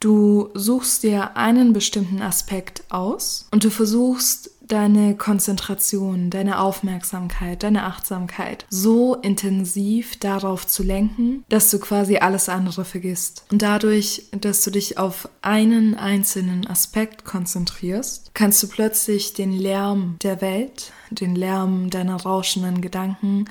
Du 0.00 0.50
suchst 0.54 1.02
dir 1.02 1.36
einen 1.36 1.72
bestimmten 1.72 2.20
Aspekt 2.20 2.84
aus 2.90 3.48
und 3.50 3.64
du 3.64 3.70
versuchst 3.70 4.50
deine 4.66 5.16
Konzentration, 5.16 6.30
deine 6.30 6.60
Aufmerksamkeit, 6.60 7.62
deine 7.62 7.84
Achtsamkeit 7.84 8.66
so 8.68 9.14
intensiv 9.14 10.18
darauf 10.18 10.66
zu 10.66 10.82
lenken, 10.82 11.44
dass 11.48 11.70
du 11.70 11.78
quasi 11.78 12.16
alles 12.16 12.48
andere 12.48 12.84
vergisst. 12.84 13.44
Und 13.50 13.62
dadurch, 13.62 14.24
dass 14.32 14.64
du 14.64 14.70
dich 14.70 14.98
auf 14.98 15.28
einen 15.42 15.94
einzelnen 15.94 16.66
Aspekt 16.66 17.24
konzentrierst, 17.24 18.30
kannst 18.34 18.62
du 18.62 18.68
plötzlich 18.68 19.34
den 19.34 19.52
Lärm 19.52 20.16
der 20.22 20.40
Welt, 20.40 20.92
den 21.10 21.36
Lärm 21.36 21.90
deiner 21.90 22.16
rauschenden 22.16 22.80
Gedanken, 22.80 23.46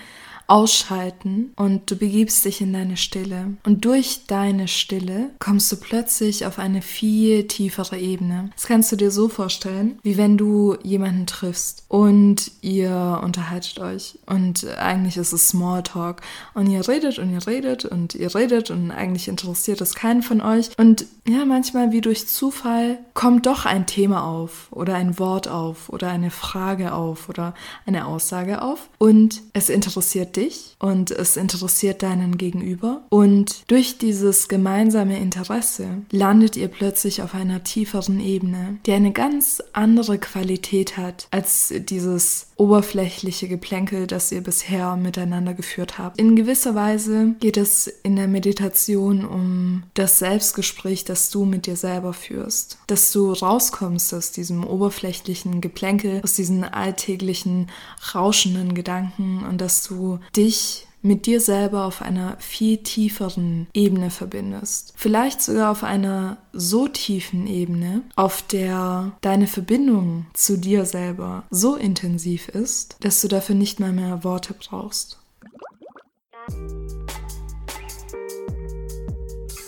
ausschalten 0.47 1.51
und 1.55 1.89
du 1.89 1.95
begibst 1.95 2.45
dich 2.45 2.61
in 2.61 2.73
deine 2.73 2.97
Stille. 2.97 3.57
Und 3.65 3.85
durch 3.85 4.21
deine 4.27 4.67
Stille 4.67 5.31
kommst 5.39 5.71
du 5.71 5.77
plötzlich 5.77 6.45
auf 6.45 6.59
eine 6.59 6.81
viel 6.81 7.47
tiefere 7.47 7.97
Ebene. 7.97 8.51
Das 8.55 8.67
kannst 8.67 8.91
du 8.91 8.95
dir 8.95 9.11
so 9.11 9.29
vorstellen, 9.29 9.99
wie 10.03 10.17
wenn 10.17 10.37
du 10.37 10.75
jemanden 10.83 11.25
triffst 11.25 11.85
und 11.87 12.51
ihr 12.61 13.21
unterhaltet 13.23 13.79
euch 13.79 14.19
und 14.25 14.67
eigentlich 14.77 15.17
ist 15.17 15.33
es 15.33 15.49
Smalltalk 15.49 16.21
und 16.53 16.69
ihr 16.69 16.87
redet 16.87 17.19
und 17.19 17.31
ihr 17.31 17.45
redet 17.47 17.85
und 17.85 18.15
ihr 18.15 18.33
redet 18.35 18.69
und 18.69 18.91
eigentlich 18.91 19.27
interessiert 19.27 19.81
es 19.81 19.95
keinen 19.95 20.21
von 20.21 20.41
euch 20.41 20.69
und 20.77 21.05
ja, 21.27 21.43
manchmal 21.45 21.91
wie 21.91 22.01
durch 22.01 22.27
Zufall 22.27 22.99
kommt 23.13 23.47
doch 23.47 23.65
ein 23.65 23.87
Thema 23.87 24.25
auf 24.25 24.67
oder 24.71 24.95
ein 24.95 25.17
Wort 25.17 25.47
auf 25.47 25.89
oder 25.89 26.09
eine 26.09 26.29
Frage 26.29 26.93
auf 26.93 27.29
oder 27.29 27.55
eine 27.85 28.05
Aussage 28.05 28.61
auf 28.61 28.89
und 28.99 29.41
es 29.53 29.69
interessiert 29.69 30.34
dich 30.35 30.74
und 30.79 31.11
es 31.11 31.37
interessiert 31.37 32.03
deinen 32.03 32.37
Gegenüber. 32.37 33.03
Und 33.09 33.63
durch 33.69 33.97
dieses 33.97 34.47
gemeinsame 34.47 35.19
Interesse 35.19 35.87
landet 36.11 36.57
ihr 36.57 36.67
plötzlich 36.67 37.21
auf 37.21 37.33
einer 37.33 37.63
tieferen 37.63 38.19
Ebene, 38.19 38.77
die 38.85 38.91
eine 38.91 39.11
ganz 39.11 39.63
andere 39.73 40.17
Qualität 40.17 40.97
hat 40.97 41.27
als 41.31 41.73
dieses 41.89 42.47
oberflächliche 42.57 43.47
Geplänkel, 43.47 44.07
das 44.07 44.31
ihr 44.31 44.41
bisher 44.41 44.95
miteinander 44.95 45.53
geführt 45.53 45.97
habt. 45.97 46.19
In 46.19 46.35
gewisser 46.35 46.75
Weise 46.75 47.35
geht 47.39 47.57
es 47.57 47.87
in 47.87 48.15
der 48.15 48.27
Meditation 48.27 49.25
um 49.25 49.83
das 49.93 50.19
Selbstgespräch, 50.19 51.03
das 51.03 51.29
du 51.31 51.45
mit 51.45 51.65
dir 51.65 51.75
selber 51.75 52.13
führst. 52.13 52.77
Dass 52.87 53.11
du 53.11 53.33
rauskommst 53.33 54.13
aus 54.13 54.31
diesem 54.31 54.65
oberflächlichen 54.65 55.61
Geplänkel, 55.61 56.21
aus 56.23 56.33
diesen 56.33 56.63
alltäglichen, 56.63 57.67
rauschenden 58.13 58.73
Gedanken 58.73 59.45
und 59.45 59.59
dass 59.59 59.83
du 59.83 60.19
dich 60.35 60.74
mit 61.05 61.27
dir 61.27 61.39
selber 61.39 61.85
auf 61.85 62.01
einer 62.01 62.35
viel 62.39 62.77
tieferen 62.77 63.67
Ebene 63.73 64.09
verbindest. 64.09 64.93
Vielleicht 64.97 65.39
sogar 65.39 65.71
auf 65.71 65.83
einer 65.83 66.37
so 66.51 66.87
tiefen 66.87 67.45
Ebene, 67.45 68.01
auf 68.15 68.41
der 68.41 69.11
deine 69.21 69.45
Verbindung 69.45 70.25
zu 70.33 70.57
dir 70.57 70.85
selber 70.85 71.43
so 71.51 71.75
intensiv 71.75 72.49
ist, 72.49 72.97
dass 73.01 73.21
du 73.21 73.27
dafür 73.27 73.53
nicht 73.53 73.79
mal 73.79 73.93
mehr 73.93 74.23
Worte 74.23 74.55
brauchst. 74.55 75.19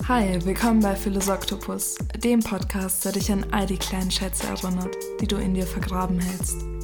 Hi, 0.07 0.43
willkommen 0.43 0.79
bei 0.79 0.95
Philosoktopus, 0.95 1.97
dem 2.23 2.39
Podcast, 2.39 3.05
der 3.05 3.11
dich 3.11 3.31
an 3.31 3.45
all 3.51 3.67
die 3.67 3.77
kleinen 3.77 4.09
Schätze 4.09 4.47
erinnert, 4.47 4.95
die 5.21 5.27
du 5.27 5.35
in 5.35 5.53
dir 5.53 5.67
vergraben 5.67 6.19
hältst. 6.19 6.76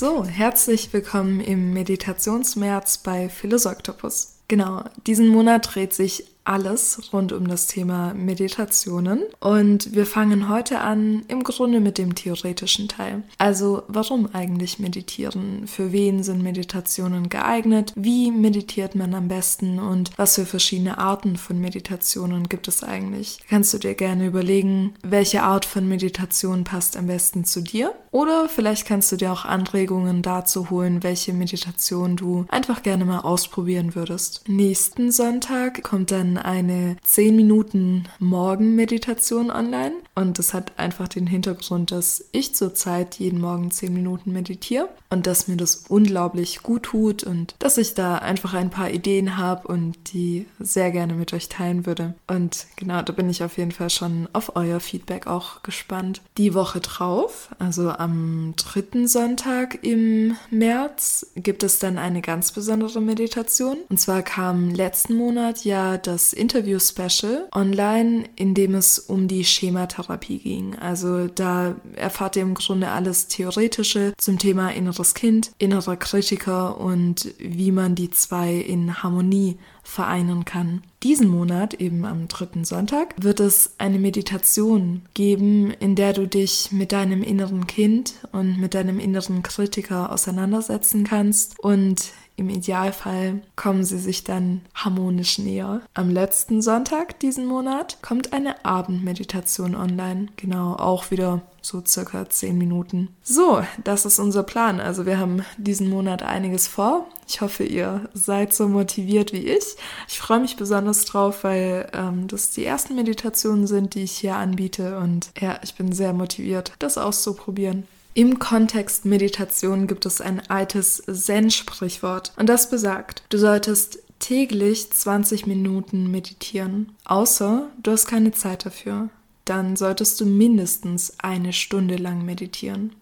So, 0.00 0.24
herzlich 0.24 0.94
willkommen 0.94 1.42
im 1.42 1.74
Meditationsmärz 1.74 3.02
bei 3.02 3.28
Philosoktopus. 3.28 4.38
Genau, 4.48 4.82
diesen 5.06 5.28
Monat 5.28 5.74
dreht 5.74 5.92
sich 5.92 6.24
alles 6.50 7.12
rund 7.12 7.32
um 7.32 7.46
das 7.46 7.68
Thema 7.68 8.12
Meditationen. 8.12 9.22
Und 9.38 9.94
wir 9.94 10.04
fangen 10.04 10.48
heute 10.48 10.80
an 10.80 11.22
im 11.28 11.44
Grunde 11.44 11.78
mit 11.78 11.96
dem 11.96 12.16
theoretischen 12.16 12.88
Teil. 12.88 13.22
Also 13.38 13.84
warum 13.86 14.28
eigentlich 14.32 14.80
meditieren? 14.80 15.68
Für 15.68 15.92
wen 15.92 16.24
sind 16.24 16.42
Meditationen 16.42 17.28
geeignet? 17.28 17.92
Wie 17.94 18.32
meditiert 18.32 18.96
man 18.96 19.14
am 19.14 19.28
besten? 19.28 19.78
Und 19.78 20.10
was 20.16 20.34
für 20.34 20.46
verschiedene 20.46 20.98
Arten 20.98 21.36
von 21.36 21.60
Meditationen 21.60 22.48
gibt 22.48 22.66
es 22.66 22.82
eigentlich? 22.82 23.38
Kannst 23.48 23.72
du 23.72 23.78
dir 23.78 23.94
gerne 23.94 24.26
überlegen, 24.26 24.94
welche 25.04 25.44
Art 25.44 25.64
von 25.64 25.88
Meditation 25.88 26.64
passt 26.64 26.96
am 26.96 27.06
besten 27.06 27.44
zu 27.44 27.60
dir? 27.60 27.94
Oder 28.10 28.48
vielleicht 28.48 28.86
kannst 28.86 29.12
du 29.12 29.16
dir 29.16 29.32
auch 29.32 29.44
Anregungen 29.44 30.22
dazu 30.22 30.70
holen, 30.70 31.04
welche 31.04 31.32
Meditation 31.32 32.16
du 32.16 32.44
einfach 32.48 32.82
gerne 32.82 33.04
mal 33.04 33.20
ausprobieren 33.20 33.94
würdest. 33.94 34.48
Nächsten 34.48 35.12
Sonntag 35.12 35.84
kommt 35.84 36.10
dann 36.10 36.39
eine 36.44 36.96
10 37.02 37.36
Minuten 37.36 38.04
Morgenmeditation 38.18 39.50
online 39.50 39.94
und 40.14 40.38
das 40.38 40.54
hat 40.54 40.78
einfach 40.78 41.08
den 41.08 41.26
Hintergrund, 41.26 41.90
dass 41.90 42.24
ich 42.32 42.54
zurzeit 42.54 43.16
jeden 43.16 43.40
Morgen 43.40 43.70
10 43.70 43.92
Minuten 43.92 44.32
meditiere 44.32 44.88
und 45.10 45.26
dass 45.26 45.48
mir 45.48 45.56
das 45.56 45.84
unglaublich 45.88 46.62
gut 46.62 46.84
tut 46.84 47.24
und 47.24 47.54
dass 47.58 47.78
ich 47.78 47.94
da 47.94 48.16
einfach 48.16 48.54
ein 48.54 48.70
paar 48.70 48.90
Ideen 48.90 49.36
habe 49.36 49.68
und 49.68 50.12
die 50.12 50.46
sehr 50.58 50.90
gerne 50.90 51.14
mit 51.14 51.32
euch 51.32 51.48
teilen 51.48 51.86
würde. 51.86 52.14
Und 52.26 52.66
genau, 52.76 53.02
da 53.02 53.12
bin 53.12 53.28
ich 53.28 53.42
auf 53.42 53.58
jeden 53.58 53.72
Fall 53.72 53.90
schon 53.90 54.28
auf 54.32 54.56
euer 54.56 54.80
Feedback 54.80 55.26
auch 55.26 55.62
gespannt. 55.62 56.22
Die 56.38 56.54
Woche 56.54 56.80
drauf, 56.80 57.48
also 57.58 57.90
am 57.90 58.54
dritten 58.56 59.08
Sonntag 59.08 59.82
im 59.82 60.36
März, 60.50 61.32
gibt 61.34 61.62
es 61.62 61.78
dann 61.78 61.98
eine 61.98 62.22
ganz 62.22 62.52
besondere 62.52 63.00
Meditation. 63.00 63.78
Und 63.88 63.98
zwar 63.98 64.22
kam 64.22 64.70
letzten 64.70 65.14
Monat 65.14 65.64
ja 65.64 65.98
das 65.98 66.29
Interview-Special 66.32 67.48
online, 67.54 68.24
in 68.36 68.54
dem 68.54 68.74
es 68.74 68.98
um 68.98 69.28
die 69.28 69.44
Schematherapie 69.44 70.38
ging. 70.38 70.76
Also 70.76 71.26
da 71.26 71.76
erfahrt 71.96 72.36
ihr 72.36 72.42
im 72.42 72.54
Grunde 72.54 72.88
alles 72.88 73.28
Theoretische 73.28 74.12
zum 74.18 74.38
Thema 74.38 74.70
inneres 74.70 75.14
Kind, 75.14 75.52
innerer 75.58 75.96
Kritiker 75.96 76.78
und 76.80 77.34
wie 77.38 77.72
man 77.72 77.94
die 77.94 78.10
zwei 78.10 78.54
in 78.54 79.02
Harmonie 79.02 79.58
vereinen 79.82 80.44
kann. 80.44 80.82
Diesen 81.02 81.28
Monat, 81.28 81.74
eben 81.74 82.04
am 82.04 82.28
dritten 82.28 82.64
Sonntag, 82.64 83.14
wird 83.20 83.40
es 83.40 83.72
eine 83.78 83.98
Meditation 83.98 85.02
geben, 85.14 85.72
in 85.80 85.96
der 85.96 86.12
du 86.12 86.28
dich 86.28 86.70
mit 86.70 86.92
deinem 86.92 87.22
inneren 87.22 87.66
Kind 87.66 88.14
und 88.32 88.60
mit 88.60 88.74
deinem 88.74 89.00
inneren 89.00 89.42
Kritiker 89.42 90.12
auseinandersetzen 90.12 91.04
kannst 91.04 91.58
und 91.58 92.12
im 92.40 92.48
Idealfall 92.48 93.42
kommen 93.54 93.84
sie 93.84 93.98
sich 93.98 94.24
dann 94.24 94.62
harmonisch 94.74 95.38
näher. 95.38 95.82
Am 95.92 96.08
letzten 96.08 96.62
Sonntag 96.62 97.20
diesen 97.20 97.46
Monat 97.46 97.98
kommt 98.00 98.32
eine 98.32 98.64
Abendmeditation 98.64 99.74
online. 99.76 100.28
Genau, 100.36 100.74
auch 100.74 101.10
wieder 101.10 101.42
so 101.60 101.82
circa 101.86 102.28
10 102.28 102.56
Minuten. 102.56 103.08
So, 103.22 103.62
das 103.84 104.06
ist 104.06 104.18
unser 104.18 104.42
Plan. 104.42 104.80
Also 104.80 105.04
wir 105.04 105.18
haben 105.18 105.44
diesen 105.58 105.90
Monat 105.90 106.22
einiges 106.22 106.66
vor. 106.66 107.06
Ich 107.28 107.42
hoffe, 107.42 107.64
ihr 107.64 108.08
seid 108.14 108.54
so 108.54 108.66
motiviert 108.66 109.34
wie 109.34 109.46
ich. 109.46 109.76
Ich 110.08 110.18
freue 110.18 110.40
mich 110.40 110.56
besonders 110.56 111.04
drauf, 111.04 111.44
weil 111.44 111.90
ähm, 111.92 112.26
das 112.26 112.52
die 112.52 112.64
ersten 112.64 112.94
Meditationen 112.94 113.66
sind, 113.66 113.94
die 113.94 114.04
ich 114.04 114.12
hier 114.12 114.36
anbiete. 114.36 114.98
Und 114.98 115.30
ja, 115.38 115.60
ich 115.62 115.74
bin 115.74 115.92
sehr 115.92 116.14
motiviert, 116.14 116.72
das 116.78 116.96
auszuprobieren. 116.96 117.86
Im 118.12 118.40
Kontext 118.40 119.04
Meditation 119.04 119.86
gibt 119.86 120.04
es 120.04 120.20
ein 120.20 120.40
altes 120.50 121.02
Zen-Sprichwort 121.10 122.32
und 122.36 122.48
das 122.48 122.68
besagt, 122.68 123.22
du 123.28 123.38
solltest 123.38 124.00
täglich 124.18 124.90
20 124.90 125.46
Minuten 125.46 126.10
meditieren, 126.10 126.92
außer 127.04 127.68
du 127.80 127.90
hast 127.92 128.06
keine 128.06 128.32
Zeit 128.32 128.66
dafür. 128.66 129.10
Dann 129.44 129.76
solltest 129.76 130.20
du 130.20 130.26
mindestens 130.26 131.14
eine 131.20 131.52
Stunde 131.52 131.96
lang 131.96 132.24
meditieren. 132.24 132.94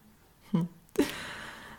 Hm. 0.51 0.67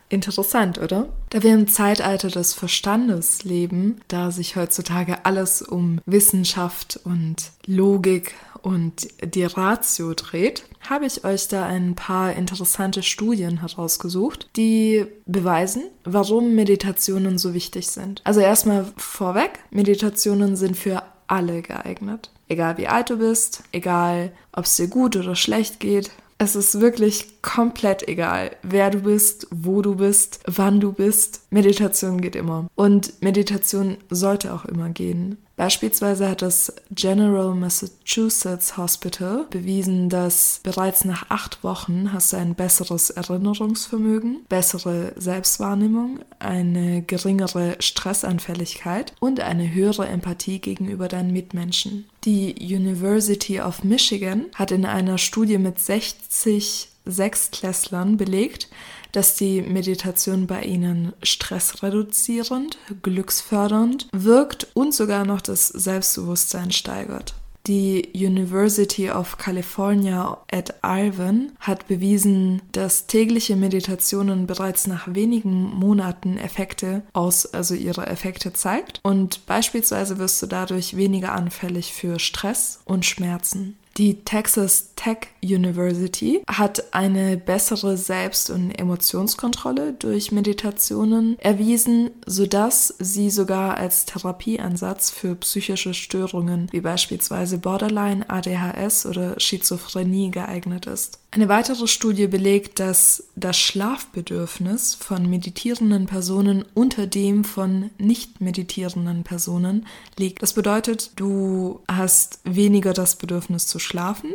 Interessant, 0.09 0.77
oder? 0.77 1.07
Da 1.29 1.41
wir 1.41 1.53
im 1.53 1.67
Zeitalter 1.69 2.29
des 2.29 2.53
Verstandes 2.53 3.45
leben, 3.45 4.01
da 4.09 4.31
sich 4.31 4.57
heutzutage 4.57 5.25
alles 5.25 5.61
um 5.61 6.01
Wissenschaft 6.05 6.99
und 7.05 7.51
Logik 7.65 8.35
und 8.61 9.07
die 9.23 9.45
Ratio 9.45 10.13
dreht, 10.13 10.65
habe 10.89 11.05
ich 11.05 11.23
euch 11.23 11.47
da 11.47 11.65
ein 11.65 11.95
paar 11.95 12.33
interessante 12.33 13.03
Studien 13.03 13.61
herausgesucht, 13.61 14.49
die 14.55 15.05
beweisen, 15.25 15.83
warum 16.03 16.55
Meditationen 16.55 17.37
so 17.37 17.53
wichtig 17.53 17.87
sind. 17.87 18.21
Also 18.23 18.39
erstmal 18.39 18.85
vorweg, 18.97 19.59
Meditationen 19.69 20.55
sind 20.55 20.77
für 20.77 21.03
alle 21.27 21.61
geeignet. 21.61 22.29
Egal 22.49 22.77
wie 22.77 22.87
alt 22.87 23.09
du 23.09 23.17
bist, 23.17 23.63
egal 23.71 24.31
ob 24.51 24.65
es 24.65 24.75
dir 24.75 24.87
gut 24.87 25.15
oder 25.15 25.35
schlecht 25.35 25.79
geht, 25.79 26.11
es 26.37 26.55
ist 26.55 26.81
wirklich 26.81 27.41
komplett 27.43 28.07
egal, 28.07 28.55
wer 28.63 28.89
du 28.89 29.01
bist, 29.01 29.45
wo 29.51 29.83
du 29.83 29.97
bist, 29.97 30.39
wann 30.47 30.79
du 30.79 30.91
bist. 30.91 31.43
Meditation 31.51 32.19
geht 32.19 32.35
immer. 32.35 32.67
Und 32.73 33.21
Meditation 33.21 33.97
sollte 34.09 34.51
auch 34.51 34.65
immer 34.65 34.89
gehen. 34.89 35.37
Beispielsweise 35.61 36.27
hat 36.27 36.41
das 36.41 36.73
General 36.89 37.53
Massachusetts 37.53 38.77
Hospital 38.77 39.45
bewiesen, 39.51 40.09
dass 40.09 40.59
bereits 40.63 41.05
nach 41.05 41.29
acht 41.29 41.63
Wochen 41.63 42.11
hast 42.11 42.33
du 42.33 42.37
ein 42.37 42.55
besseres 42.55 43.11
Erinnerungsvermögen, 43.11 44.43
bessere 44.49 45.13
Selbstwahrnehmung, 45.17 46.21
eine 46.39 47.03
geringere 47.03 47.75
Stressanfälligkeit 47.77 49.13
und 49.19 49.39
eine 49.39 49.71
höhere 49.71 50.07
Empathie 50.07 50.57
gegenüber 50.57 51.07
deinen 51.07 51.31
Mitmenschen. 51.31 52.09
Die 52.23 52.55
University 52.59 53.61
of 53.61 53.83
Michigan 53.83 54.47
hat 54.55 54.71
in 54.71 54.83
einer 54.83 55.19
Studie 55.19 55.59
mit 55.59 55.79
60 55.79 56.89
Sechstklässlern 57.05 58.17
belegt, 58.17 58.67
dass 59.11 59.35
die 59.35 59.61
Meditation 59.61 60.47
bei 60.47 60.63
ihnen 60.63 61.13
stressreduzierend, 61.23 62.77
glücksfördernd 63.01 64.07
wirkt 64.11 64.67
und 64.73 64.93
sogar 64.93 65.25
noch 65.25 65.41
das 65.41 65.67
Selbstbewusstsein 65.67 66.71
steigert. 66.71 67.35
Die 67.67 68.09
University 68.15 69.11
of 69.11 69.37
California 69.37 70.39
at 70.51 70.73
Irvine 70.81 71.51
hat 71.59 71.87
bewiesen, 71.87 72.63
dass 72.71 73.05
tägliche 73.05 73.55
Meditationen 73.55 74.47
bereits 74.47 74.87
nach 74.87 75.13
wenigen 75.13 75.71
Monaten 75.75 76.37
Effekte 76.37 77.03
aus, 77.13 77.45
also 77.45 77.75
ihre 77.75 78.07
Effekte 78.07 78.51
zeigt 78.53 78.99
und 79.03 79.45
beispielsweise 79.45 80.17
wirst 80.17 80.41
du 80.41 80.47
dadurch 80.47 80.97
weniger 80.97 81.33
anfällig 81.33 81.93
für 81.93 82.17
Stress 82.17 82.79
und 82.85 83.05
Schmerzen. 83.05 83.77
Die 83.97 84.23
Texas 84.23 84.91
Tech 84.95 85.27
University 85.43 86.41
hat 86.47 86.93
eine 86.93 87.35
bessere 87.35 87.97
Selbst- 87.97 88.49
und 88.49 88.71
Emotionskontrolle 88.71 89.93
durch 89.93 90.31
Meditationen 90.31 91.37
erwiesen, 91.39 92.11
sodass 92.25 92.93
sie 92.99 93.29
sogar 93.29 93.77
als 93.77 94.05
Therapieansatz 94.05 95.11
für 95.11 95.35
psychische 95.35 95.93
Störungen 95.93 96.67
wie 96.71 96.81
beispielsweise 96.81 97.57
Borderline, 97.57 98.29
ADHS 98.29 99.05
oder 99.05 99.39
Schizophrenie 99.39 100.31
geeignet 100.31 100.85
ist. 100.85 101.19
Eine 101.33 101.47
weitere 101.47 101.87
Studie 101.87 102.27
belegt, 102.27 102.81
dass 102.81 103.23
das 103.37 103.57
Schlafbedürfnis 103.57 104.95
von 104.95 105.29
meditierenden 105.29 106.05
Personen 106.05 106.65
unter 106.73 107.07
dem 107.07 107.45
von 107.45 107.89
nicht 107.97 108.41
meditierenden 108.41 109.23
Personen 109.23 109.87
liegt. 110.17 110.43
Das 110.43 110.51
bedeutet, 110.51 111.11
du 111.15 111.79
hast 111.87 112.41
weniger 112.43 112.91
das 112.91 113.15
Bedürfnis 113.15 113.67
zu 113.67 113.79
schlafen, 113.81 114.31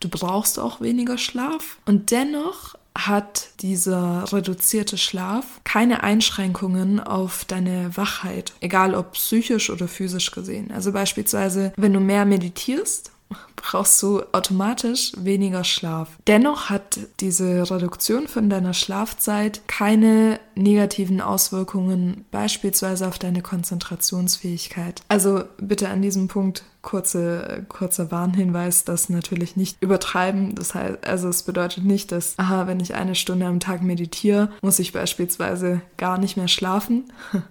du 0.00 0.08
brauchst 0.08 0.58
auch 0.58 0.80
weniger 0.80 1.18
Schlaf 1.18 1.78
und 1.86 2.10
dennoch 2.10 2.74
hat 3.06 3.50
dieser 3.60 4.32
reduzierte 4.32 4.98
Schlaf 4.98 5.60
keine 5.62 6.02
Einschränkungen 6.02 6.98
auf 6.98 7.44
deine 7.44 7.96
Wachheit, 7.96 8.52
egal 8.60 8.94
ob 8.94 9.12
psychisch 9.12 9.70
oder 9.70 9.86
physisch 9.86 10.32
gesehen. 10.32 10.72
Also 10.72 10.92
beispielsweise, 10.92 11.72
wenn 11.76 11.92
du 11.92 12.00
mehr 12.00 12.24
meditierst 12.24 13.12
brauchst 13.56 14.02
du 14.02 14.22
automatisch 14.32 15.12
weniger 15.16 15.64
Schlaf. 15.64 16.08
Dennoch 16.26 16.70
hat 16.70 16.98
diese 17.20 17.70
Reduktion 17.70 18.28
von 18.28 18.48
deiner 18.48 18.72
Schlafzeit 18.72 19.60
keine 19.68 20.40
negativen 20.54 21.20
Auswirkungen 21.20 22.24
beispielsweise 22.30 23.06
auf 23.06 23.18
deine 23.18 23.42
Konzentrationsfähigkeit. 23.42 25.02
Also 25.08 25.44
bitte 25.58 25.88
an 25.88 26.02
diesem 26.02 26.28
Punkt 26.28 26.64
kurze, 26.80 27.66
kurzer 27.68 28.10
Warnhinweis, 28.10 28.84
das 28.84 29.08
natürlich 29.08 29.56
nicht 29.56 29.76
übertreiben. 29.82 30.54
Das 30.54 30.74
heißt, 30.74 31.06
also 31.06 31.28
es 31.28 31.42
bedeutet 31.42 31.84
nicht, 31.84 32.12
dass, 32.12 32.38
aha, 32.38 32.66
wenn 32.66 32.80
ich 32.80 32.94
eine 32.94 33.14
Stunde 33.14 33.46
am 33.46 33.60
Tag 33.60 33.82
meditiere, 33.82 34.50
muss 34.62 34.78
ich 34.78 34.92
beispielsweise 34.92 35.82
gar 35.96 36.18
nicht 36.18 36.36
mehr 36.36 36.48
schlafen. 36.48 37.12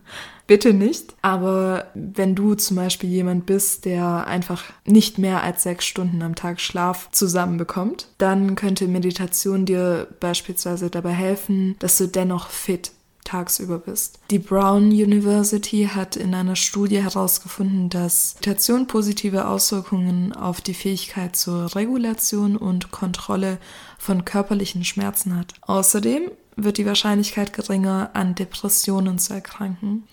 Bitte 0.47 0.73
nicht. 0.73 1.13
Aber 1.21 1.87
wenn 1.93 2.33
du 2.33 2.55
zum 2.55 2.77
Beispiel 2.77 3.09
jemand 3.09 3.45
bist, 3.45 3.85
der 3.85 4.25
einfach 4.27 4.63
nicht 4.85 5.17
mehr 5.17 5.43
als 5.43 5.63
sechs 5.63 5.85
Stunden 5.85 6.21
am 6.21 6.35
Tag 6.35 6.61
Schlaf 6.61 7.09
zusammenbekommt, 7.11 8.07
dann 8.17 8.55
könnte 8.55 8.87
Meditation 8.87 9.65
dir 9.65 10.07
beispielsweise 10.19 10.89
dabei 10.89 11.11
helfen, 11.11 11.75
dass 11.79 11.97
du 11.97 12.07
dennoch 12.07 12.47
fit 12.49 12.91
tagsüber 13.27 13.77
bist. 13.79 14.19
Die 14.31 14.39
Brown 14.39 14.85
University 14.87 15.89
hat 15.93 16.15
in 16.15 16.33
einer 16.33 16.55
Studie 16.55 17.03
herausgefunden, 17.03 17.89
dass 17.89 18.35
Meditation 18.35 18.87
positive 18.87 19.47
Auswirkungen 19.47 20.31
auf 20.31 20.61
die 20.61 20.73
Fähigkeit 20.73 21.35
zur 21.35 21.75
Regulation 21.75 22.55
und 22.55 22.91
Kontrolle 22.91 23.57
von 23.97 24.23
körperlichen 24.23 24.85
Schmerzen 24.85 25.37
hat. 25.37 25.55
Außerdem 25.61 26.31
wird 26.57 26.77
die 26.77 26.85
Wahrscheinlichkeit 26.85 27.53
geringer, 27.53 28.09
an 28.13 28.35
Depressionen 28.35 29.19
zu 29.19 29.33
erkranken. 29.33 30.03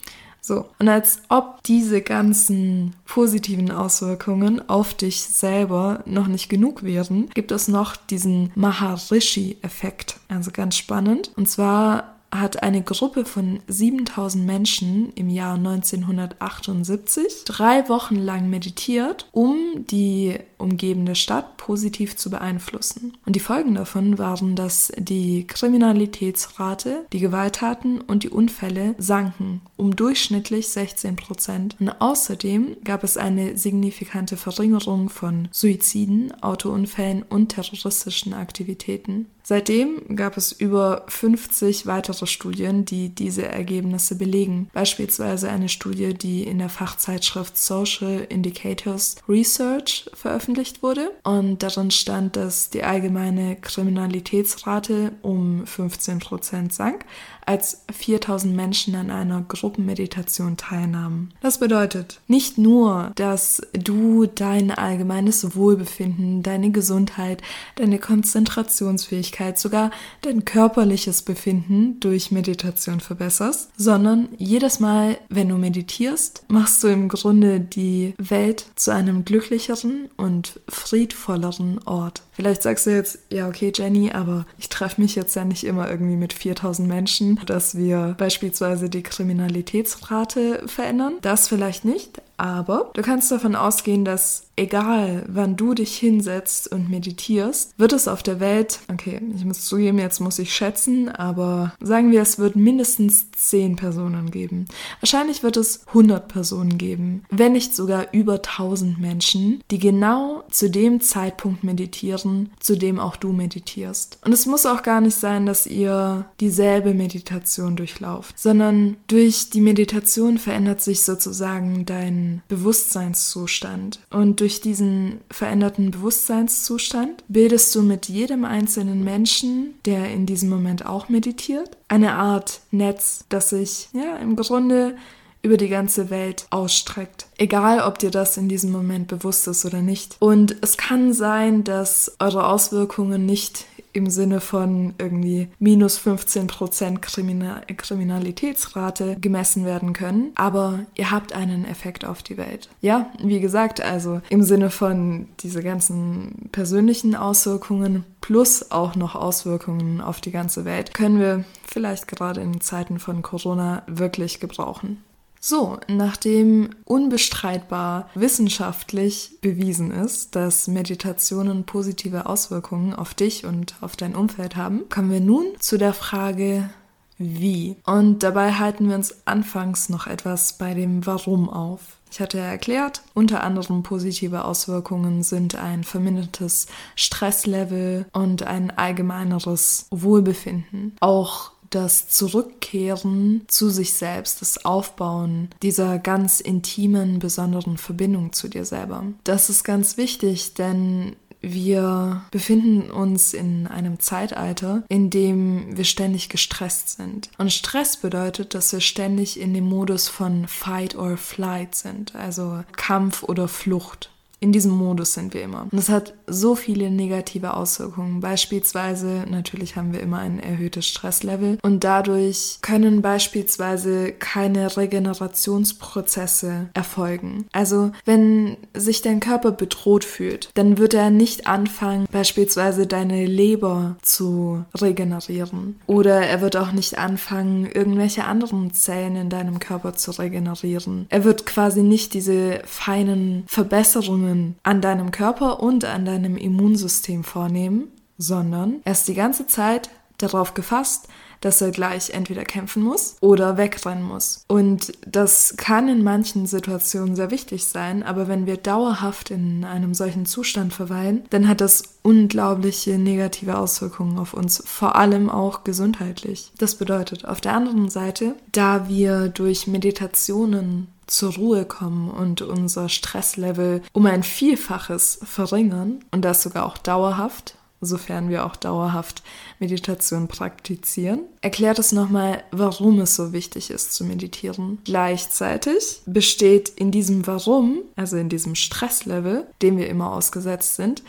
So, 0.41 0.67
und 0.79 0.91
als 0.91 1.23
ob 1.31 1.63
diese 1.63 2.03
ganzen 2.03 2.95
positiven 3.07 3.71
Auswirkungen 3.71 4.69
auf 4.69 4.93
dich 4.93 5.23
selber 5.23 6.03
noch 6.05 6.27
nicht 6.27 6.51
genug 6.51 6.83
wären, 6.83 7.31
gibt 7.31 7.51
es 7.51 7.67
noch 7.67 7.97
diesen 7.97 8.53
Maharishi-Effekt. 8.55 10.21
Also 10.29 10.51
ganz 10.51 10.77
spannend. 10.77 11.31
Und 11.35 11.49
zwar 11.49 12.14
hat 12.41 12.63
eine 12.63 12.83
Gruppe 12.83 13.25
von 13.25 13.61
7000 13.69 14.45
Menschen 14.45 15.13
im 15.15 15.31
Jahr 15.31 15.55
1978 15.55 17.45
drei 17.45 17.89
Wochen 17.89 18.17
lang 18.17 18.51
meditiert, 18.51 19.29
um 19.33 19.87
die 19.91 20.39
umgebende 20.59 21.15
Stadt 21.15 21.57
positiv 21.57 22.17
zu 22.17 22.31
beeinflussen. 22.31 23.17
Und 23.25 23.37
die 23.37 23.41
Folgen 23.41 23.75
davon 23.75 24.19
waren, 24.19 24.57
dass 24.57 24.93
die 24.97 25.47
Kriminalitätsrate, 25.47 27.07
die 27.13 27.21
Gewalttaten 27.21 28.01
und 28.01 28.25
die 28.25 28.31
Unfälle 28.31 28.95
sanken 28.99 29.61
um 29.77 29.97
durchschnittlich 29.97 30.69
16 30.69 31.17
Prozent. 31.17 31.77
Und 31.81 31.89
außerdem 32.01 32.77
gab 32.85 33.05
es 33.05 33.17
eine 33.17 33.57
signifikante 33.59 34.37
Verringerung 34.37 35.09
von 35.09 35.49
Suiziden, 35.51 36.33
Autounfällen 36.43 37.23
und 37.23 37.49
terroristischen 37.49 38.35
Aktivitäten. 38.35 39.27
Seitdem 39.47 40.17
gab 40.17 40.39
es 40.39 40.53
über 40.53 41.05
50 41.07 41.87
weitere 41.87 42.27
Studien, 42.27 42.87
die 42.87 43.11
diese 43.11 43.47
Ergebnisse 43.47 44.17
belegen. 44.17 44.71
Beispielsweise 44.73 45.51
eine 45.51 45.69
Studie, 45.69 46.15
die 46.15 46.45
in 46.45 46.59
der 46.59 46.71
Fachzeitschrift 46.71 47.59
Social 47.59 48.27
Indicators 48.31 49.17
Research 49.29 50.11
veröffentlicht 50.15 50.83
wurde. 50.83 51.11
Und 51.25 51.63
darin 51.63 51.91
stand, 51.91 52.37
dass 52.37 52.71
die 52.71 52.85
allgemeine 52.85 53.57
Kriminalitätsrate 53.57 55.13
um 55.21 55.67
15 55.67 56.21
Prozent 56.21 56.73
sank, 56.73 57.05
als 57.47 57.83
4000 57.93 58.55
Menschen 58.55 58.95
an 58.95 59.11
einer 59.11 59.43
Gruppenmeditation 59.43 60.57
teilnahmen. 60.57 61.33
Das 61.41 61.59
bedeutet 61.59 62.21
nicht 62.27 62.59
nur, 62.59 63.13
dass 63.17 63.63
du 63.73 64.27
dein 64.27 64.71
allgemeines 64.71 65.55
Wohlbefinden, 65.55 66.43
deine 66.43 66.71
Gesundheit, 66.71 67.43
deine 67.77 67.99
Konzentrationsfähigkeit, 67.99 69.59
sogar 69.59 69.91
dein 70.23 70.45
körperliches 70.45 71.23
Befinden 71.23 72.01
durch 72.01 72.31
Meditation 72.31 73.01
verbesserst, 73.01 73.71
sondern 73.77 74.29
jedes 74.39 74.81
Mal, 74.81 75.19
wenn 75.29 75.49
du 75.49 75.57
meditierst, 75.57 76.45
machst 76.49 76.83
du 76.83 76.89
im 76.89 77.09
Grunde 77.09 77.61
die 77.61 78.15
Welt 78.19 78.67
zu 78.77 78.93
einem 78.93 79.25
glücklicheren 79.25 80.09
und 80.17 80.61
friedvolleren 80.69 81.81
Ort. 81.85 82.23
Vielleicht 82.33 82.63
sagst 82.63 82.87
du 82.87 82.91
jetzt, 82.91 83.19
ja, 83.31 83.49
okay, 83.49 83.73
Jenny, 83.75 84.11
aber 84.11 84.47
ich 84.59 84.69
treffe 84.69 85.01
mich 85.01 85.15
jetzt 85.15 85.37
ja 85.37 85.45
nicht 85.45 85.65
immer 85.65 85.89
irgendwie 85.89 86.17
mit 86.17 86.33
4000 86.33 86.89
Menschen, 86.89 87.34
dass 87.47 87.77
wir 87.77 88.15
beispielsweise 88.19 88.89
die 88.89 89.03
Kriminalitätsrate 89.03 90.63
verändern. 90.67 91.15
Das 91.23 91.49
vielleicht 91.49 91.85
nicht, 91.85 92.21
aber 92.37 92.91
du 92.95 93.03
kannst 93.03 93.31
davon 93.31 93.55
ausgehen, 93.55 94.05
dass 94.05 94.45
egal 94.57 95.25
wann 95.29 95.57
du 95.57 95.75
dich 95.75 95.97
hinsetzt 95.97 96.71
und 96.71 96.91
meditierst, 96.91 97.75
wird 97.79 97.93
es 97.93 98.09
auf 98.09 98.23
der 98.23 98.41
Welt, 98.41 98.81
okay, 98.93 99.21
ich 99.35 99.45
muss 99.45 99.65
zugeben, 99.65 99.99
jetzt 99.99 100.21
muss 100.21 100.39
ich 100.39 100.55
schätzen, 100.55 101.09
aber 101.09 101.75
sagen 101.81 102.13
wir, 102.13 102.23
es 102.23 102.39
wird 102.39 102.57
mindestens 102.57 103.31
10 103.33 103.77
Personen 103.77 104.31
geben. 104.31 104.67
Wahrscheinlich 105.01 105.43
wird 105.43 105.57
es 105.57 105.87
100 105.89 106.29
Personen 106.29 106.79
geben, 106.79 107.25
wenn 107.31 107.53
nicht 107.53 107.75
sogar 107.75 108.13
über 108.13 108.35
1000 108.35 109.01
Menschen, 109.01 109.63
die 109.71 109.79
genau 109.79 110.45
zu 110.51 110.71
dem 110.71 111.01
Zeitpunkt 111.01 111.65
meditieren, 111.65 112.51
zu 112.61 112.77
dem 112.77 113.01
auch 113.01 113.17
du 113.17 113.33
meditierst. 113.33 114.19
Und 114.25 114.33
es 114.33 114.47
muss 114.47 114.67
auch 114.67 114.83
gar 114.83 115.01
nicht 115.01 115.17
sein, 115.17 115.47
dass 115.47 115.67
ihr 115.67 116.27
dieselbe 116.41 116.95
Meditation 116.95 117.77
durchlauft, 117.77 118.39
sondern 118.39 118.97
durch 119.09 119.51
die 119.51 119.61
Meditation 119.61 120.39
verändert 120.39 120.81
sich 120.81 121.03
sozusagen 121.03 121.85
dein 121.87 122.24
Bewusstseinszustand. 122.49 124.01
Und 124.11 124.41
durch 124.41 124.61
diesen 124.61 125.21
veränderten 125.31 125.91
Bewusstseinszustand 125.91 127.25
bildest 127.29 127.75
du 127.75 127.83
mit 127.83 128.09
jedem 128.09 128.45
einzelnen 128.45 129.05
Menschen, 129.05 129.75
der 129.85 130.11
in 130.13 130.27
diesem 130.27 130.49
Moment 130.49 130.87
auch 130.87 131.09
meditiert, 131.09 131.77
eine 131.89 132.15
Art 132.15 132.61
Netz, 132.71 133.25
das 133.29 133.51
sich 133.51 133.89
ja 133.93 134.17
im 134.17 134.37
Grunde 134.37 134.97
über 135.45 135.59
die 135.59 135.69
ganze 135.69 136.09
Welt 136.09 136.47
ausstreckt. 136.51 137.27
Egal, 137.37 137.81
ob 137.81 137.99
dir 137.99 138.11
das 138.11 138.39
in 138.39 138.49
diesem 138.49 138.73
Moment 138.73 139.09
bewusst 139.09 139.47
ist 139.47 139.65
oder 139.67 139.83
nicht. 139.83 140.17
Und 140.19 140.57
es 140.63 140.79
kann 140.79 141.13
sein, 141.13 141.65
dass 141.65 142.17
eure 142.19 142.47
Auswirkungen 142.47 143.27
nicht 143.27 143.67
im 143.93 144.11
Sinne 144.11 144.41
von 144.41 144.95
irgendwie 144.99 145.49
minus 145.59 145.99
15 145.99 146.49
Prozent 146.49 147.01
Kriminal 147.01 147.63
Kriminalitätsrate 147.77 149.17
gemessen 149.21 149.65
werden 149.65 149.93
können, 149.93 150.33
aber 150.35 150.81
ihr 150.97 151.11
habt 151.11 151.33
einen 151.33 151.65
Effekt 151.65 152.05
auf 152.05 152.23
die 152.23 152.37
Welt. 152.37 152.69
Ja, 152.81 153.11
wie 153.23 153.39
gesagt, 153.39 153.81
also 153.81 154.21
im 154.31 154.43
Sinne 154.43 154.71
von 154.71 155.29
diese 155.41 155.63
ganzen 155.63 156.49
persönlichen 156.51 157.15
Auswirkungen 157.15 158.05
plus 158.21 158.71
auch 158.73 158.97
noch 158.97 159.15
Auswirkungen 159.15 160.01
auf 160.01 160.21
die 160.21 160.33
ganze 160.33 160.65
Welt 160.65 160.93
können 160.93 161.21
wir 161.21 161.45
vielleicht 161.65 162.09
gerade 162.09 162.41
in 162.41 162.61
Zeiten 162.61 162.99
von 162.99 163.23
Corona 163.23 163.83
wirklich 163.87 164.41
gebrauchen. 164.41 165.05
So, 165.47 165.77
nachdem 165.89 166.71
unbestreitbar 166.87 168.09
wissenschaftlich 168.15 169.41
bewiesen 169.43 169.91
ist, 169.91 170.37
dass 170.37 170.69
Meditationen 170.69 171.65
positive 171.65 172.25
Auswirkungen 172.25 172.95
auf 172.95 173.13
dich 173.13 173.45
und 173.45 173.75
auf 173.83 173.95
dein 173.95 174.17
Umfeld 174.17 174.57
haben, 174.57 174.89
kommen 174.89 175.11
wir 175.11 175.21
nun 175.21 175.45
zu 175.59 175.77
der 175.77 175.93
Frage, 175.93 176.71
wie. 177.19 177.77
Und 177.85 178.23
dabei 178.23 178.55
halten 178.55 178.89
wir 178.89 178.97
uns 178.97 179.27
anfangs 179.27 179.91
noch 179.91 180.07
etwas 180.07 180.57
bei 180.57 180.73
dem 180.73 181.05
Warum 181.05 181.51
auf. 181.51 181.99
Ich 182.11 182.21
hatte 182.21 182.39
ja 182.39 182.45
erklärt, 182.45 183.03
unter 183.13 183.43
anderem 183.43 183.83
positive 183.83 184.47
Auswirkungen 184.47 185.25
sind 185.25 185.57
ein 185.57 185.85
vermindertes 185.85 186.69
Stresslevel 186.97 188.07
und 188.13 188.45
ein 188.45 188.71
allgemeineres 188.71 189.89
Wohlbefinden. 189.91 190.97
Auch 191.01 191.51
das 191.75 192.09
Zurückkehren 192.09 193.43
zu 193.49 193.71
sich 193.71 193.95
selbst, 193.95 194.41
das 194.41 194.65
Aufbauen 194.65 195.49
dieser 195.63 195.99
ganz 195.99 196.41
intimen, 196.41 197.19
besonderen 197.19 197.79
Verbindung 197.79 198.33
zu 198.33 198.49
dir 198.49 198.65
selber. 198.65 199.05
Das 199.25 199.51
ist 199.51 199.65
ganz 199.65 199.97
wichtig, 199.97 200.55
denn 200.55 201.17
wir 201.53 202.23
befinden 202.31 202.91
uns 202.91 203.35
in 203.35 203.67
einem 203.67 204.01
Zeitalter, 204.01 204.83
in 204.89 205.11
dem 205.11 205.77
wir 205.77 205.85
ständig 205.85 206.31
gestresst 206.31 206.97
sind. 206.97 207.31
Und 207.37 207.53
Stress 207.53 207.99
bedeutet, 207.99 208.55
dass 208.55 208.73
wir 208.73 208.81
ständig 208.81 209.39
in 209.39 209.53
dem 209.53 209.65
Modus 209.65 210.09
von 210.09 210.49
Fight 210.49 210.97
or 210.97 211.17
Flight 211.17 211.75
sind, 211.75 212.15
also 212.15 212.63
Kampf 212.77 213.23
oder 213.25 213.49
Flucht. 213.49 214.11
In 214.41 214.53
diesem 214.53 214.73
Modus 214.73 215.15
sind 215.15 215.33
wir 215.35 215.43
immer. 215.43 215.63
Und 215.63 215.73
das 215.73 215.89
hat 215.89 216.15
so 216.27 216.55
viele 216.55 216.91
negative 216.91 217.55
Auswirkungen. 217.55 218.21
Beispielsweise, 218.21 219.25
natürlich 219.29 219.77
haben 219.77 219.93
wir 219.93 220.01
immer 220.01 220.19
ein 220.19 220.39
erhöhtes 220.39 220.87
Stresslevel 220.87 221.59
und 221.63 221.85
dadurch 221.85 222.59
können 222.61 223.03
beispielsweise 223.03 224.13
keine 224.13 224.77
Regenerationsprozesse 224.77 226.69
erfolgen. 226.75 227.47
Also, 227.53 227.93
wenn 228.05 228.57
sich 228.75 229.03
dein 229.03 229.21
Körper 229.21 229.53
bedroht 229.53 230.05
fühlt, 230.05 230.51
dann 230.55 230.79
wird 230.79 230.95
er 230.95 231.11
nicht 231.11 231.47
anfangen, 231.47 232.07
beispielsweise 232.11 232.87
deine 232.87 233.27
Leber 233.27 233.97
zu 234.03 234.65
regenerieren. 234.75 235.81
Oder 235.87 236.21
er 236.27 236.41
wird 236.41 236.57
auch 236.57 236.73
nicht 236.73 236.99
anfangen, 236.99 237.67
irgendwelche 237.67 238.25
anderen 238.25 238.73
Zellen 238.73 239.17
in 239.17 239.31
deinem 239.31 239.59
Körper 239.59 239.95
zu 239.95 240.11
regenerieren. 240.11 241.07
Er 241.09 241.25
wird 241.25 241.47
quasi 241.47 241.83
nicht 241.83 242.15
diese 242.15 242.61
feinen 242.65 243.45
Verbesserungen 243.47 244.24
Veränderungen 244.25 244.57
an 244.63 244.81
deinem 244.81 245.11
Körper 245.11 245.61
und 245.61 245.85
an 245.85 246.05
deinem 246.05 246.37
Immunsystem 246.37 247.25
vornehmen, 247.25 247.89
sondern 248.19 248.81
er 248.85 248.93
ist 248.93 249.09
die 249.09 249.15
ganze 249.15 249.47
Zeit 249.47 249.91
darauf 250.19 250.55
gefasst, 250.55 251.09
dass 251.41 251.61
er 251.61 251.73
gleich 251.73 252.11
entweder 252.11 252.45
kämpfen 252.45 252.83
muss 252.83 253.17
oder 253.21 253.59
wegrennen 253.59 254.05
muss. 254.05 254.45
Und 254.49 254.93
das 255.07 255.57
kann 255.59 255.89
in 255.89 256.03
manchen 256.03 256.47
Situationen 256.47 257.17
sehr 257.17 257.31
wichtig 257.31 257.67
sein, 257.67 258.03
aber 258.03 258.29
wenn 258.29 258.47
wir 258.47 258.57
dauerhaft 258.57 259.31
in 259.31 259.65
einem 259.65 259.93
solchen 259.93 260.25
Zustand 260.25 260.73
verweilen, 260.73 261.25
dann 261.31 261.47
hat 261.47 261.61
das 261.61 261.83
unglaubliche 262.03 262.99
negative 262.99 263.59
Auswirkungen 263.59 264.19
auf 264.19 264.33
uns, 264.33 264.63
vor 264.65 264.97
allem 264.97 265.29
auch 265.29 265.65
gesundheitlich. 265.65 266.51
Das 266.57 266.77
bedeutet 266.77 267.27
auf 267.27 267.43
der 267.43 267.53
anderen 267.53 267.91
Seite, 267.91 268.37
da 268.53 268.89
wir 268.89 269.29
durch 269.29 269.67
Meditationen 269.67 270.89
zur 271.07 271.35
Ruhe 271.35 271.65
kommen 271.65 272.11
und 272.11 272.43
unser 272.43 272.89
Stresslevel 272.89 273.83
um 273.93 274.07
ein 274.07 274.23
Vielfaches 274.23 275.21
verringern 275.23 276.05
und 276.11 276.25
das 276.25 276.43
sogar 276.43 276.67
auch 276.67 276.79
dauerhaft, 276.79 277.57
sofern 277.81 278.31
wir 278.31 278.47
auch 278.47 278.57
dauerhaft 278.57 279.23
Meditation 279.59 280.29
praktizieren, 280.29 281.21
erklärt 281.41 281.79
es 281.79 281.93
nochmal, 281.93 282.43
warum 282.51 283.01
es 283.01 283.15
so 283.15 283.33
wichtig 283.33 283.71
ist 283.71 283.93
zu 283.93 284.05
meditieren. 284.05 284.79
Gleichzeitig 284.85 286.01
besteht 286.07 286.71
in 286.71 286.91
diesem 286.91 287.27
Warum, 287.27 287.83
also 287.97 288.17
in 288.17 288.29
diesem 288.29 288.55
Stresslevel, 288.55 289.47
dem 289.63 289.77
wir 289.77 289.89
immer 289.89 290.13
ausgesetzt 290.13 290.77
sind, 290.77 291.03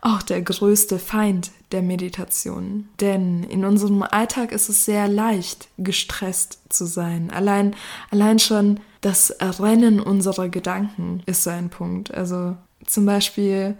auch 0.00 0.22
der 0.22 0.42
größte 0.42 0.98
Feind 0.98 1.52
der 1.70 1.80
Meditation. 1.80 2.88
Denn 3.00 3.44
in 3.44 3.64
unserem 3.64 4.02
Alltag 4.02 4.50
ist 4.50 4.68
es 4.68 4.84
sehr 4.84 5.06
leicht, 5.06 5.68
gestresst 5.78 6.58
zu 6.68 6.86
sein. 6.86 7.30
Allein, 7.30 7.76
allein 8.10 8.40
schon 8.40 8.80
das 9.02 9.36
Rennen 9.40 10.00
unserer 10.00 10.48
Gedanken 10.48 11.22
ist 11.26 11.44
so 11.44 11.50
ein 11.50 11.68
Punkt. 11.68 12.14
Also 12.14 12.56
zum 12.86 13.04
Beispiel 13.04 13.76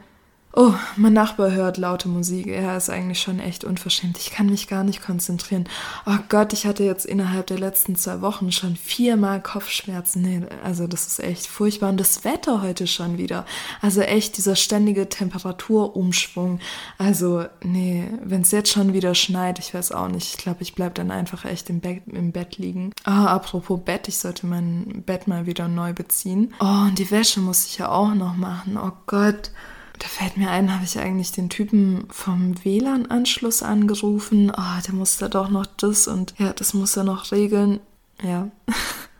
Oh, 0.54 0.74
mein 0.96 1.14
Nachbar 1.14 1.50
hört 1.52 1.78
laute 1.78 2.08
Musik. 2.08 2.46
Er 2.46 2.76
ist 2.76 2.90
eigentlich 2.90 3.22
schon 3.22 3.40
echt 3.40 3.64
unverschämt. 3.64 4.18
Ich 4.18 4.32
kann 4.32 4.50
mich 4.50 4.68
gar 4.68 4.84
nicht 4.84 5.02
konzentrieren. 5.02 5.66
Oh 6.04 6.18
Gott, 6.28 6.52
ich 6.52 6.66
hatte 6.66 6.84
jetzt 6.84 7.06
innerhalb 7.06 7.46
der 7.46 7.58
letzten 7.58 7.96
zwei 7.96 8.20
Wochen 8.20 8.52
schon 8.52 8.76
viermal 8.76 9.40
Kopfschmerzen. 9.40 10.20
Nee, 10.20 10.42
also 10.62 10.86
das 10.86 11.06
ist 11.06 11.20
echt 11.20 11.46
furchtbar. 11.46 11.88
Und 11.88 11.98
das 11.98 12.24
Wetter 12.24 12.60
heute 12.60 12.86
schon 12.86 13.16
wieder. 13.16 13.46
Also 13.80 14.02
echt 14.02 14.36
dieser 14.36 14.54
ständige 14.54 15.08
Temperaturumschwung. 15.08 16.60
Also 16.98 17.46
nee, 17.62 18.10
wenn 18.22 18.42
es 18.42 18.50
jetzt 18.50 18.70
schon 18.70 18.92
wieder 18.92 19.14
schneit, 19.14 19.58
ich 19.58 19.72
weiß 19.72 19.92
auch 19.92 20.08
nicht. 20.08 20.34
Ich 20.34 20.36
glaube, 20.36 20.60
ich 20.60 20.74
bleibe 20.74 20.92
dann 20.92 21.10
einfach 21.10 21.46
echt 21.46 21.70
im 21.70 21.80
Bett, 21.80 22.02
im 22.08 22.30
Bett 22.30 22.58
liegen. 22.58 22.92
Ah, 23.04 23.24
oh, 23.24 23.28
apropos 23.28 23.80
Bett, 23.82 24.06
ich 24.06 24.18
sollte 24.18 24.46
mein 24.46 25.02
Bett 25.06 25.26
mal 25.26 25.46
wieder 25.46 25.66
neu 25.66 25.94
beziehen. 25.94 26.52
Oh, 26.60 26.84
und 26.88 26.98
die 26.98 27.10
Wäsche 27.10 27.40
muss 27.40 27.64
ich 27.64 27.78
ja 27.78 27.88
auch 27.88 28.14
noch 28.14 28.36
machen. 28.36 28.76
Oh 28.76 28.92
Gott. 29.06 29.50
Da 29.98 30.08
fällt 30.08 30.36
mir 30.36 30.50
ein, 30.50 30.72
habe 30.72 30.84
ich 30.84 30.98
eigentlich 30.98 31.32
den 31.32 31.48
Typen 31.48 32.06
vom 32.10 32.64
WLAN-Anschluss 32.64 33.62
angerufen. 33.62 34.50
Oh, 34.50 34.80
der 34.86 34.94
muss 34.94 35.18
da 35.18 35.28
doch 35.28 35.48
noch 35.48 35.66
das 35.66 36.08
und 36.08 36.34
ja, 36.38 36.52
das 36.52 36.74
muss 36.74 36.96
er 36.96 37.04
noch 37.04 37.30
regeln. 37.32 37.80
Ja. 38.22 38.50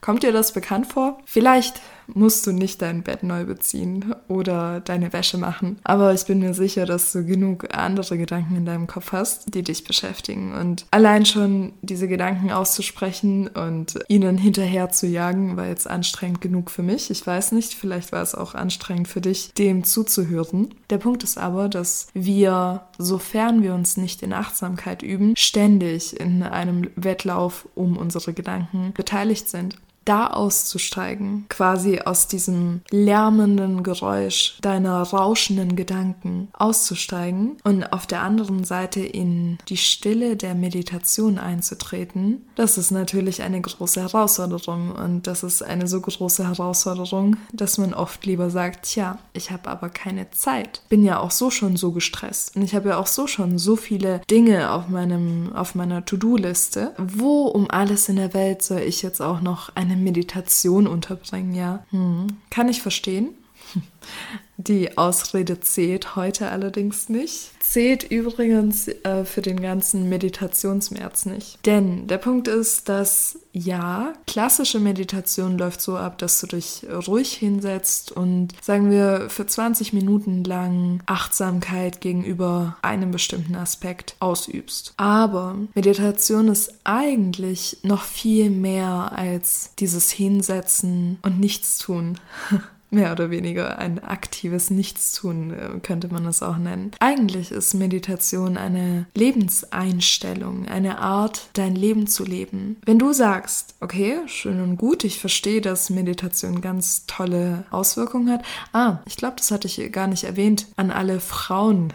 Kommt 0.00 0.22
dir 0.22 0.32
das 0.32 0.52
bekannt 0.52 0.92
vor? 0.92 1.18
Vielleicht 1.24 1.80
musst 2.14 2.46
du 2.46 2.52
nicht 2.52 2.80
dein 2.82 3.02
Bett 3.02 3.22
neu 3.22 3.44
beziehen 3.44 4.14
oder 4.28 4.80
deine 4.80 5.12
Wäsche 5.12 5.38
machen. 5.38 5.78
Aber 5.84 6.14
ich 6.14 6.24
bin 6.24 6.38
mir 6.38 6.54
sicher, 6.54 6.86
dass 6.86 7.12
du 7.12 7.24
genug 7.24 7.74
andere 7.74 8.16
Gedanken 8.16 8.56
in 8.56 8.64
deinem 8.64 8.86
Kopf 8.86 9.12
hast, 9.12 9.54
die 9.54 9.62
dich 9.62 9.84
beschäftigen. 9.84 10.54
Und 10.54 10.86
allein 10.90 11.26
schon 11.26 11.72
diese 11.82 12.08
Gedanken 12.08 12.50
auszusprechen 12.50 13.48
und 13.48 13.98
ihnen 14.08 14.38
hinterher 14.38 14.90
zu 14.90 15.06
jagen, 15.06 15.56
war 15.56 15.66
jetzt 15.66 15.88
anstrengend 15.88 16.40
genug 16.40 16.70
für 16.70 16.82
mich. 16.82 17.10
Ich 17.10 17.26
weiß 17.26 17.52
nicht, 17.52 17.74
vielleicht 17.74 18.12
war 18.12 18.22
es 18.22 18.34
auch 18.34 18.54
anstrengend 18.54 19.08
für 19.08 19.20
dich, 19.20 19.52
dem 19.54 19.84
zuzuhören. 19.84 20.74
Der 20.90 20.98
Punkt 20.98 21.24
ist 21.24 21.38
aber, 21.38 21.68
dass 21.68 22.08
wir, 22.14 22.82
sofern 22.96 23.62
wir 23.62 23.74
uns 23.74 23.96
nicht 23.96 24.22
in 24.22 24.32
Achtsamkeit 24.32 25.02
üben, 25.02 25.34
ständig 25.36 26.18
in 26.18 26.42
einem 26.42 26.88
Wettlauf 26.96 27.68
um 27.74 27.96
unsere 27.96 28.32
Gedanken 28.32 28.92
beteiligt 28.94 29.48
sind 29.48 29.76
da 30.08 30.28
auszusteigen, 30.28 31.44
quasi 31.48 32.00
aus 32.00 32.28
diesem 32.28 32.80
lärmenden 32.90 33.82
Geräusch 33.82 34.56
deiner 34.62 35.02
rauschenden 35.02 35.76
Gedanken 35.76 36.48
auszusteigen 36.52 37.58
und 37.64 37.92
auf 37.92 38.06
der 38.06 38.22
anderen 38.22 38.64
Seite 38.64 39.00
in 39.00 39.58
die 39.68 39.76
Stille 39.76 40.36
der 40.36 40.54
Meditation 40.54 41.38
einzutreten, 41.38 42.46
das 42.54 42.78
ist 42.78 42.90
natürlich 42.90 43.42
eine 43.42 43.60
große 43.60 44.00
Herausforderung 44.00 44.92
und 44.92 45.26
das 45.26 45.42
ist 45.42 45.62
eine 45.62 45.86
so 45.86 46.00
große 46.00 46.46
Herausforderung, 46.46 47.36
dass 47.52 47.78
man 47.78 47.92
oft 47.92 48.24
lieber 48.24 48.50
sagt, 48.50 48.86
tja, 48.86 49.18
ich 49.32 49.50
habe 49.50 49.68
aber 49.68 49.90
keine 49.90 50.30
Zeit. 50.30 50.82
Bin 50.88 51.04
ja 51.04 51.20
auch 51.20 51.30
so 51.30 51.50
schon 51.50 51.76
so 51.76 51.92
gestresst 51.92 52.56
und 52.56 52.62
ich 52.62 52.74
habe 52.74 52.90
ja 52.90 52.98
auch 52.98 53.06
so 53.06 53.26
schon 53.26 53.58
so 53.58 53.76
viele 53.76 54.20
Dinge 54.30 54.70
auf 54.72 54.88
meinem 54.88 55.52
auf 55.52 55.74
meiner 55.74 56.04
To-Do-Liste. 56.04 56.94
Wo 56.96 57.46
um 57.46 57.70
alles 57.70 58.08
in 58.08 58.16
der 58.16 58.32
Welt 58.32 58.62
soll 58.62 58.80
ich 58.80 59.02
jetzt 59.02 59.20
auch 59.20 59.40
noch 59.40 59.70
eine 59.74 59.97
Meditation 59.98 60.86
unterbringen, 60.86 61.54
ja. 61.54 61.84
Hm. 61.90 62.26
Kann 62.50 62.68
ich 62.68 62.82
verstehen. 62.82 63.30
Die 64.60 64.98
Ausrede 64.98 65.60
zählt 65.60 66.16
heute 66.16 66.50
allerdings 66.50 67.08
nicht. 67.08 67.52
Zählt 67.60 68.02
übrigens 68.02 68.88
äh, 68.88 69.24
für 69.24 69.40
den 69.40 69.62
ganzen 69.62 70.08
Meditationsmärz 70.08 71.26
nicht. 71.26 71.64
Denn 71.64 72.08
der 72.08 72.18
Punkt 72.18 72.48
ist, 72.48 72.88
dass 72.88 73.38
ja, 73.52 74.14
klassische 74.26 74.80
Meditation 74.80 75.58
läuft 75.58 75.80
so 75.80 75.96
ab, 75.96 76.18
dass 76.18 76.40
du 76.40 76.48
dich 76.48 76.84
ruhig 77.06 77.32
hinsetzt 77.34 78.10
und 78.10 78.52
sagen 78.60 78.90
wir 78.90 79.30
für 79.30 79.46
20 79.46 79.92
Minuten 79.92 80.42
lang 80.42 81.02
Achtsamkeit 81.06 82.00
gegenüber 82.00 82.76
einem 82.82 83.12
bestimmten 83.12 83.54
Aspekt 83.54 84.16
ausübst. 84.18 84.92
Aber 84.96 85.56
Meditation 85.74 86.48
ist 86.48 86.74
eigentlich 86.82 87.78
noch 87.84 88.02
viel 88.02 88.50
mehr 88.50 89.12
als 89.14 89.70
dieses 89.78 90.10
Hinsetzen 90.10 91.18
und 91.22 91.38
nichts 91.38 91.78
tun. 91.78 92.18
mehr 92.90 93.12
oder 93.12 93.30
weniger 93.30 93.78
ein 93.78 94.02
aktives 94.02 94.70
Nichtstun, 94.70 95.52
äh, 95.52 95.80
könnte 95.82 96.08
man 96.08 96.26
es 96.26 96.42
auch 96.42 96.56
nennen. 96.56 96.92
Eigentlich 97.00 97.50
ist 97.50 97.74
Meditation 97.74 98.56
eine 98.56 99.06
Lebenseinstellung, 99.14 100.66
eine 100.68 100.98
Art, 100.98 101.50
dein 101.52 101.74
Leben 101.74 102.06
zu 102.06 102.24
leben. 102.24 102.76
Wenn 102.84 102.98
du 102.98 103.12
sagst, 103.12 103.74
okay, 103.80 104.16
schön 104.26 104.60
und 104.62 104.76
gut, 104.76 105.04
ich 105.04 105.20
verstehe, 105.20 105.60
dass 105.60 105.90
Meditation 105.90 106.60
ganz 106.60 107.04
tolle 107.06 107.64
Auswirkungen 107.70 108.30
hat. 108.30 108.44
Ah, 108.72 108.98
ich 109.06 109.16
glaube, 109.16 109.36
das 109.36 109.50
hatte 109.50 109.66
ich 109.66 109.92
gar 109.92 110.06
nicht 110.06 110.24
erwähnt 110.24 110.66
an 110.76 110.90
alle 110.90 111.20
Frauen 111.20 111.92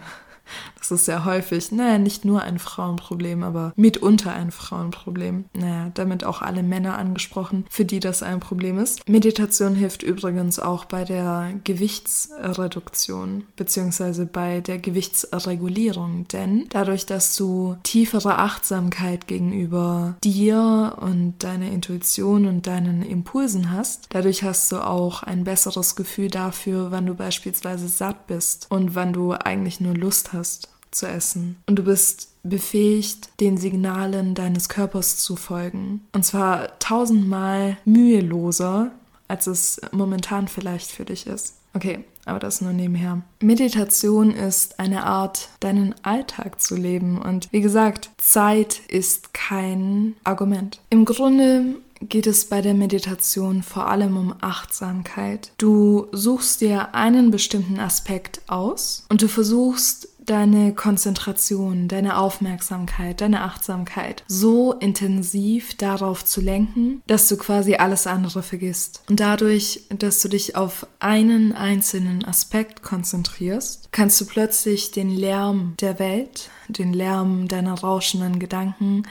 das 0.84 0.92
ist 0.92 1.06
sehr 1.06 1.24
häufig, 1.24 1.72
naja, 1.72 1.98
nicht 1.98 2.26
nur 2.26 2.42
ein 2.42 2.60
Frauenproblem, 2.60 3.42
aber 3.44 3.72
mitunter 3.78 4.34
ein 4.34 4.52
Frauenproblem. 4.52 5.46
Naja, 5.54 5.92
damit 5.94 6.26
auch 6.26 6.42
alle 6.42 6.62
Männer 6.62 6.98
angesprochen, 6.98 7.66
für 7.70 7.86
die 7.86 8.02
das 8.02 8.22
ein 8.22 8.42
Problem 8.42 8.78
ist. 8.80 9.08
Meditation 9.08 9.76
hilft 9.76 10.04
übrigens 10.04 10.60
auch 10.60 10.84
bei 10.84 11.06
der 11.06 11.54
Gewichtsreduktion 11.64 13.46
beziehungsweise 13.56 14.26
bei 14.26 14.60
der 14.60 14.78
Gewichtsregulierung, 14.78 16.28
denn 16.28 16.66
dadurch, 16.70 17.06
dass 17.06 17.38
du 17.38 17.78
tiefere 17.84 18.40
Achtsamkeit 18.40 19.28
gegenüber 19.28 20.18
dir 20.22 20.98
und 21.00 21.36
deiner 21.44 21.72
Intuition 21.72 22.46
und 22.46 22.68
deinen 22.68 23.04
Impulsen 23.04 23.72
hast, 23.72 24.08
dadurch 24.10 24.44
hast 24.44 24.70
du 24.72 24.86
auch 24.86 25.24
ein 25.24 25.46
besseres 25.46 25.96
Gefühl 25.96 26.30
dafür, 26.30 26.92
wann 26.92 27.06
du 27.06 27.16
beispielsweise 27.16 27.88
satt 27.88 28.28
bist 28.28 28.68
und 28.70 28.96
wann 28.96 29.14
du 29.14 29.32
eigentlich 29.32 29.80
nur 29.80 29.94
Lust 29.94 30.34
hast 30.34 30.73
zu 30.96 31.08
essen. 31.08 31.58
Und 31.68 31.78
du 31.78 31.84
bist 31.84 32.30
befähigt, 32.44 33.30
den 33.40 33.58
Signalen 33.58 34.36
deines 34.36 34.70
Körpers 34.70 35.18
zu 35.18 35.36
folgen. 35.36 36.02
Und 36.14 36.26
zwar 36.26 36.78
tausendmal 36.80 37.78
müheloser, 37.86 38.92
als 39.28 39.48
es 39.48 39.82
momentan 39.92 40.48
vielleicht 40.48 40.92
für 40.92 41.06
dich 41.06 41.28
ist. 41.28 41.56
Okay, 41.74 42.04
aber 42.26 42.40
das 42.40 42.62
nur 42.62 42.74
nebenher. 42.74 43.22
Meditation 43.42 44.32
ist 44.32 44.80
eine 44.80 45.06
Art, 45.06 45.50
deinen 45.60 45.96
Alltag 46.04 46.62
zu 46.62 46.76
leben. 46.76 47.20
Und 47.20 47.52
wie 47.52 47.62
gesagt, 47.62 48.12
Zeit 48.18 48.82
ist 48.88 49.34
kein 49.34 50.16
Argument. 50.24 50.80
Im 50.90 51.06
Grunde 51.06 51.76
geht 52.10 52.28
es 52.28 52.46
bei 52.46 52.62
der 52.62 52.74
Meditation 52.74 53.64
vor 53.64 53.88
allem 53.88 54.18
um 54.18 54.36
Achtsamkeit. 54.42 55.52
Du 55.58 56.08
suchst 56.12 56.62
dir 56.62 56.94
einen 56.94 57.32
bestimmten 57.32 57.80
Aspekt 57.80 58.42
aus 58.48 59.06
und 59.10 59.22
du 59.22 59.28
versuchst 59.28 60.10
deine 60.26 60.74
Konzentration, 60.74 61.88
deine 61.88 62.18
Aufmerksamkeit, 62.18 63.22
deine 63.22 63.42
Achtsamkeit 63.42 64.24
so 64.28 64.74
intensiv 64.74 65.76
darauf 65.76 66.26
zu 66.26 66.42
lenken, 66.42 67.02
dass 67.08 67.28
du 67.28 67.38
quasi 67.38 67.76
alles 67.76 68.08
andere 68.08 68.44
vergisst. 68.44 69.04
Und 69.10 69.20
dadurch, 69.20 69.84
dass 69.90 70.22
du 70.22 70.30
dich 70.30 70.56
auf 70.56 70.88
einen 71.00 71.54
einzelnen 71.54 72.26
Aspekt 72.26 72.84
konzentrierst, 72.84 73.90
kannst 73.92 74.20
du 74.22 74.26
plötzlich 74.26 74.92
den 74.92 75.10
Lärm 75.10 75.76
der 75.80 76.00
Welt, 76.00 76.50
den 76.68 76.94
Lärm 76.94 77.48
deiner 77.48 77.74
rauschenden 77.74 78.40
Gedanken, 78.40 79.04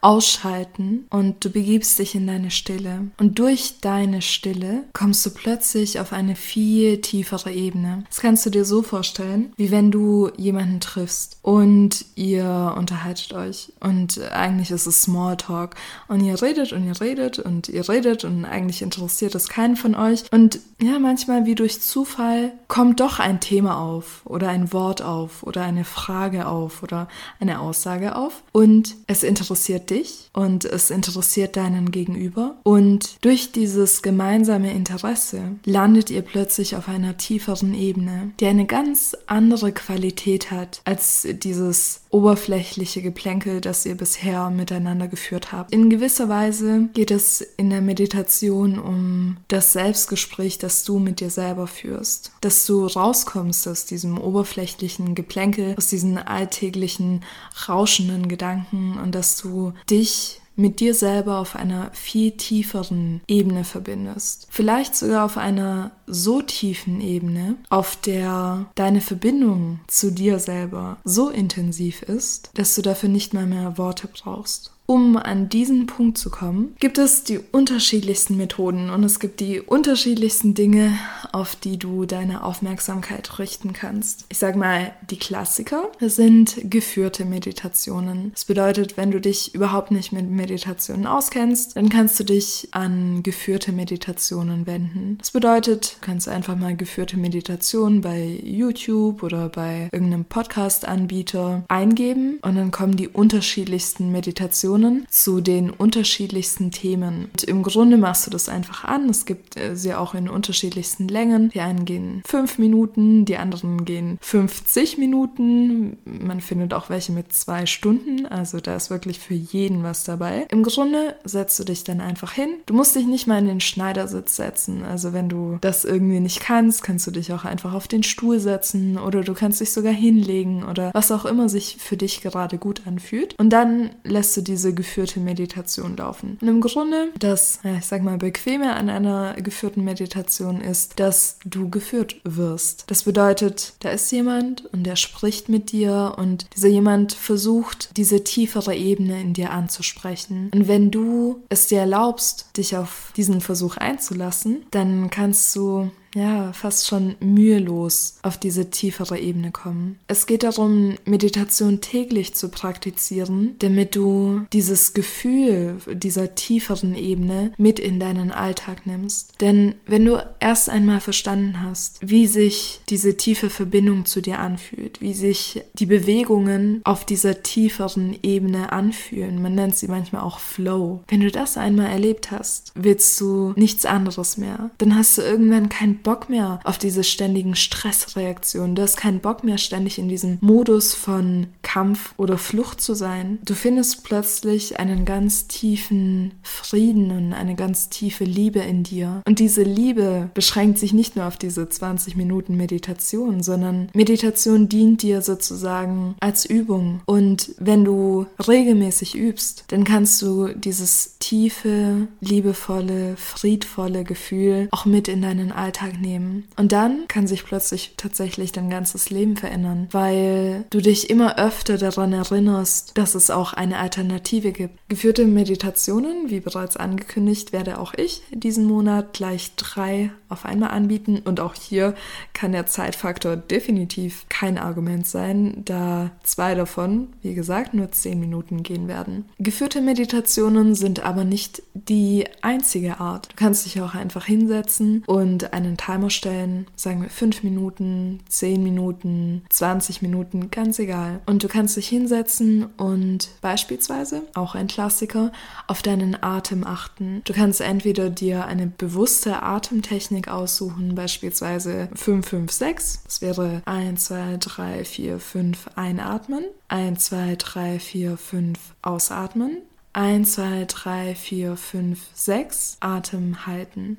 ausschalten 0.00 1.06
und 1.10 1.44
du 1.44 1.50
begibst 1.50 1.98
dich 1.98 2.14
in 2.14 2.26
deine 2.26 2.50
Stille. 2.50 3.08
Und 3.18 3.38
durch 3.38 3.80
deine 3.80 4.22
Stille 4.22 4.84
kommst 4.92 5.24
du 5.26 5.30
plötzlich 5.30 5.98
auf 6.00 6.12
eine 6.12 6.36
viel 6.36 7.00
tiefere 7.00 7.52
Ebene. 7.52 8.04
Das 8.08 8.20
kannst 8.20 8.46
du 8.46 8.50
dir 8.50 8.64
so 8.64 8.82
vorstellen, 8.82 9.52
wie 9.56 9.70
wenn 9.70 9.90
du 9.90 10.30
jemanden 10.36 10.80
triffst 10.80 11.38
und 11.42 12.04
ihr 12.14 12.74
unterhaltet 12.76 13.32
euch 13.32 13.72
und 13.80 14.20
eigentlich 14.30 14.70
ist 14.70 14.86
es 14.86 15.02
Smalltalk 15.02 15.74
und 16.06 16.24
ihr 16.24 16.40
redet 16.40 16.72
und 16.72 16.86
ihr 16.86 17.00
redet 17.00 17.38
und 17.38 17.68
ihr 17.68 17.88
redet 17.88 18.24
und 18.24 18.44
eigentlich 18.44 18.82
interessiert 18.82 19.34
es 19.34 19.48
keinen 19.48 19.76
von 19.76 19.94
euch 19.94 20.24
und 20.30 20.60
ja, 20.80 20.98
manchmal 20.98 21.46
wie 21.46 21.54
durch 21.54 21.80
Zufall 21.80 22.52
kommt 22.68 23.00
doch 23.00 23.18
ein 23.18 23.40
Thema 23.40 23.80
auf 23.80 24.22
oder 24.24 24.48
ein 24.48 24.72
Wort 24.72 25.02
auf 25.02 25.42
oder 25.42 25.62
eine 25.62 25.84
Frage 25.84 26.46
auf 26.46 26.82
oder 26.82 27.08
eine 27.40 27.60
Aussage 27.60 28.14
auf 28.14 28.42
und 28.52 28.94
es 29.06 29.22
interessiert 29.22 29.87
dich 29.90 30.30
und 30.32 30.64
es 30.64 30.90
interessiert 30.90 31.56
deinen 31.56 31.90
Gegenüber. 31.90 32.56
Und 32.62 33.16
durch 33.24 33.52
dieses 33.52 34.02
gemeinsame 34.02 34.72
Interesse 34.72 35.56
landet 35.64 36.10
ihr 36.10 36.22
plötzlich 36.22 36.76
auf 36.76 36.88
einer 36.88 37.16
tieferen 37.16 37.74
Ebene, 37.74 38.32
die 38.40 38.46
eine 38.46 38.66
ganz 38.66 39.16
andere 39.26 39.72
Qualität 39.72 40.50
hat 40.50 40.80
als 40.84 41.26
dieses 41.42 42.02
oberflächliche 42.10 43.02
Geplänkel, 43.02 43.60
das 43.60 43.84
ihr 43.84 43.96
bisher 43.96 44.50
miteinander 44.50 45.08
geführt 45.08 45.52
habt. 45.52 45.72
In 45.72 45.90
gewisser 45.90 46.28
Weise 46.28 46.88
geht 46.94 47.10
es 47.10 47.40
in 47.40 47.70
der 47.70 47.82
Meditation 47.82 48.78
um 48.78 49.36
das 49.48 49.72
Selbstgespräch, 49.72 50.58
das 50.58 50.84
du 50.84 50.98
mit 50.98 51.20
dir 51.20 51.30
selber 51.30 51.66
führst. 51.66 52.32
Dass 52.40 52.64
du 52.66 52.86
rauskommst 52.86 53.68
aus 53.68 53.84
diesem 53.84 54.18
oberflächlichen 54.18 55.14
Geplänkel, 55.14 55.74
aus 55.76 55.88
diesen 55.88 56.18
alltäglichen, 56.18 57.24
rauschenden 57.68 58.28
Gedanken 58.28 58.98
und 59.02 59.14
dass 59.14 59.36
du 59.36 59.72
dich 59.90 60.40
mit 60.58 60.80
dir 60.80 60.92
selber 60.92 61.38
auf 61.38 61.54
einer 61.54 61.90
viel 61.92 62.32
tieferen 62.32 63.20
Ebene 63.28 63.62
verbindest. 63.62 64.48
Vielleicht 64.50 64.96
sogar 64.96 65.24
auf 65.24 65.36
einer 65.36 65.92
so 66.06 66.42
tiefen 66.42 67.00
Ebene, 67.00 67.54
auf 67.70 67.96
der 67.96 68.66
deine 68.74 69.00
Verbindung 69.00 69.80
zu 69.86 70.10
dir 70.10 70.40
selber 70.40 70.98
so 71.04 71.30
intensiv 71.30 72.02
ist, 72.02 72.50
dass 72.54 72.74
du 72.74 72.82
dafür 72.82 73.08
nicht 73.08 73.34
mal 73.34 73.46
mehr 73.46 73.78
Worte 73.78 74.08
brauchst. 74.08 74.72
Um 74.90 75.18
an 75.18 75.50
diesen 75.50 75.84
Punkt 75.84 76.16
zu 76.16 76.30
kommen, 76.30 76.74
gibt 76.80 76.96
es 76.96 77.22
die 77.22 77.40
unterschiedlichsten 77.52 78.38
Methoden 78.38 78.88
und 78.88 79.04
es 79.04 79.20
gibt 79.20 79.38
die 79.40 79.60
unterschiedlichsten 79.60 80.54
Dinge, 80.54 80.98
auf 81.30 81.56
die 81.56 81.78
du 81.78 82.06
deine 82.06 82.42
Aufmerksamkeit 82.42 83.38
richten 83.38 83.74
kannst. 83.74 84.24
Ich 84.30 84.38
sage 84.38 84.58
mal, 84.58 84.92
die 85.10 85.18
Klassiker 85.18 85.90
sind 86.00 86.70
geführte 86.70 87.26
Meditationen. 87.26 88.30
Das 88.32 88.46
bedeutet, 88.46 88.96
wenn 88.96 89.10
du 89.10 89.20
dich 89.20 89.54
überhaupt 89.54 89.90
nicht 89.90 90.12
mit 90.12 90.30
Meditationen 90.30 91.06
auskennst, 91.06 91.76
dann 91.76 91.90
kannst 91.90 92.18
du 92.18 92.24
dich 92.24 92.68
an 92.70 93.22
geführte 93.22 93.72
Meditationen 93.72 94.66
wenden. 94.66 95.18
Das 95.18 95.32
bedeutet, 95.32 95.98
du 96.00 96.06
kannst 96.06 96.30
einfach 96.30 96.56
mal 96.56 96.74
geführte 96.74 97.18
Meditationen 97.18 98.00
bei 98.00 98.40
YouTube 98.42 99.22
oder 99.22 99.50
bei 99.50 99.90
irgendeinem 99.92 100.24
Podcast-Anbieter 100.24 101.66
eingeben 101.68 102.38
und 102.40 102.56
dann 102.56 102.70
kommen 102.70 102.96
die 102.96 103.08
unterschiedlichsten 103.08 104.10
Meditationen 104.10 104.77
Meditationen 104.78 105.06
zu 105.10 105.40
den 105.40 105.70
unterschiedlichsten 105.70 106.70
Themen. 106.70 107.26
Und 107.32 107.44
im 107.44 107.62
Grunde 107.62 107.96
machst 107.96 108.26
du 108.26 108.30
das 108.30 108.48
einfach 108.48 108.84
an. 108.84 109.08
Es 109.08 109.26
gibt 109.26 109.58
äh, 109.58 109.76
sie 109.76 109.94
auch 109.94 110.14
in 110.14 110.28
unterschiedlichsten 110.28 111.08
Längen. 111.08 111.50
Die 111.50 111.60
einen 111.60 111.84
gehen 111.84 112.22
fünf 112.26 112.58
Minuten, 112.58 113.24
die 113.24 113.36
anderen 113.36 113.84
gehen 113.84 114.18
50 114.20 114.98
Minuten. 114.98 115.98
Man 116.04 116.40
findet 116.40 116.74
auch 116.74 116.90
welche 116.90 117.12
mit 117.12 117.32
zwei 117.32 117.66
Stunden. 117.66 118.26
Also 118.26 118.60
da 118.60 118.76
ist 118.76 118.90
wirklich 118.90 119.18
für 119.18 119.34
jeden 119.34 119.82
was 119.82 120.04
dabei. 120.04 120.46
Im 120.50 120.62
Grunde 120.62 121.16
setzt 121.24 121.58
du 121.58 121.64
dich 121.64 121.84
dann 121.84 122.00
einfach 122.00 122.32
hin. 122.32 122.50
Du 122.66 122.74
musst 122.74 122.94
dich 122.94 123.06
nicht 123.06 123.26
mal 123.26 123.38
in 123.38 123.46
den 123.46 123.60
Schneidersitz 123.60 124.36
setzen. 124.36 124.84
Also 124.84 125.12
wenn 125.12 125.28
du 125.28 125.58
das 125.60 125.84
irgendwie 125.84 126.20
nicht 126.20 126.40
kannst, 126.40 126.82
kannst 126.82 127.06
du 127.06 127.10
dich 127.10 127.32
auch 127.32 127.44
einfach 127.44 127.72
auf 127.72 127.88
den 127.88 128.02
Stuhl 128.02 128.38
setzen 128.38 128.98
oder 128.98 129.22
du 129.22 129.34
kannst 129.34 129.60
dich 129.60 129.72
sogar 129.72 129.92
hinlegen 129.92 130.64
oder 130.64 130.90
was 130.94 131.12
auch 131.12 131.24
immer 131.24 131.48
sich 131.48 131.76
für 131.78 131.96
dich 131.96 132.20
gerade 132.20 132.58
gut 132.58 132.82
anfühlt. 132.86 133.34
Und 133.38 133.50
dann 133.50 133.90
lässt 134.04 134.36
du 134.36 134.42
diese 134.42 134.67
diese 134.68 134.74
geführte 134.74 135.20
Meditation 135.20 135.96
laufen. 135.96 136.38
Und 136.40 136.48
im 136.48 136.60
Grunde, 136.60 137.08
das, 137.18 137.60
ich 137.78 137.86
sag 137.86 138.02
mal, 138.02 138.18
bequeme 138.18 138.74
an 138.74 138.90
einer 138.90 139.34
geführten 139.34 139.82
Meditation 139.84 140.60
ist, 140.60 141.00
dass 141.00 141.38
du 141.44 141.70
geführt 141.70 142.16
wirst. 142.24 142.84
Das 142.88 143.04
bedeutet, 143.04 143.74
da 143.80 143.90
ist 143.90 144.10
jemand 144.12 144.66
und 144.72 144.84
der 144.84 144.96
spricht 144.96 145.48
mit 145.48 145.72
dir 145.72 146.14
und 146.18 146.46
dieser 146.54 146.68
jemand 146.68 147.12
versucht, 147.12 147.96
diese 147.96 148.24
tiefere 148.24 148.74
Ebene 148.74 149.20
in 149.20 149.32
dir 149.32 149.50
anzusprechen. 149.50 150.50
Und 150.52 150.68
wenn 150.68 150.90
du 150.90 151.42
es 151.48 151.68
dir 151.68 151.80
erlaubst, 151.80 152.46
dich 152.56 152.76
auf 152.76 153.12
diesen 153.16 153.40
Versuch 153.40 153.76
einzulassen, 153.76 154.66
dann 154.70 155.10
kannst 155.10 155.54
du 155.56 155.90
ja, 156.14 156.52
fast 156.52 156.86
schon 156.86 157.16
mühelos 157.20 158.18
auf 158.22 158.38
diese 158.38 158.70
tiefere 158.70 159.18
Ebene 159.18 159.50
kommen. 159.50 159.98
Es 160.06 160.26
geht 160.26 160.42
darum, 160.42 160.94
Meditation 161.04 161.80
täglich 161.80 162.34
zu 162.34 162.48
praktizieren, 162.48 163.56
damit 163.58 163.94
du 163.94 164.42
dieses 164.52 164.94
Gefühl 164.94 165.76
dieser 165.92 166.34
tieferen 166.34 166.94
Ebene 166.94 167.52
mit 167.58 167.78
in 167.78 168.00
deinen 168.00 168.30
Alltag 168.30 168.86
nimmst. 168.86 169.40
Denn 169.40 169.74
wenn 169.86 170.04
du 170.04 170.24
erst 170.40 170.70
einmal 170.70 171.00
verstanden 171.00 171.62
hast, 171.62 171.98
wie 172.00 172.26
sich 172.26 172.80
diese 172.88 173.16
tiefe 173.16 173.50
Verbindung 173.50 174.04
zu 174.04 174.20
dir 174.20 174.38
anfühlt, 174.38 175.00
wie 175.00 175.14
sich 175.14 175.62
die 175.74 175.86
Bewegungen 175.86 176.80
auf 176.84 177.04
dieser 177.04 177.42
tieferen 177.42 178.16
Ebene 178.22 178.72
anfühlen, 178.72 179.42
man 179.42 179.54
nennt 179.54 179.76
sie 179.76 179.88
manchmal 179.88 180.22
auch 180.22 180.38
Flow. 180.38 181.02
Wenn 181.08 181.20
du 181.20 181.30
das 181.30 181.56
einmal 181.56 181.90
erlebt 181.90 182.30
hast, 182.30 182.72
willst 182.74 183.20
du 183.20 183.52
nichts 183.56 183.84
anderes 183.84 184.36
mehr. 184.36 184.70
Dann 184.78 184.96
hast 184.96 185.18
du 185.18 185.22
irgendwann 185.22 185.68
keinen 185.68 185.97
Bock 186.02 186.28
mehr 186.28 186.60
auf 186.64 186.78
diese 186.78 187.04
ständigen 187.04 187.54
Stressreaktionen. 187.54 188.74
Du 188.74 188.82
hast 188.82 188.96
keinen 188.96 189.20
Bock 189.20 189.44
mehr 189.44 189.58
ständig 189.58 189.98
in 189.98 190.08
diesem 190.08 190.38
Modus 190.40 190.94
von 190.94 191.48
Kampf 191.62 192.14
oder 192.16 192.38
Flucht 192.38 192.80
zu 192.80 192.94
sein. 192.94 193.38
Du 193.44 193.54
findest 193.54 194.04
plötzlich 194.04 194.78
einen 194.78 195.04
ganz 195.04 195.48
tiefen 195.48 196.34
Frieden 196.42 197.10
und 197.10 197.32
eine 197.32 197.54
ganz 197.54 197.88
tiefe 197.88 198.24
Liebe 198.24 198.60
in 198.60 198.82
dir. 198.82 199.22
Und 199.26 199.38
diese 199.38 199.62
Liebe 199.62 200.30
beschränkt 200.34 200.78
sich 200.78 200.92
nicht 200.92 201.16
nur 201.16 201.26
auf 201.26 201.36
diese 201.36 201.68
20 201.68 202.16
Minuten 202.16 202.56
Meditation, 202.56 203.42
sondern 203.42 203.88
Meditation 203.94 204.68
dient 204.68 205.02
dir 205.02 205.22
sozusagen 205.22 206.16
als 206.20 206.44
Übung. 206.44 207.00
Und 207.06 207.54
wenn 207.58 207.84
du 207.84 208.26
regelmäßig 208.46 209.16
übst, 209.16 209.64
dann 209.68 209.84
kannst 209.84 210.20
du 210.22 210.48
dieses 210.48 211.16
tiefe, 211.18 212.08
liebevolle, 212.20 213.16
friedvolle 213.16 214.04
Gefühl 214.04 214.68
auch 214.70 214.84
mit 214.84 215.08
in 215.08 215.22
deinen 215.22 215.52
Alltag 215.52 215.87
nehmen. 215.92 216.44
Und 216.56 216.72
dann 216.72 217.06
kann 217.08 217.26
sich 217.26 217.44
plötzlich 217.44 217.94
tatsächlich 217.96 218.52
dein 218.52 218.70
ganzes 218.70 219.10
Leben 219.10 219.36
verändern, 219.36 219.88
weil 219.92 220.64
du 220.70 220.80
dich 220.80 221.10
immer 221.10 221.38
öfter 221.38 221.78
daran 221.78 222.12
erinnerst, 222.12 222.96
dass 222.96 223.14
es 223.14 223.30
auch 223.30 223.52
eine 223.52 223.78
Alternative 223.78 224.52
gibt. 224.52 224.78
Geführte 224.88 225.26
Meditationen, 225.26 226.30
wie 226.30 226.40
bereits 226.40 226.76
angekündigt, 226.76 227.52
werde 227.52 227.78
auch 227.78 227.94
ich 227.94 228.22
diesen 228.30 228.66
Monat 228.66 229.12
gleich 229.12 229.54
drei 229.56 230.10
auf 230.28 230.44
einmal 230.44 230.70
anbieten. 230.70 231.20
Und 231.24 231.40
auch 231.40 231.54
hier 231.54 231.94
kann 232.34 232.52
der 232.52 232.66
Zeitfaktor 232.66 233.36
definitiv 233.36 234.26
kein 234.28 234.58
Argument 234.58 235.06
sein, 235.06 235.62
da 235.64 236.10
zwei 236.22 236.54
davon, 236.54 237.08
wie 237.22 237.34
gesagt, 237.34 237.74
nur 237.74 237.90
zehn 237.92 238.20
Minuten 238.20 238.62
gehen 238.62 238.88
werden. 238.88 239.24
Geführte 239.38 239.80
Meditationen 239.80 240.74
sind 240.74 241.04
aber 241.04 241.24
nicht 241.24 241.62
die 241.74 242.26
einzige 242.42 243.00
Art. 243.00 243.32
Du 243.32 243.36
kannst 243.36 243.64
dich 243.66 243.80
auch 243.80 243.94
einfach 243.94 244.26
hinsetzen 244.26 245.02
und 245.06 245.52
einen 245.52 245.76
Timer 245.78 246.10
stellen, 246.10 246.66
sagen 246.76 247.00
wir 247.00 247.08
fünf 247.08 247.42
Minuten, 247.42 248.20
zehn 248.28 248.62
Minuten, 248.62 249.44
20 249.48 250.02
Minuten, 250.02 250.50
ganz 250.50 250.78
egal. 250.78 251.20
Und 251.24 251.42
du 251.42 251.48
kannst 251.48 251.76
dich 251.78 251.88
hinsetzen 251.88 252.66
und 252.76 253.30
beispielsweise, 253.40 254.22
auch 254.34 254.54
ein 254.54 254.66
Klassiker, 254.66 255.32
auf 255.66 255.80
deinen 255.80 256.22
Atem 256.22 256.64
achten. 256.64 257.22
Du 257.24 257.32
kannst 257.32 257.62
entweder 257.62 258.10
dir 258.10 258.44
eine 258.44 258.66
bewusste 258.66 259.42
Atemtechnik 259.42 260.28
aussuchen, 260.28 260.94
beispielsweise 260.94 261.88
556. 261.94 263.00
Das 263.04 263.22
wäre 263.22 263.62
1, 263.64 264.04
2, 264.04 264.36
3, 264.38 264.84
4, 264.84 265.18
5 265.18 265.70
einatmen, 265.76 266.44
1, 266.68 267.04
2, 267.04 267.36
3, 267.36 267.78
4, 267.78 268.16
5 268.16 268.58
ausatmen, 268.82 269.58
1, 269.92 270.32
2, 270.32 270.64
3, 270.66 271.14
4, 271.14 271.56
5, 271.56 272.00
6 272.12 272.76
Atem 272.80 273.46
halten. 273.46 273.96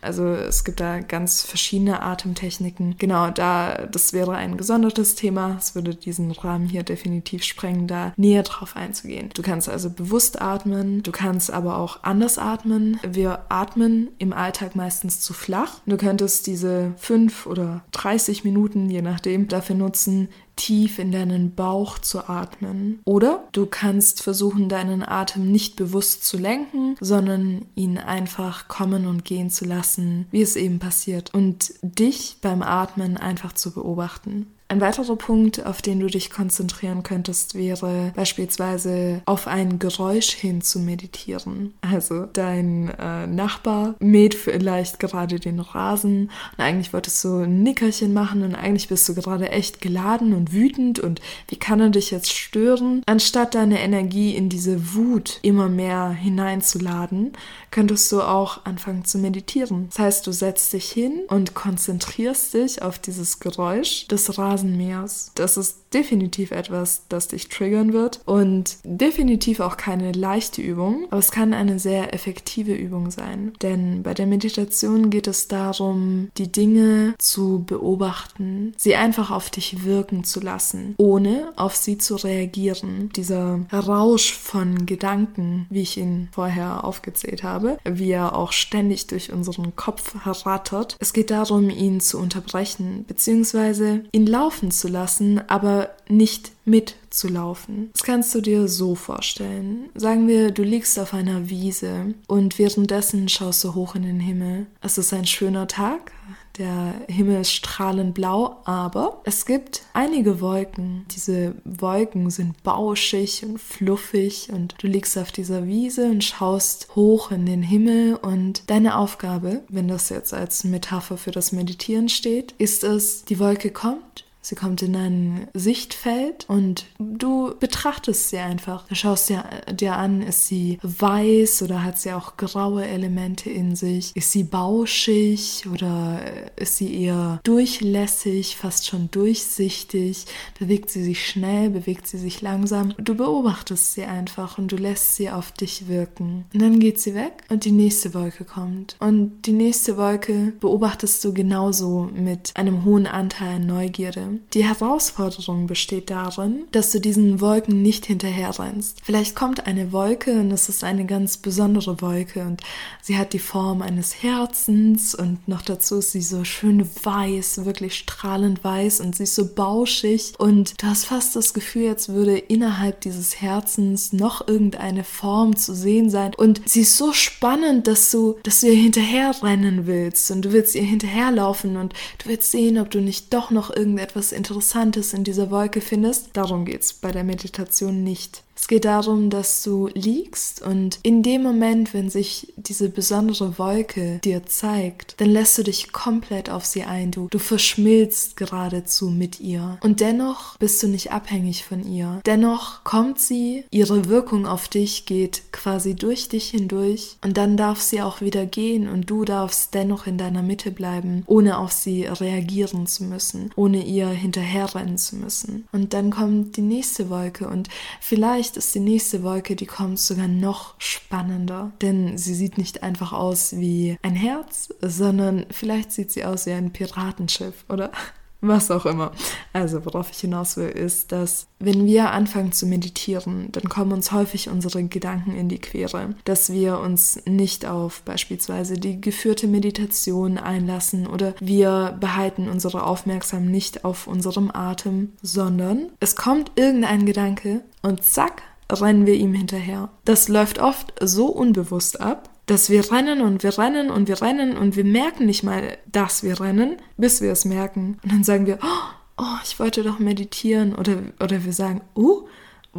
Also 0.00 0.26
es 0.26 0.64
gibt 0.64 0.80
da 0.80 1.00
ganz 1.00 1.42
verschiedene 1.42 2.02
Atemtechniken. 2.02 2.96
Genau, 2.98 3.30
da 3.30 3.86
das 3.90 4.12
wäre 4.12 4.32
ein 4.32 4.56
gesondertes 4.56 5.14
Thema. 5.14 5.56
Es 5.58 5.74
würde 5.74 5.94
diesen 5.94 6.30
Rahmen 6.30 6.68
hier 6.68 6.82
definitiv 6.82 7.42
sprengen, 7.42 7.86
da 7.86 8.12
näher 8.16 8.42
drauf 8.42 8.76
einzugehen. 8.76 9.30
Du 9.34 9.42
kannst 9.42 9.68
also 9.68 9.90
bewusst 9.90 10.40
atmen, 10.40 11.02
du 11.02 11.12
kannst 11.12 11.50
aber 11.50 11.78
auch 11.78 12.02
anders 12.02 12.38
atmen. 12.38 13.00
Wir 13.06 13.46
atmen 13.48 14.10
im 14.18 14.32
Alltag 14.32 14.76
meistens 14.76 15.20
zu 15.20 15.34
flach. 15.34 15.80
Du 15.86 15.96
könntest 15.96 16.46
diese 16.46 16.92
fünf 16.96 17.46
oder 17.46 17.84
30 17.92 18.44
Minuten, 18.44 18.90
je 18.90 19.02
nachdem, 19.02 19.48
dafür 19.48 19.76
nutzen, 19.76 20.28
tief 20.58 20.98
in 20.98 21.12
deinen 21.12 21.54
Bauch 21.54 21.98
zu 21.98 22.28
atmen. 22.28 23.00
Oder 23.04 23.48
du 23.52 23.64
kannst 23.64 24.22
versuchen, 24.22 24.68
deinen 24.68 25.02
Atem 25.02 25.50
nicht 25.50 25.76
bewusst 25.76 26.24
zu 26.24 26.36
lenken, 26.36 26.96
sondern 27.00 27.64
ihn 27.74 27.96
einfach 27.96 28.68
kommen 28.68 29.06
und 29.06 29.24
gehen 29.24 29.48
zu 29.48 29.64
lassen, 29.64 30.26
wie 30.30 30.42
es 30.42 30.56
eben 30.56 30.78
passiert. 30.78 31.32
Und 31.32 31.72
dich 31.82 32.38
beim 32.42 32.62
Atmen 32.62 33.16
einfach 33.16 33.52
zu 33.52 33.72
beobachten. 33.72 34.48
Ein 34.70 34.82
weiterer 34.82 35.16
Punkt, 35.16 35.64
auf 35.64 35.80
den 35.80 35.98
du 35.98 36.08
dich 36.08 36.28
konzentrieren 36.28 37.02
könntest, 37.02 37.54
wäre 37.54 38.12
beispielsweise 38.14 39.22
auf 39.24 39.46
ein 39.46 39.78
Geräusch 39.78 40.28
hin 40.28 40.60
zu 40.60 40.78
meditieren. 40.78 41.72
Also 41.80 42.26
dein 42.26 42.90
äh, 42.98 43.26
Nachbar 43.26 43.94
mäht 43.98 44.34
vielleicht 44.34 45.00
gerade 45.00 45.40
den 45.40 45.60
Rasen 45.60 46.30
und 46.58 46.62
eigentlich 46.62 46.92
wolltest 46.92 47.24
du 47.24 47.44
ein 47.44 47.62
Nickerchen 47.62 48.12
machen 48.12 48.42
und 48.42 48.54
eigentlich 48.54 48.88
bist 48.88 49.08
du 49.08 49.14
gerade 49.14 49.48
echt 49.48 49.80
geladen 49.80 50.34
und 50.34 50.52
wütend 50.52 51.00
und 51.00 51.22
wie 51.48 51.56
kann 51.56 51.80
er 51.80 51.88
dich 51.88 52.10
jetzt 52.10 52.30
stören? 52.30 53.02
Anstatt 53.06 53.54
deine 53.54 53.80
Energie 53.80 54.36
in 54.36 54.50
diese 54.50 54.94
Wut 54.94 55.38
immer 55.40 55.70
mehr 55.70 56.10
hineinzuladen, 56.10 57.32
könntest 57.70 58.12
du 58.12 58.20
auch 58.20 58.66
anfangen 58.66 59.06
zu 59.06 59.16
meditieren. 59.16 59.86
Das 59.88 59.98
heißt, 59.98 60.26
du 60.26 60.32
setzt 60.32 60.74
dich 60.74 60.90
hin 60.90 61.22
und 61.28 61.54
konzentrierst 61.54 62.52
dich 62.52 62.82
auf 62.82 62.98
dieses 62.98 63.40
Geräusch 63.40 64.06
des 64.08 64.36
Rasens 64.36 64.57
Rasenmähers. 64.58 65.32
Das 65.34 65.56
ist 65.56 65.87
definitiv 65.92 66.50
etwas, 66.50 67.04
das 67.08 67.28
dich 67.28 67.48
triggern 67.48 67.92
wird 67.92 68.20
und 68.24 68.78
definitiv 68.84 69.60
auch 69.60 69.76
keine 69.76 70.12
leichte 70.12 70.60
Übung, 70.60 71.06
aber 71.10 71.18
es 71.18 71.30
kann 71.30 71.54
eine 71.54 71.78
sehr 71.78 72.14
effektive 72.14 72.74
Übung 72.74 73.10
sein. 73.10 73.52
Denn 73.62 74.02
bei 74.02 74.14
der 74.14 74.26
Meditation 74.26 75.10
geht 75.10 75.26
es 75.26 75.48
darum, 75.48 76.28
die 76.36 76.50
Dinge 76.50 77.14
zu 77.18 77.64
beobachten, 77.66 78.72
sie 78.76 78.96
einfach 78.96 79.30
auf 79.30 79.50
dich 79.50 79.84
wirken 79.84 80.24
zu 80.24 80.40
lassen, 80.40 80.94
ohne 80.98 81.52
auf 81.56 81.76
sie 81.76 81.98
zu 81.98 82.16
reagieren. 82.16 83.10
Dieser 83.16 83.60
Rausch 83.72 84.32
von 84.32 84.86
Gedanken, 84.86 85.66
wie 85.70 85.82
ich 85.82 85.96
ihn 85.96 86.28
vorher 86.32 86.84
aufgezählt 86.84 87.42
habe, 87.42 87.78
wie 87.84 88.10
er 88.10 88.36
auch 88.36 88.52
ständig 88.52 89.06
durch 89.06 89.32
unseren 89.32 89.76
Kopf 89.76 90.14
rattert. 90.24 90.96
Es 90.98 91.12
geht 91.12 91.30
darum, 91.30 91.70
ihn 91.70 92.00
zu 92.00 92.18
unterbrechen, 92.18 93.04
beziehungsweise 93.06 94.04
ihn 94.12 94.26
laufen 94.26 94.70
zu 94.70 94.88
lassen, 94.88 95.40
aber 95.48 95.77
nicht 96.08 96.52
mitzulaufen. 96.64 97.90
Das 97.92 98.02
kannst 98.02 98.34
du 98.34 98.40
dir 98.40 98.68
so 98.68 98.94
vorstellen. 98.94 99.90
Sagen 99.94 100.28
wir, 100.28 100.50
du 100.50 100.62
liegst 100.62 100.98
auf 100.98 101.14
einer 101.14 101.48
Wiese 101.48 102.14
und 102.26 102.58
währenddessen 102.58 103.28
schaust 103.28 103.64
du 103.64 103.74
hoch 103.74 103.94
in 103.94 104.02
den 104.02 104.20
Himmel. 104.20 104.66
Es 104.80 104.98
ist 104.98 105.12
ein 105.12 105.26
schöner 105.26 105.66
Tag, 105.66 106.12
der 106.58 106.94
Himmel 107.06 107.40
ist 107.40 107.52
strahlend 107.52 108.14
blau, 108.14 108.60
aber 108.64 109.22
es 109.24 109.46
gibt 109.46 109.82
einige 109.92 110.40
Wolken. 110.40 111.06
Diese 111.14 111.54
Wolken 111.64 112.30
sind 112.30 112.62
bauschig 112.64 113.44
und 113.44 113.60
fluffig 113.60 114.48
und 114.52 114.74
du 114.78 114.88
liegst 114.88 115.16
auf 115.16 115.30
dieser 115.30 115.66
Wiese 115.66 116.06
und 116.06 116.24
schaust 116.24 116.88
hoch 116.96 117.30
in 117.30 117.46
den 117.46 117.62
Himmel 117.62 118.16
und 118.16 118.68
deine 118.68 118.98
Aufgabe, 118.98 119.62
wenn 119.68 119.86
das 119.86 120.08
jetzt 120.08 120.34
als 120.34 120.64
Metapher 120.64 121.16
für 121.16 121.30
das 121.30 121.52
Meditieren 121.52 122.08
steht, 122.08 122.54
ist 122.58 122.82
es, 122.82 123.24
die 123.24 123.38
Wolke 123.38 123.70
kommt 123.70 124.24
Sie 124.48 124.54
kommt 124.54 124.80
in 124.80 124.96
ein 124.96 125.48
Sichtfeld 125.52 126.46
und 126.48 126.86
du 126.98 127.54
betrachtest 127.60 128.30
sie 128.30 128.38
einfach. 128.38 128.88
Du 128.88 128.94
schaust 128.94 129.28
dir, 129.28 129.44
dir 129.70 129.94
an, 129.94 130.22
ist 130.22 130.48
sie 130.48 130.78
weiß 130.82 131.60
oder 131.60 131.84
hat 131.84 131.98
sie 131.98 132.14
auch 132.14 132.38
graue 132.38 132.86
Elemente 132.86 133.50
in 133.50 133.76
sich? 133.76 134.16
Ist 134.16 134.32
sie 134.32 134.44
bauschig 134.44 135.66
oder 135.70 136.22
ist 136.56 136.78
sie 136.78 136.98
eher 136.98 137.40
durchlässig, 137.44 138.56
fast 138.56 138.86
schon 138.86 139.10
durchsichtig? 139.10 140.24
Bewegt 140.58 140.88
sie 140.88 141.04
sich 141.04 141.28
schnell, 141.28 141.68
bewegt 141.68 142.06
sie 142.06 142.16
sich 142.16 142.40
langsam? 142.40 142.94
Du 142.96 143.14
beobachtest 143.14 143.92
sie 143.92 144.04
einfach 144.04 144.56
und 144.56 144.72
du 144.72 144.76
lässt 144.76 145.16
sie 145.16 145.28
auf 145.28 145.52
dich 145.52 145.88
wirken. 145.88 146.46
Und 146.54 146.62
dann 146.62 146.80
geht 146.80 147.00
sie 147.00 147.14
weg 147.14 147.44
und 147.50 147.66
die 147.66 147.72
nächste 147.72 148.14
Wolke 148.14 148.46
kommt. 148.46 148.96
Und 148.98 149.42
die 149.42 149.52
nächste 149.52 149.98
Wolke 149.98 150.54
beobachtest 150.58 151.22
du 151.22 151.34
genauso 151.34 152.08
mit 152.14 152.56
einem 152.56 152.86
hohen 152.86 153.06
Anteil 153.06 153.56
an 153.56 153.66
Neugierde. 153.66 154.37
Die 154.54 154.64
Herausforderung 154.64 155.66
besteht 155.66 156.10
darin, 156.10 156.64
dass 156.72 156.92
du 156.92 157.00
diesen 157.00 157.40
Wolken 157.40 157.82
nicht 157.82 158.06
hinterherrennst. 158.06 158.98
Vielleicht 159.02 159.34
kommt 159.34 159.66
eine 159.66 159.92
Wolke 159.92 160.32
und 160.40 160.50
es 160.50 160.68
ist 160.68 160.84
eine 160.84 161.06
ganz 161.06 161.36
besondere 161.36 162.00
Wolke 162.00 162.42
und 162.42 162.62
sie 163.02 163.18
hat 163.18 163.32
die 163.32 163.38
Form 163.38 163.82
eines 163.82 164.22
Herzens 164.22 165.14
und 165.14 165.46
noch 165.48 165.62
dazu 165.62 165.98
ist 165.98 166.12
sie 166.12 166.22
so 166.22 166.44
schön 166.44 166.88
weiß, 167.02 167.64
wirklich 167.64 167.96
strahlend 167.96 168.64
weiß 168.64 169.00
und 169.00 169.16
sie 169.16 169.24
ist 169.24 169.34
so 169.34 169.46
bauschig 169.46 170.34
und 170.38 170.82
du 170.82 170.86
hast 170.86 171.06
fast 171.06 171.36
das 171.36 171.54
Gefühl, 171.54 171.88
als 171.90 172.08
würde 172.08 172.38
innerhalb 172.38 173.00
dieses 173.00 173.40
Herzens 173.40 174.12
noch 174.12 174.46
irgendeine 174.46 175.04
Form 175.04 175.56
zu 175.56 175.74
sehen 175.74 176.10
sein 176.10 176.34
und 176.34 176.60
sie 176.66 176.82
ist 176.82 176.96
so 176.96 177.12
spannend, 177.12 177.86
dass 177.86 178.10
du, 178.10 178.36
dass 178.42 178.60
du 178.60 178.68
ihr 178.68 178.74
hinterherrennen 178.74 179.86
willst 179.86 180.30
und 180.30 180.42
du 180.42 180.52
willst 180.52 180.74
ihr 180.74 180.82
hinterherlaufen 180.82 181.76
und 181.76 181.92
du 182.18 182.28
willst 182.28 182.50
sehen, 182.50 182.78
ob 182.78 182.90
du 182.90 183.00
nicht 183.00 183.32
doch 183.32 183.50
noch 183.50 183.74
irgendetwas 183.74 184.27
Interessantes 184.32 185.14
in 185.14 185.24
dieser 185.24 185.50
Wolke 185.50 185.80
findest. 185.80 186.30
Darum 186.32 186.64
geht's 186.64 186.92
bei 186.94 187.10
der 187.10 187.24
Meditation 187.24 188.04
nicht. 188.04 188.42
Es 188.60 188.66
geht 188.66 188.84
darum, 188.84 189.30
dass 189.30 189.62
du 189.62 189.88
liegst 189.94 190.62
und 190.62 190.98
in 191.04 191.22
dem 191.22 191.44
Moment, 191.44 191.94
wenn 191.94 192.10
sich 192.10 192.52
diese 192.56 192.88
besondere 192.88 193.56
Wolke 193.56 194.18
dir 194.24 194.46
zeigt, 194.46 195.14
dann 195.20 195.30
lässt 195.30 195.56
du 195.58 195.62
dich 195.62 195.92
komplett 195.92 196.50
auf 196.50 196.66
sie 196.66 196.82
ein. 196.82 197.12
Du, 197.12 197.28
du 197.30 197.38
verschmilzt 197.38 198.36
geradezu 198.36 199.10
mit 199.10 199.38
ihr. 199.38 199.78
Und 199.80 200.00
dennoch 200.00 200.56
bist 200.58 200.82
du 200.82 200.88
nicht 200.88 201.12
abhängig 201.12 201.64
von 201.64 201.86
ihr. 201.86 202.20
Dennoch 202.26 202.82
kommt 202.82 203.20
sie, 203.20 203.64
ihre 203.70 204.08
Wirkung 204.08 204.44
auf 204.44 204.66
dich 204.68 205.06
geht 205.06 205.52
quasi 205.52 205.94
durch 205.94 206.28
dich 206.28 206.50
hindurch 206.50 207.16
und 207.22 207.36
dann 207.36 207.56
darf 207.56 207.80
sie 207.80 208.02
auch 208.02 208.20
wieder 208.20 208.44
gehen 208.44 208.88
und 208.88 209.08
du 209.08 209.24
darfst 209.24 209.72
dennoch 209.74 210.08
in 210.08 210.18
deiner 210.18 210.42
Mitte 210.42 210.72
bleiben, 210.72 211.22
ohne 211.26 211.58
auf 211.58 211.70
sie 211.70 212.06
reagieren 212.06 212.88
zu 212.88 213.04
müssen, 213.04 213.50
ohne 213.54 213.84
ihr 213.84 214.08
hinterherrennen 214.08 214.98
zu 214.98 215.14
müssen. 215.14 215.68
Und 215.70 215.94
dann 215.94 216.10
kommt 216.10 216.56
die 216.56 216.62
nächste 216.62 217.08
Wolke 217.08 217.46
und 217.46 217.68
vielleicht 218.00 218.47
Vielleicht 218.48 218.64
ist 218.64 218.74
die 218.74 218.80
nächste 218.80 219.22
Wolke, 219.22 219.56
die 219.56 219.66
kommt, 219.66 219.98
sogar 219.98 220.26
noch 220.26 220.74
spannender. 220.78 221.70
Denn 221.82 222.16
sie 222.16 222.34
sieht 222.34 222.56
nicht 222.56 222.82
einfach 222.82 223.12
aus 223.12 223.54
wie 223.58 223.98
ein 224.00 224.14
Herz, 224.14 224.70
sondern 224.80 225.44
vielleicht 225.50 225.92
sieht 225.92 226.10
sie 226.10 226.24
aus 226.24 226.46
wie 226.46 226.52
ein 226.52 226.72
Piratenschiff, 226.72 227.66
oder? 227.68 227.92
Was 228.40 228.70
auch 228.70 228.86
immer. 228.86 229.12
Also, 229.52 229.84
worauf 229.84 230.10
ich 230.10 230.18
hinaus 230.18 230.56
will, 230.56 230.68
ist, 230.68 231.12
dass 231.12 231.46
wenn 231.58 231.86
wir 231.86 232.12
anfangen 232.12 232.52
zu 232.52 232.66
meditieren, 232.66 233.48
dann 233.52 233.64
kommen 233.64 233.92
uns 233.92 234.12
häufig 234.12 234.48
unsere 234.48 234.84
Gedanken 234.84 235.34
in 235.34 235.48
die 235.48 235.58
Quere, 235.58 236.14
dass 236.24 236.52
wir 236.52 236.78
uns 236.78 237.20
nicht 237.26 237.66
auf 237.66 238.02
beispielsweise 238.02 238.74
die 238.74 239.00
geführte 239.00 239.46
Meditation 239.48 240.38
einlassen 240.38 241.06
oder 241.06 241.34
wir 241.40 241.96
behalten 242.00 242.48
unsere 242.48 242.84
Aufmerksamkeit 242.84 243.38
nicht 243.48 243.84
auf 243.84 244.06
unserem 244.06 244.50
Atem, 244.52 245.12
sondern 245.22 245.90
es 246.00 246.16
kommt 246.16 246.52
irgendein 246.56 247.06
Gedanke 247.06 247.62
und 247.82 248.04
zack, 248.04 248.42
rennen 248.70 249.06
wir 249.06 249.14
ihm 249.14 249.34
hinterher. 249.34 249.90
Das 250.04 250.28
läuft 250.28 250.58
oft 250.58 250.92
so 251.00 251.26
unbewusst 251.26 252.00
ab, 252.00 252.30
dass 252.48 252.70
wir 252.70 252.90
rennen 252.90 253.20
und 253.20 253.42
wir 253.42 253.58
rennen 253.58 253.90
und 253.90 254.08
wir 254.08 254.20
rennen 254.22 254.56
und 254.56 254.74
wir 254.74 254.84
merken 254.84 255.26
nicht 255.26 255.42
mal, 255.42 255.76
dass 255.86 256.22
wir 256.22 256.40
rennen, 256.40 256.78
bis 256.96 257.20
wir 257.20 257.30
es 257.30 257.44
merken. 257.44 257.98
Und 258.02 258.12
dann 258.12 258.24
sagen 258.24 258.46
wir, 258.46 258.58
oh, 258.62 259.18
oh 259.18 259.36
ich 259.44 259.60
wollte 259.60 259.82
doch 259.82 259.98
meditieren. 259.98 260.74
Oder, 260.74 260.96
oder 261.20 261.44
wir 261.44 261.52
sagen, 261.52 261.82
oh, 261.94 262.26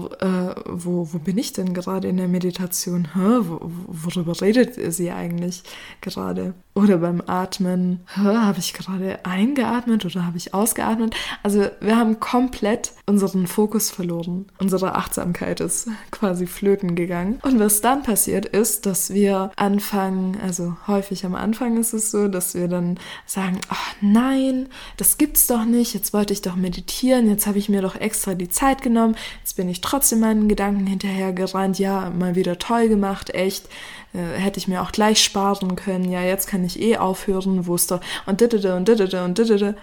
äh, 0.08 0.56
wo, 0.66 1.10
wo 1.12 1.20
bin 1.20 1.38
ich 1.38 1.54
denn 1.54 1.74
gerade 1.74 2.08
in 2.08 2.18
der 2.18 2.28
Meditation? 2.28 3.10
Hä? 3.14 3.40
Wo, 3.42 3.60
worüber 3.88 4.40
redet 4.42 4.76
sie 4.94 5.12
eigentlich 5.12 5.64
gerade? 6.02 6.54
Oder 6.76 7.00
beim 7.00 7.22
Atmen, 7.28 8.02
habe 8.16 8.60
ich 8.60 8.74
gerade 8.74 9.26
eingeatmet 9.26 10.06
oder 10.06 10.26
habe 10.26 10.38
ich 10.38 10.54
ausgeatmet? 10.54 11.14
Also 11.44 11.68
wir 11.82 11.98
haben 11.98 12.22
komplett 12.22 12.94
unseren 13.06 13.48
Fokus 13.48 13.92
verloren. 13.92 14.46
Unsere 14.60 14.96
Achtsamkeit 14.96 15.60
ist 15.60 15.90
quasi 16.12 16.48
flöten 16.48 16.96
gegangen. 16.96 17.40
Und 17.42 17.60
was 17.60 17.82
dann 17.82 18.04
passiert 18.04 18.46
ist, 18.46 18.86
dass 18.86 19.14
wir 19.14 19.52
anfangen, 19.58 20.38
also 20.42 20.78
häufig 20.88 21.26
am 21.26 21.36
Anfang 21.36 21.78
ist 21.78 21.92
es 21.92 22.12
so, 22.12 22.30
dass 22.30 22.54
wir 22.54 22.70
dann 22.70 22.98
sagen, 23.26 23.60
ach 23.68 23.96
nein, 24.00 24.70
das 24.96 25.18
gibt's 25.18 25.48
doch 25.48 25.66
nicht, 25.66 25.94
jetzt 25.94 26.14
wollte 26.14 26.34
ich 26.34 26.42
doch 26.42 26.56
meditieren, 26.56 27.28
jetzt 27.28 27.46
habe 27.46 27.58
ich 27.58 27.68
mir 27.68 27.82
doch 27.82 27.96
extra 27.96 28.36
die 28.36 28.50
Zeit 28.50 28.82
genommen, 28.82 29.16
jetzt 29.40 29.58
bin 29.58 29.68
ich 29.68 29.82
trotzdem 29.90 30.20
meinen 30.20 30.48
Gedanken 30.48 30.86
hinterher 30.86 31.34
gerannt, 31.34 31.80
ja, 31.80 32.10
mal 32.12 32.36
wieder 32.36 32.60
toll 32.60 32.90
gemacht, 32.90 33.34
echt, 33.34 33.68
äh, 34.14 34.40
hätte 34.40 34.60
ich 34.60 34.68
mir 34.68 34.82
auch 34.82 34.92
gleich 34.92 35.24
sparen 35.24 35.76
können, 35.76 36.12
ja, 36.12 36.22
jetzt 36.22 36.48
kann 36.48 36.64
ich 36.64 36.80
eh 36.80 36.98
aufhören, 36.98 37.66
wo 37.66 37.76
ist 37.76 37.92
doch, 37.92 38.02
und 38.26 38.42
didede 38.42 38.76
und 38.76 38.88
didede 38.88 39.24
und 39.24 39.38
didede, 39.38 39.76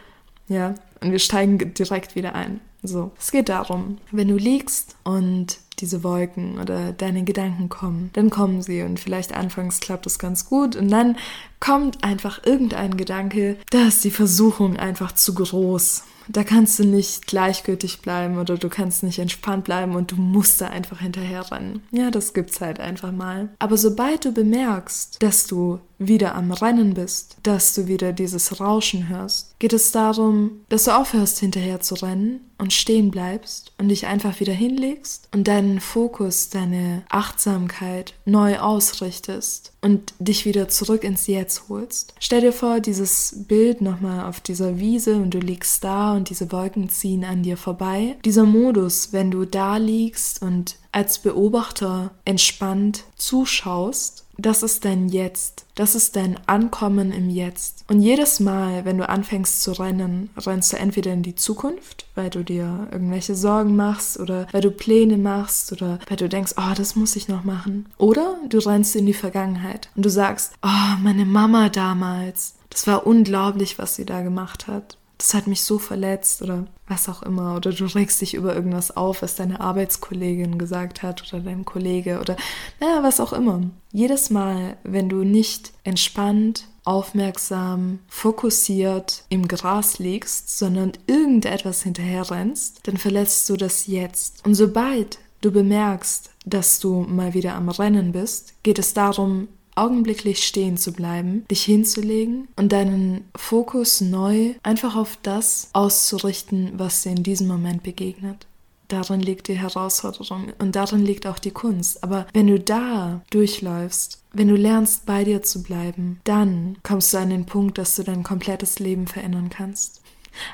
ja, 0.48 0.74
und 1.00 1.10
wir 1.10 1.18
steigen 1.18 1.74
direkt 1.74 2.14
wieder 2.14 2.34
ein. 2.34 2.60
So, 2.82 3.10
es 3.18 3.32
geht 3.32 3.48
darum, 3.48 3.98
wenn 4.12 4.28
du 4.28 4.36
liegst 4.36 4.96
und 5.02 5.58
diese 5.78 6.02
Wolken 6.02 6.58
oder 6.60 6.92
deine 6.92 7.24
Gedanken 7.24 7.68
kommen, 7.68 8.10
dann 8.14 8.30
kommen 8.30 8.62
sie 8.62 8.82
und 8.82 9.00
vielleicht 9.00 9.34
anfangs 9.34 9.80
klappt 9.80 10.06
es 10.06 10.18
ganz 10.18 10.46
gut 10.46 10.76
und 10.76 10.88
dann 10.88 11.16
kommt 11.60 12.04
einfach 12.04 12.44
irgendein 12.44 12.96
Gedanke, 12.96 13.56
da 13.70 13.86
ist 13.86 14.04
die 14.04 14.10
Versuchung 14.10 14.76
einfach 14.76 15.12
zu 15.12 15.34
groß 15.34 16.04
da 16.28 16.44
kannst 16.44 16.78
du 16.78 16.84
nicht 16.84 17.26
gleichgültig 17.26 18.00
bleiben 18.00 18.38
oder 18.38 18.56
du 18.56 18.68
kannst 18.68 19.02
nicht 19.02 19.18
entspannt 19.18 19.64
bleiben 19.64 19.94
und 19.94 20.12
du 20.12 20.16
musst 20.16 20.60
da 20.60 20.68
einfach 20.68 21.00
hinterher 21.00 21.50
rennen. 21.50 21.82
Ja, 21.90 22.10
das 22.10 22.34
gibt's 22.34 22.60
halt 22.60 22.80
einfach 22.80 23.12
mal. 23.12 23.50
Aber 23.58 23.76
sobald 23.76 24.24
du 24.24 24.32
bemerkst, 24.32 25.22
dass 25.22 25.46
du 25.46 25.80
wieder 25.98 26.34
am 26.34 26.52
Rennen 26.52 26.94
bist, 26.94 27.36
dass 27.42 27.74
du 27.74 27.86
wieder 27.86 28.12
dieses 28.12 28.60
Rauschen 28.60 29.08
hörst, 29.08 29.58
geht 29.58 29.72
es 29.72 29.92
darum, 29.92 30.60
dass 30.68 30.84
du 30.84 30.96
aufhörst 30.96 31.38
hinterher 31.38 31.80
zu 31.80 31.94
rennen 31.94 32.40
und 32.58 32.72
stehen 32.72 33.10
bleibst 33.10 33.72
und 33.78 33.88
dich 33.88 34.06
einfach 34.06 34.38
wieder 34.40 34.52
hinlegst 34.52 35.28
und 35.32 35.48
deinen 35.48 35.65
Fokus, 35.80 36.48
deine 36.50 37.02
Achtsamkeit 37.08 38.14
neu 38.24 38.58
ausrichtest 38.58 39.72
und 39.80 40.14
dich 40.18 40.44
wieder 40.44 40.68
zurück 40.68 41.04
ins 41.04 41.26
Jetzt 41.26 41.68
holst. 41.68 42.14
Stell 42.18 42.40
dir 42.40 42.52
vor, 42.52 42.80
dieses 42.80 43.44
Bild 43.48 43.80
nochmal 43.80 44.26
auf 44.26 44.40
dieser 44.40 44.78
Wiese 44.78 45.16
und 45.16 45.30
du 45.32 45.38
liegst 45.38 45.84
da 45.84 46.14
und 46.14 46.30
diese 46.30 46.50
Wolken 46.52 46.88
ziehen 46.88 47.24
an 47.24 47.42
dir 47.42 47.56
vorbei. 47.56 48.16
Dieser 48.24 48.44
Modus, 48.44 49.12
wenn 49.12 49.30
du 49.30 49.44
da 49.44 49.76
liegst 49.76 50.42
und 50.42 50.76
als 50.92 51.18
Beobachter 51.18 52.10
entspannt 52.24 53.04
zuschaust, 53.16 54.25
das 54.38 54.62
ist 54.62 54.84
dein 54.84 55.08
Jetzt. 55.08 55.66
Das 55.74 55.94
ist 55.94 56.16
dein 56.16 56.38
Ankommen 56.46 57.12
im 57.12 57.30
Jetzt. 57.30 57.84
Und 57.88 58.00
jedes 58.00 58.40
Mal, 58.40 58.84
wenn 58.84 58.98
du 58.98 59.08
anfängst 59.08 59.62
zu 59.62 59.72
rennen, 59.72 60.30
rennst 60.36 60.72
du 60.72 60.76
entweder 60.78 61.12
in 61.12 61.22
die 61.22 61.34
Zukunft, 61.34 62.06
weil 62.14 62.30
du 62.30 62.42
dir 62.42 62.88
irgendwelche 62.90 63.34
Sorgen 63.34 63.76
machst 63.76 64.18
oder 64.18 64.46
weil 64.52 64.62
du 64.62 64.70
Pläne 64.70 65.18
machst 65.18 65.72
oder 65.72 65.98
weil 66.08 66.16
du 66.16 66.28
denkst, 66.28 66.54
oh, 66.56 66.74
das 66.74 66.96
muss 66.96 67.16
ich 67.16 67.28
noch 67.28 67.44
machen. 67.44 67.86
Oder 67.98 68.36
du 68.48 68.58
rennst 68.58 68.96
in 68.96 69.06
die 69.06 69.14
Vergangenheit 69.14 69.90
und 69.96 70.04
du 70.04 70.10
sagst, 70.10 70.52
oh, 70.62 71.00
meine 71.02 71.24
Mama 71.24 71.68
damals. 71.68 72.54
Das 72.70 72.86
war 72.86 73.06
unglaublich, 73.06 73.78
was 73.78 73.96
sie 73.96 74.04
da 74.04 74.22
gemacht 74.22 74.66
hat 74.66 74.98
das 75.18 75.34
hat 75.34 75.46
mich 75.46 75.62
so 75.62 75.78
verletzt 75.78 76.42
oder 76.42 76.66
was 76.86 77.08
auch 77.08 77.22
immer. 77.22 77.56
Oder 77.56 77.72
du 77.72 77.84
regst 77.86 78.20
dich 78.20 78.34
über 78.34 78.54
irgendwas 78.54 78.96
auf, 78.96 79.22
was 79.22 79.34
deine 79.34 79.60
Arbeitskollegin 79.60 80.58
gesagt 80.58 81.02
hat 81.02 81.22
oder 81.28 81.42
dein 81.42 81.64
Kollege 81.64 82.20
oder 82.20 82.36
naja, 82.80 83.02
was 83.02 83.20
auch 83.20 83.32
immer. 83.32 83.62
Jedes 83.92 84.30
Mal, 84.30 84.76
wenn 84.84 85.08
du 85.08 85.24
nicht 85.24 85.72
entspannt, 85.84 86.66
aufmerksam, 86.84 87.98
fokussiert 88.08 89.24
im 89.28 89.48
Gras 89.48 89.98
liegst, 89.98 90.56
sondern 90.56 90.92
irgendetwas 91.06 91.82
hinterher 91.82 92.30
rennst, 92.30 92.86
dann 92.86 92.96
verletzt 92.96 93.48
du 93.48 93.56
das 93.56 93.86
Jetzt. 93.86 94.46
Und 94.46 94.54
sobald 94.54 95.18
du 95.40 95.50
bemerkst, 95.50 96.30
dass 96.44 96.78
du 96.78 97.00
mal 97.00 97.34
wieder 97.34 97.54
am 97.54 97.68
Rennen 97.68 98.12
bist, 98.12 98.54
geht 98.62 98.78
es 98.78 98.94
darum, 98.94 99.48
augenblicklich 99.76 100.46
stehen 100.46 100.76
zu 100.76 100.92
bleiben, 100.92 101.44
dich 101.50 101.64
hinzulegen 101.64 102.48
und 102.56 102.72
deinen 102.72 103.24
Fokus 103.36 104.00
neu 104.00 104.54
einfach 104.62 104.96
auf 104.96 105.18
das 105.22 105.70
auszurichten, 105.72 106.72
was 106.76 107.02
dir 107.02 107.10
in 107.10 107.22
diesem 107.22 107.46
Moment 107.46 107.82
begegnet. 107.82 108.46
Darin 108.88 109.20
liegt 109.20 109.48
die 109.48 109.58
Herausforderung 109.58 110.52
und 110.58 110.76
darin 110.76 111.04
liegt 111.04 111.26
auch 111.26 111.40
die 111.40 111.50
Kunst. 111.50 112.04
Aber 112.04 112.26
wenn 112.32 112.46
du 112.46 112.60
da 112.60 113.22
durchläufst, 113.30 114.22
wenn 114.32 114.48
du 114.48 114.54
lernst, 114.54 115.06
bei 115.06 115.24
dir 115.24 115.42
zu 115.42 115.62
bleiben, 115.62 116.20
dann 116.24 116.78
kommst 116.84 117.12
du 117.12 117.18
an 117.18 117.30
den 117.30 117.46
Punkt, 117.46 117.78
dass 117.78 117.96
du 117.96 118.04
dein 118.04 118.22
komplettes 118.22 118.78
Leben 118.78 119.08
verändern 119.08 119.50
kannst. 119.50 120.02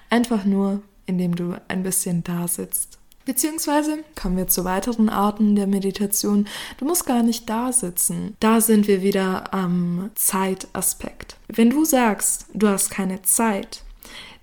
Einfach 0.09 0.45
nur, 0.45 0.81
indem 1.05 1.35
du 1.35 1.61
ein 1.69 1.83
bisschen 1.83 2.25
da 2.25 2.49
sitzt 2.49 2.99
Beziehungsweise 3.25 3.99
kommen 4.21 4.37
wir 4.37 4.49
zu 4.49 4.65
weiteren 4.65 5.09
Arten 5.09 5.55
der 5.57 5.67
Meditation. 5.67 6.47
Du 6.79 6.85
musst 6.85 7.07
gar 7.07 7.23
nicht 7.23 7.49
da 7.49 7.73
sitzen. 7.73 8.37
Da 8.41 8.61
sind 8.61 8.89
wir 8.89 9.03
wieder 9.03 9.55
am 9.55 10.11
Zeitaspekt. 10.15 11.37
Wenn 11.49 11.71
du 11.71 11.85
sagst, 11.85 12.47
du 12.55 12.69
hast 12.69 12.91
keine 12.91 13.23
Zeit, 13.23 13.83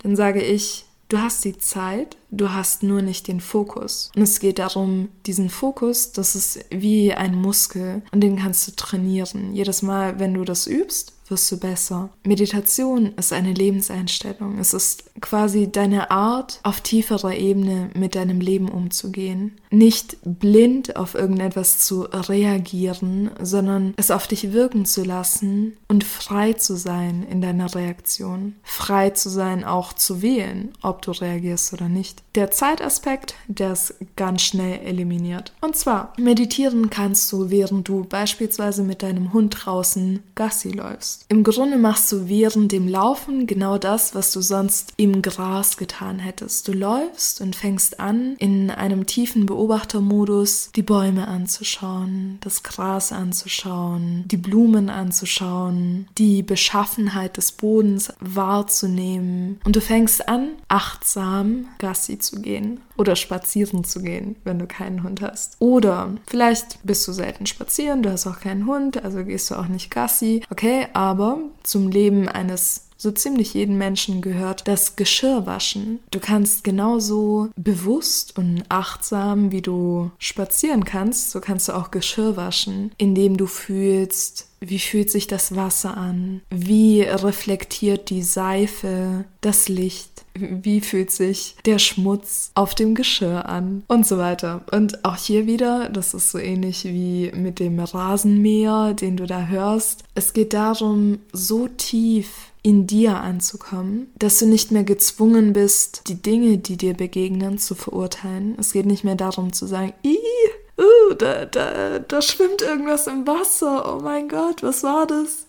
dann 0.04 0.16
sage 0.16 0.42
ich, 0.42 0.86
du 1.10 1.18
hast 1.18 1.44
die 1.44 1.58
Zeit, 1.58 2.18
du 2.32 2.52
hast 2.52 2.84
nur 2.84 3.02
nicht 3.02 3.28
den 3.28 3.42
Fokus. 3.42 4.12
Und 4.16 4.22
es 4.22 4.40
geht 4.40 4.60
darum, 4.60 5.10
diesen 5.26 5.50
Fokus, 5.50 6.12
das 6.12 6.36
ist 6.36 6.66
wie 6.70 7.14
ein 7.14 7.36
Muskel 7.36 8.04
und 8.12 8.22
den 8.22 8.38
kannst 8.38 8.68
du 8.68 8.72
trainieren. 8.76 9.54
Jedes 9.54 9.82
Mal, 9.82 10.20
wenn 10.20 10.36
du 10.36 10.46
das 10.46 10.68
übst, 10.68 11.14
wirst 11.30 11.52
du 11.52 11.58
besser. 11.58 12.10
Meditation 12.24 13.14
ist 13.16 13.34
eine 13.34 13.54
Lebenseinstellung. 13.54 14.58
Es 14.60 14.74
ist 14.74 15.04
quasi 15.22 15.72
deine 15.72 16.12
Art, 16.12 16.60
auf 16.64 16.82
tieferer 16.82 17.36
Ebene 17.36 17.90
mit 17.96 18.16
deinem 18.16 18.40
Leben 18.40 18.70
umzugehen. 18.70 19.58
Nicht 19.70 20.18
blind 20.24 20.96
auf 20.96 21.16
irgendetwas 21.16 21.80
zu 21.80 22.04
reagieren, 22.04 23.32
sondern 23.42 23.94
es 23.98 24.12
auf 24.12 24.28
dich 24.28 24.52
wirken 24.52 24.86
zu 24.86 25.04
lassen 25.04 25.78
und 25.88 26.04
frei 26.04 26.54
zu 26.54 26.76
sein 26.76 27.26
in 27.30 27.42
deiner 27.42 27.74
Reaktion. 27.76 28.56
Frei 28.64 29.12
zu 29.12 29.30
sein, 29.30 29.64
auch 29.64 29.94
zu 29.94 30.22
wählen, 30.22 30.72
ob 30.82 31.02
du 31.02 31.12
reagierst 31.12 31.74
oder 31.74 31.90
nicht. 31.90 32.24
Der 32.36 32.52
Zeitaspekt, 32.52 33.36
der 33.48 33.74
ist 33.74 33.96
ganz 34.16 34.42
schnell 34.42 34.80
eliminiert. 34.80 35.54
Und 35.62 35.76
zwar, 35.76 36.14
meditieren 36.18 36.90
kannst 36.90 37.32
du, 37.32 37.50
während 37.50 37.88
du 37.88 38.06
beispielsweise 38.06 38.84
mit 38.84 39.04
deinem 39.04 39.34
Hund 39.34 39.56
draußen 39.66 40.24
Gassi 40.36 40.72
läufst. 40.72 41.19
Im 41.28 41.44
Grunde 41.44 41.78
machst 41.78 42.12
du 42.12 42.28
während 42.28 42.72
dem 42.72 42.88
Laufen 42.88 43.46
genau 43.46 43.78
das, 43.78 44.16
was 44.16 44.32
du 44.32 44.42
sonst 44.42 44.94
im 44.98 45.22
Gras 45.22 45.78
getan 45.78 46.20
hättest. 46.20 46.68
Du 46.68 46.74
läufst 46.74 47.42
und 47.42 47.56
fängst 47.56 48.00
an, 48.00 48.36
in 48.38 48.72
einem 48.72 49.06
tiefen 49.06 49.46
Beobachtermodus 49.46 50.72
die 50.76 50.82
Bäume 50.82 51.28
anzuschauen, 51.28 52.38
das 52.42 52.64
Gras 52.64 53.12
anzuschauen, 53.12 54.24
die 54.28 54.38
Blumen 54.38 54.90
anzuschauen, 54.90 56.08
die 56.18 56.42
Beschaffenheit 56.42 57.38
des 57.38 57.52
Bodens 57.52 58.14
wahrzunehmen. 58.20 59.60
Und 59.66 59.76
du 59.76 59.82
fängst 59.82 60.28
an, 60.28 60.50
achtsam 60.68 61.68
Gassi 61.78 62.20
zu 62.20 62.42
gehen 62.42 62.80
oder 63.00 63.16
spazieren 63.16 63.86
zu 63.86 64.02
gehen, 64.02 64.36
wenn 64.44 64.60
du 64.60 64.68
keinen 64.68 65.04
Hund 65.04 65.22
hast. 65.22 65.56
Oder 65.60 66.10
vielleicht 66.28 66.80
bist 66.84 67.08
du 67.08 67.14
selten 67.14 67.46
spazieren, 67.46 68.04
du 68.04 68.12
hast 68.12 68.28
auch 68.28 68.42
keinen 68.42 68.66
Hund, 68.66 69.04
also 69.04 69.24
gehst 69.24 69.50
du 69.50 69.56
auch 69.56 69.68
nicht 69.68 69.90
Gassi. 69.90 70.44
Okay, 70.50 70.88
aber 70.94 71.40
zum 71.64 71.90
Leben 71.90 72.28
eines 72.28 72.89
so 73.02 73.12
ziemlich 73.12 73.54
jeden 73.54 73.78
Menschen 73.78 74.22
gehört 74.22 74.68
das 74.68 74.98
Geschirrwaschen. 74.98 76.00
Du 76.12 76.20
kannst 76.20 76.66
genauso 76.66 77.48
bewusst 77.56 78.38
und 78.38 78.64
achtsam, 78.68 79.54
wie 79.54 79.62
du 79.62 80.12
spazieren 80.20 80.84
kannst, 80.84 81.32
so 81.32 81.40
kannst 81.40 81.70
du 81.70 81.74
auch 81.74 81.92
Geschirr 81.92 82.36
waschen, 82.36 82.92
indem 82.98 83.38
du 83.38 83.48
fühlst, 83.48 84.50
wie 84.60 84.80
fühlt 84.80 85.10
sich 85.10 85.28
das 85.28 85.56
Wasser 85.56 85.96
an? 85.96 86.42
Wie 86.50 87.02
reflektiert 87.02 88.10
die 88.10 88.24
Seife 88.24 89.24
das 89.40 89.70
Licht? 89.70 90.26
Wie 90.34 90.82
fühlt 90.82 91.12
sich 91.12 91.56
der 91.66 91.80
Schmutz 91.80 92.52
auf 92.56 92.76
dem 92.76 92.96
Geschirr 92.96 93.48
an? 93.48 93.84
Und 93.88 94.06
so 94.06 94.18
weiter. 94.18 94.62
Und 94.72 95.06
auch 95.06 95.16
hier 95.16 95.48
wieder, 95.48 95.90
das 95.90 96.14
ist 96.14 96.32
so 96.32 96.38
ähnlich 96.38 96.84
wie 96.84 97.32
mit 97.34 97.60
dem 97.60 97.80
Rasenmäher, 97.80 98.94
den 98.94 99.16
du 99.16 99.26
da 99.26 99.48
hörst. 99.48 100.04
Es 100.14 100.34
geht 100.34 100.54
darum, 100.54 101.20
so 101.32 101.68
tief 101.70 102.49
in 102.62 102.88
dir 102.88 103.18
anzukommen, 103.18 104.12
dass 104.18 104.40
du 104.40 104.46
nicht 104.46 104.72
mehr 104.72 104.84
gezwungen 104.84 105.54
bist, 105.54 106.08
die 106.08 106.22
Dinge, 106.22 106.58
die 106.58 106.78
dir 106.78 106.94
begegnen, 106.94 107.58
zu 107.58 107.76
verurteilen. 107.76 108.56
Es 108.60 108.74
geht 108.74 108.86
nicht 108.86 109.04
mehr 109.04 109.16
darum 109.16 109.54
zu 109.54 109.66
sagen, 109.66 109.94
uh, 110.06 111.14
da, 111.14 111.46
da, 111.46 112.00
da 112.00 112.22
schwimmt 112.22 112.62
irgendwas 112.62 113.08
im 113.08 113.26
Wasser, 113.26 113.96
oh 113.96 114.02
mein 114.02 114.28
Gott, 114.28 114.62
was 114.64 114.84
war 114.84 115.08
das? 115.08 115.46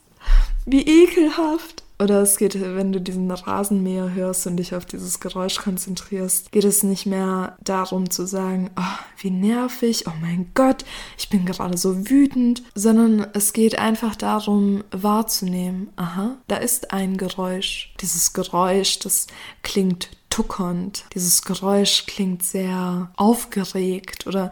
Wie 0.67 0.83
ekelhaft. 0.83 1.83
Oder 2.01 2.23
es 2.23 2.39
geht, 2.39 2.59
wenn 2.59 2.93
du 2.93 3.01
diesen 3.01 3.31
Rasenmäher 3.31 4.15
hörst 4.15 4.47
und 4.47 4.57
dich 4.57 4.75
auf 4.75 4.87
dieses 4.87 5.21
Geräusch 5.21 5.57
konzentrierst, 5.57 6.51
geht 6.51 6.65
es 6.65 6.83
nicht 6.83 7.05
mehr 7.05 7.59
darum 7.63 8.09
zu 8.09 8.27
sagen, 8.27 8.71
oh, 8.79 8.99
wie 9.19 9.31
nervig, 9.31 10.07
oh 10.07 10.13
mein 10.21 10.51
Gott, 10.55 10.87
ich 11.19 11.29
bin 11.29 11.45
gerade 11.45 11.77
so 11.77 12.09
wütend, 12.09 12.63
sondern 12.75 13.27
es 13.35 13.53
geht 13.53 13.79
einfach 13.79 14.17
darum 14.17 14.83
wahrzunehmen, 14.91 15.91
aha, 15.97 16.39
da 16.49 16.57
ist 16.57 16.91
ein 16.91 17.19
Geräusch. 17.19 17.93
Dieses 18.01 18.33
Geräusch, 18.33 18.99
das 19.01 19.27
klingt 19.63 20.09
tuckernd. 20.31 21.05
Dieses 21.15 21.43
Geräusch 21.43 22.07
klingt 22.07 22.43
sehr 22.43 23.11
aufgeregt 23.17 24.27
oder 24.27 24.51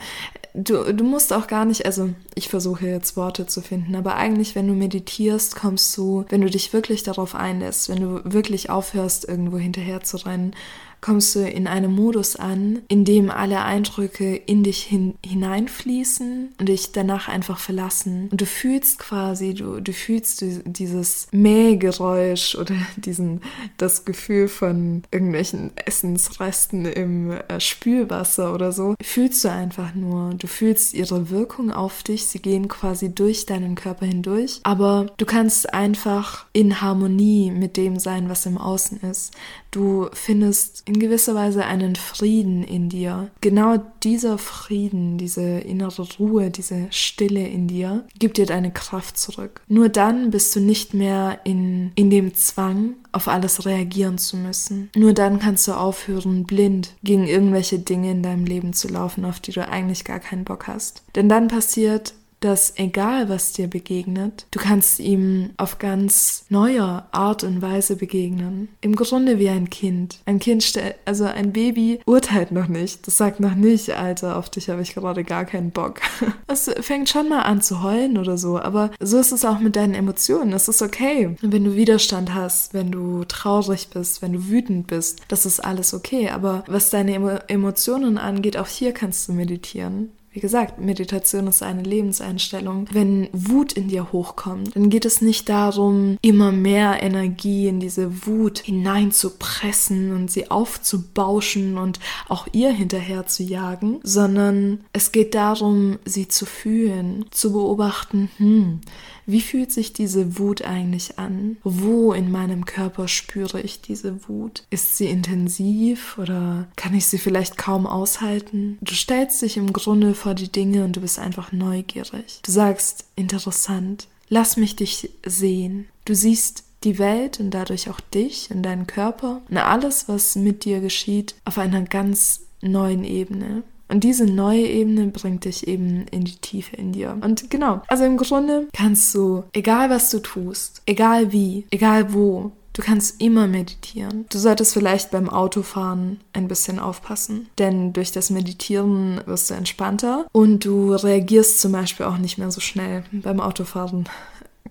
du, 0.52 0.92
du 0.92 1.04
musst 1.04 1.32
auch 1.32 1.46
gar 1.46 1.64
nicht, 1.64 1.86
also 1.86 2.10
ich 2.38 2.48
versuche 2.48 2.86
jetzt 2.86 3.16
Worte 3.16 3.46
zu 3.46 3.60
finden, 3.60 3.96
aber 3.96 4.16
eigentlich, 4.16 4.54
wenn 4.54 4.68
du 4.68 4.74
meditierst, 4.74 5.56
kommst 5.56 5.96
du, 5.96 6.24
wenn 6.28 6.40
du 6.40 6.48
dich 6.48 6.72
wirklich 6.72 7.02
darauf 7.02 7.34
einlässt, 7.34 7.88
wenn 7.88 8.00
du 8.00 8.20
wirklich 8.24 8.70
aufhörst, 8.70 9.28
irgendwo 9.28 9.58
hinterher 9.58 10.02
zu 10.02 10.18
rennen, 10.18 10.54
kommst 11.00 11.34
du 11.34 11.40
in 11.40 11.66
einem 11.66 11.94
Modus 11.94 12.36
an, 12.36 12.82
in 12.88 13.04
dem 13.04 13.30
alle 13.30 13.62
Eindrücke 13.62 14.34
in 14.34 14.64
dich 14.64 14.82
hin, 14.82 15.14
hineinfließen 15.24 16.54
und 16.58 16.68
dich 16.68 16.92
danach 16.92 17.28
einfach 17.28 17.58
verlassen. 17.58 18.28
Und 18.30 18.40
du 18.40 18.46
fühlst 18.46 18.98
quasi, 18.98 19.54
du, 19.54 19.80
du 19.80 19.92
fühlst 19.92 20.44
dieses 20.64 21.28
Mähgeräusch 21.30 22.56
oder 22.56 22.74
diesen, 22.96 23.42
das 23.76 24.04
Gefühl 24.04 24.48
von 24.48 25.02
irgendwelchen 25.10 25.70
Essensresten 25.76 26.84
im 26.84 27.30
äh, 27.30 27.60
Spülwasser 27.60 28.54
oder 28.54 28.72
so, 28.72 28.94
fühlst 29.00 29.44
du 29.44 29.50
einfach 29.50 29.94
nur. 29.94 30.34
Du 30.34 30.46
fühlst 30.46 30.94
ihre 30.94 31.30
Wirkung 31.30 31.70
auf 31.70 32.02
dich, 32.02 32.26
sie 32.30 32.40
gehen 32.40 32.68
quasi 32.68 33.14
durch 33.14 33.46
deinen 33.46 33.74
Körper 33.74 34.06
hindurch, 34.06 34.60
aber 34.62 35.06
du 35.16 35.24
kannst 35.24 35.72
einfach 35.72 36.46
in 36.52 36.80
Harmonie 36.80 37.50
mit 37.50 37.76
dem 37.76 37.98
sein, 37.98 38.28
was 38.28 38.46
im 38.46 38.58
Außen 38.58 39.00
ist. 39.02 39.32
Du 39.70 40.08
findest 40.12 40.82
in 40.86 40.98
gewisser 40.98 41.34
Weise 41.34 41.64
einen 41.66 41.94
Frieden 41.94 42.62
in 42.62 42.88
dir. 42.88 43.30
Genau 43.40 43.76
dieser 44.02 44.38
Frieden, 44.38 45.18
diese 45.18 45.42
innere 45.42 46.06
Ruhe, 46.18 46.50
diese 46.50 46.86
Stille 46.90 47.46
in 47.46 47.68
dir, 47.68 48.06
gibt 48.18 48.38
dir 48.38 48.46
deine 48.46 48.72
Kraft 48.72 49.18
zurück. 49.18 49.60
Nur 49.68 49.88
dann 49.90 50.30
bist 50.30 50.56
du 50.56 50.60
nicht 50.60 50.94
mehr 50.94 51.40
in, 51.44 51.92
in 51.96 52.08
dem 52.08 52.34
Zwang, 52.34 52.94
auf 53.12 53.28
alles 53.28 53.66
reagieren 53.66 54.18
zu 54.18 54.36
müssen. 54.36 54.90
Nur 54.94 55.12
dann 55.12 55.38
kannst 55.38 55.66
du 55.68 55.72
aufhören, 55.72 56.44
blind 56.44 56.94
gegen 57.02 57.26
irgendwelche 57.26 57.78
Dinge 57.78 58.10
in 58.10 58.22
deinem 58.22 58.44
Leben 58.44 58.72
zu 58.72 58.88
laufen, 58.88 59.24
auf 59.24 59.40
die 59.40 59.52
du 59.52 59.66
eigentlich 59.66 60.04
gar 60.04 60.20
keinen 60.20 60.44
Bock 60.44 60.66
hast. 60.66 61.02
Denn 61.14 61.28
dann 61.28 61.48
passiert 61.48 62.14
dass 62.40 62.74
egal 62.76 63.28
was 63.28 63.52
dir 63.52 63.68
begegnet, 63.68 64.46
du 64.50 64.60
kannst 64.60 65.00
ihm 65.00 65.50
auf 65.56 65.78
ganz 65.78 66.44
neue 66.48 67.04
Art 67.12 67.44
und 67.44 67.62
Weise 67.62 67.96
begegnen. 67.96 68.68
Im 68.80 68.94
Grunde 68.96 69.38
wie 69.38 69.48
ein 69.48 69.70
Kind. 69.70 70.18
Ein 70.26 70.38
Kind, 70.38 70.72
also 71.04 71.24
ein 71.24 71.52
Baby 71.52 72.00
urteilt 72.06 72.52
noch 72.52 72.68
nicht. 72.68 73.06
Das 73.06 73.16
sagt 73.16 73.40
noch 73.40 73.54
nicht, 73.54 73.90
Alter, 73.90 74.36
auf 74.36 74.50
dich 74.50 74.70
habe 74.70 74.82
ich 74.82 74.94
gerade 74.94 75.24
gar 75.24 75.44
keinen 75.44 75.70
Bock. 75.70 76.00
Es 76.50 76.70
fängt 76.80 77.10
schon 77.10 77.28
mal 77.28 77.42
an 77.42 77.60
zu 77.60 77.82
heulen 77.82 78.16
oder 78.16 78.38
so, 78.38 78.58
aber 78.58 78.90
so 79.00 79.18
ist 79.18 79.32
es 79.32 79.44
auch 79.44 79.58
mit 79.58 79.76
deinen 79.76 79.94
Emotionen. 79.94 80.52
Es 80.54 80.66
ist 80.66 80.80
okay, 80.80 81.36
wenn 81.42 81.64
du 81.64 81.74
Widerstand 81.74 82.32
hast, 82.32 82.72
wenn 82.72 82.90
du 82.90 83.24
traurig 83.24 83.88
bist, 83.88 84.22
wenn 84.22 84.32
du 84.32 84.48
wütend 84.48 84.86
bist. 84.86 85.20
Das 85.28 85.44
ist 85.44 85.60
alles 85.60 85.92
okay, 85.92 86.30
aber 86.30 86.64
was 86.66 86.90
deine 86.90 87.14
Emotionen 87.48 88.16
angeht, 88.16 88.56
auch 88.56 88.66
hier 88.66 88.92
kannst 88.92 89.28
du 89.28 89.32
meditieren. 89.32 90.10
Wie 90.30 90.40
gesagt, 90.40 90.78
Meditation 90.78 91.46
ist 91.46 91.62
eine 91.62 91.82
Lebenseinstellung. 91.82 92.86
Wenn 92.92 93.28
Wut 93.32 93.72
in 93.72 93.88
dir 93.88 94.12
hochkommt, 94.12 94.76
dann 94.76 94.90
geht 94.90 95.06
es 95.06 95.22
nicht 95.22 95.48
darum, 95.48 96.18
immer 96.20 96.52
mehr 96.52 97.02
Energie 97.02 97.66
in 97.66 97.80
diese 97.80 98.26
Wut 98.26 98.58
hineinzupressen 98.58 100.14
und 100.14 100.30
sie 100.30 100.50
aufzubauschen 100.50 101.78
und 101.78 101.98
auch 102.28 102.46
ihr 102.52 102.70
hinterher 102.70 103.26
zu 103.26 103.42
jagen, 103.42 104.00
sondern 104.02 104.84
es 104.92 105.12
geht 105.12 105.34
darum, 105.34 105.98
sie 106.04 106.28
zu 106.28 106.44
fühlen, 106.44 107.24
zu 107.30 107.52
beobachten, 107.52 108.30
hm, 108.36 108.80
wie 109.28 109.42
fühlt 109.42 109.70
sich 109.70 109.92
diese 109.92 110.38
Wut 110.38 110.62
eigentlich 110.62 111.18
an? 111.18 111.58
Wo 111.62 112.14
in 112.14 112.32
meinem 112.32 112.64
Körper 112.64 113.08
spüre 113.08 113.60
ich 113.60 113.82
diese 113.82 114.26
Wut? 114.26 114.64
Ist 114.70 114.96
sie 114.96 115.06
intensiv 115.06 116.16
oder 116.16 116.66
kann 116.76 116.94
ich 116.94 117.06
sie 117.06 117.18
vielleicht 117.18 117.58
kaum 117.58 117.86
aushalten? 117.86 118.78
Du 118.80 118.94
stellst 118.94 119.42
dich 119.42 119.58
im 119.58 119.74
Grunde 119.74 120.14
vor 120.14 120.32
die 120.32 120.50
Dinge 120.50 120.82
und 120.82 120.96
du 120.96 121.02
bist 121.02 121.18
einfach 121.18 121.52
neugierig. 121.52 122.40
Du 122.42 122.50
sagst, 122.50 123.04
interessant, 123.16 124.08
lass 124.30 124.56
mich 124.56 124.76
dich 124.76 125.10
sehen. 125.26 125.88
Du 126.06 126.14
siehst 126.14 126.64
die 126.84 126.98
Welt 126.98 127.38
und 127.38 127.50
dadurch 127.50 127.90
auch 127.90 128.00
dich 128.00 128.50
und 128.50 128.62
deinen 128.62 128.86
Körper 128.86 129.42
und 129.50 129.58
alles, 129.58 130.08
was 130.08 130.36
mit 130.36 130.64
dir 130.64 130.80
geschieht, 130.80 131.34
auf 131.44 131.58
einer 131.58 131.82
ganz 131.82 132.46
neuen 132.62 133.04
Ebene. 133.04 133.62
Und 133.88 134.04
diese 134.04 134.26
neue 134.26 134.66
Ebene 134.66 135.06
bringt 135.08 135.44
dich 135.44 135.66
eben 135.66 136.06
in 136.10 136.24
die 136.24 136.36
Tiefe 136.36 136.76
in 136.76 136.92
dir. 136.92 137.16
Und 137.20 137.50
genau, 137.50 137.82
also 137.88 138.04
im 138.04 138.16
Grunde 138.16 138.68
kannst 138.72 139.14
du, 139.14 139.44
egal 139.52 139.90
was 139.90 140.10
du 140.10 140.20
tust, 140.20 140.82
egal 140.86 141.32
wie, 141.32 141.66
egal 141.70 142.12
wo, 142.12 142.52
Du 142.74 142.84
kannst 142.84 143.20
immer 143.20 143.48
meditieren. 143.48 144.26
Du 144.28 144.38
solltest 144.38 144.72
vielleicht 144.72 145.10
beim 145.10 145.28
Autofahren 145.28 146.20
ein 146.32 146.46
bisschen 146.46 146.78
aufpassen, 146.78 147.48
denn 147.58 147.92
durch 147.92 148.12
das 148.12 148.30
Meditieren 148.30 149.20
wirst 149.26 149.50
du 149.50 149.54
entspannter 149.54 150.28
und 150.30 150.64
du 150.64 150.92
reagierst 150.92 151.60
zum 151.60 151.72
Beispiel 151.72 152.06
auch 152.06 152.18
nicht 152.18 152.38
mehr 152.38 152.52
so 152.52 152.60
schnell 152.60 153.02
beim 153.10 153.40
Autofahren. 153.40 154.08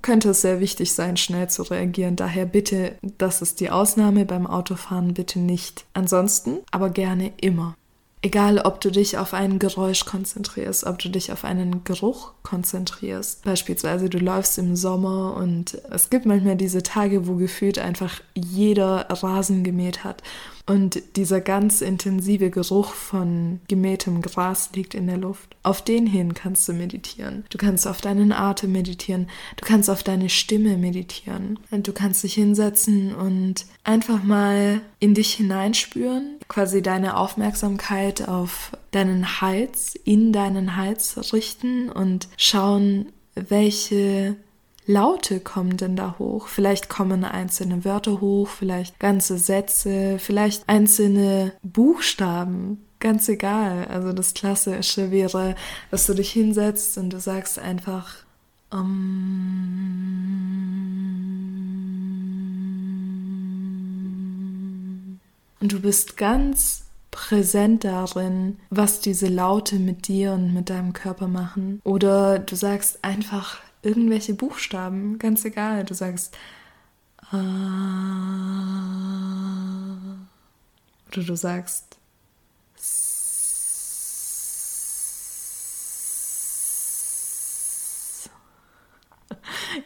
Könnte 0.01 0.29
es 0.29 0.41
sehr 0.41 0.61
wichtig 0.61 0.93
sein, 0.93 1.17
schnell 1.17 1.49
zu 1.49 1.63
reagieren. 1.63 2.15
Daher 2.15 2.45
bitte, 2.45 2.95
das 3.17 3.41
ist 3.41 3.59
die 3.59 3.71
Ausnahme 3.71 4.23
beim 4.23 4.47
Autofahren, 4.47 5.13
bitte 5.13 5.39
nicht. 5.39 5.83
Ansonsten 5.93 6.59
aber 6.71 6.89
gerne 6.89 7.33
immer 7.41 7.75
Egal, 8.27 8.59
ob 8.59 8.81
du 8.81 8.91
dich 8.91 9.17
auf 9.17 9.33
ein 9.33 9.57
Geräusch 9.57 10.03
konzentrierst, 10.03 10.83
ob 10.83 10.99
du 10.99 11.07
dich 11.07 11.31
auf 11.31 11.45
einen 11.45 11.85
Geruch 11.85 12.33
konzentrierst. 12.43 13.45
Beispielsweise 13.45 14.09
du 14.09 14.17
läufst 14.17 14.57
im 14.57 14.75
Sommer 14.75 15.37
und 15.37 15.81
es 15.91 16.09
gibt 16.09 16.25
manchmal 16.25 16.57
diese 16.57 16.83
Tage, 16.83 17.25
wo 17.25 17.35
gefühlt 17.35 17.79
einfach 17.79 18.19
jeder 18.35 19.05
Rasen 19.09 19.63
gemäht 19.63 20.03
hat 20.03 20.23
und 20.67 21.01
dieser 21.15 21.39
ganz 21.39 21.81
intensive 21.81 22.49
Geruch 22.49 22.93
von 22.93 23.61
gemähtem 23.69 24.21
Gras 24.21 24.69
liegt 24.75 24.95
in 24.95 25.07
der 25.07 25.17
Luft. 25.17 25.55
Auf 25.63 25.81
den 25.81 26.05
hin 26.05 26.33
kannst 26.33 26.67
du 26.67 26.73
meditieren. 26.73 27.45
Du 27.49 27.57
kannst 27.57 27.87
auf 27.87 28.01
deinen 28.01 28.33
Atem 28.33 28.73
meditieren. 28.73 29.29
Du 29.55 29.65
kannst 29.65 29.89
auf 29.89 30.03
deine 30.03 30.29
Stimme 30.29 30.77
meditieren. 30.77 31.57
Und 31.71 31.87
du 31.87 31.93
kannst 31.93 32.23
dich 32.23 32.33
hinsetzen 32.33 33.15
und 33.15 33.65
einfach 33.85 34.23
mal 34.23 34.81
in 34.99 35.13
dich 35.13 35.33
hineinspüren, 35.35 36.37
quasi 36.49 36.81
deine 36.81 37.15
Aufmerksamkeit 37.15 38.27
auf 38.27 38.71
deinen 38.91 39.39
Hals, 39.39 39.95
in 39.95 40.33
deinen 40.33 40.75
Hals 40.75 41.33
richten 41.33 41.89
und 41.89 42.27
schauen, 42.35 43.13
welche 43.35 44.35
Laute 44.87 45.41
kommen 45.41 45.75
denn 45.75 45.97
da 45.97 46.15
hoch? 46.17 46.47
Vielleicht 46.47 46.87
kommen 46.87 47.25
einzelne 47.25 47.83
Wörter 47.83 48.21
hoch, 48.21 48.47
vielleicht 48.47 48.99
ganze 48.99 49.37
Sätze, 49.37 50.17
vielleicht 50.17 50.67
einzelne 50.67 51.51
Buchstaben. 51.61 52.85
Ganz 52.99 53.27
egal. 53.27 53.85
Also 53.89 54.13
das 54.13 54.33
Klassische 54.33 55.11
wäre, 55.11 55.55
dass 55.91 56.07
du 56.07 56.13
dich 56.13 56.31
hinsetzt 56.31 56.97
und 56.97 57.11
du 57.11 57.19
sagst 57.19 57.59
einfach 57.59 58.15
um, 58.71 59.17
und 65.59 65.71
du 65.71 65.81
bist 65.81 66.17
ganz 66.17 66.85
präsent 67.11 67.83
darin, 67.83 68.57
was 68.69 68.99
diese 69.01 69.27
Laute 69.27 69.79
mit 69.79 70.07
dir 70.07 70.33
und 70.33 70.53
mit 70.53 70.69
deinem 70.69 70.93
Körper 70.93 71.27
machen. 71.27 71.81
Oder 71.83 72.39
du 72.39 72.55
sagst 72.55 73.03
einfach 73.03 73.57
irgendwelche 73.87 74.33
Buchstaben, 74.33 75.17
ganz 75.19 75.45
egal. 75.45 75.85
Du 75.85 75.93
sagst 75.93 76.35
äh, 77.31 77.35
oder 81.07 81.23
du 81.25 81.35
sagst 81.35 81.97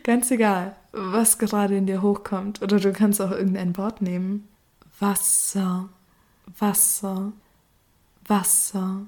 Ganz 0.03 0.31
egal, 0.31 0.75
was 0.91 1.37
gerade 1.37 1.75
in 1.77 1.85
dir 1.85 2.01
hochkommt. 2.01 2.61
Oder 2.61 2.79
du 2.79 2.91
kannst 2.91 3.21
auch 3.21 3.31
irgendein 3.31 3.77
Wort 3.77 4.01
nehmen. 4.01 4.47
Wasser, 4.99 5.89
Wasser, 6.57 7.33
Wasser. 8.25 9.05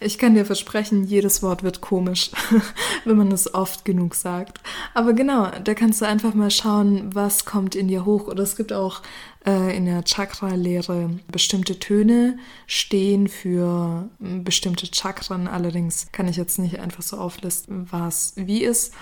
Ich 0.00 0.18
kann 0.18 0.34
dir 0.34 0.44
versprechen, 0.44 1.04
jedes 1.04 1.42
Wort 1.42 1.62
wird 1.62 1.80
komisch, 1.80 2.30
wenn 3.04 3.16
man 3.16 3.32
es 3.32 3.54
oft 3.54 3.84
genug 3.84 4.14
sagt. 4.14 4.60
Aber 4.94 5.12
genau, 5.12 5.50
da 5.62 5.74
kannst 5.74 6.00
du 6.00 6.06
einfach 6.06 6.34
mal 6.34 6.50
schauen, 6.50 7.14
was 7.14 7.44
kommt 7.44 7.74
in 7.74 7.88
dir 7.88 8.04
hoch. 8.04 8.28
Oder 8.28 8.42
es 8.42 8.56
gibt 8.56 8.72
auch 8.72 9.02
äh, 9.46 9.76
in 9.76 9.86
der 9.86 10.04
Chakra-Lehre 10.04 11.10
bestimmte 11.30 11.78
Töne 11.78 12.38
stehen 12.66 13.28
für 13.28 14.08
bestimmte 14.18 14.86
Chakren. 14.92 15.48
Allerdings 15.48 16.08
kann 16.12 16.28
ich 16.28 16.36
jetzt 16.36 16.58
nicht 16.58 16.78
einfach 16.80 17.02
so 17.02 17.18
auflisten, 17.18 17.86
was 17.90 18.34
wie 18.36 18.64
ist. 18.64 18.94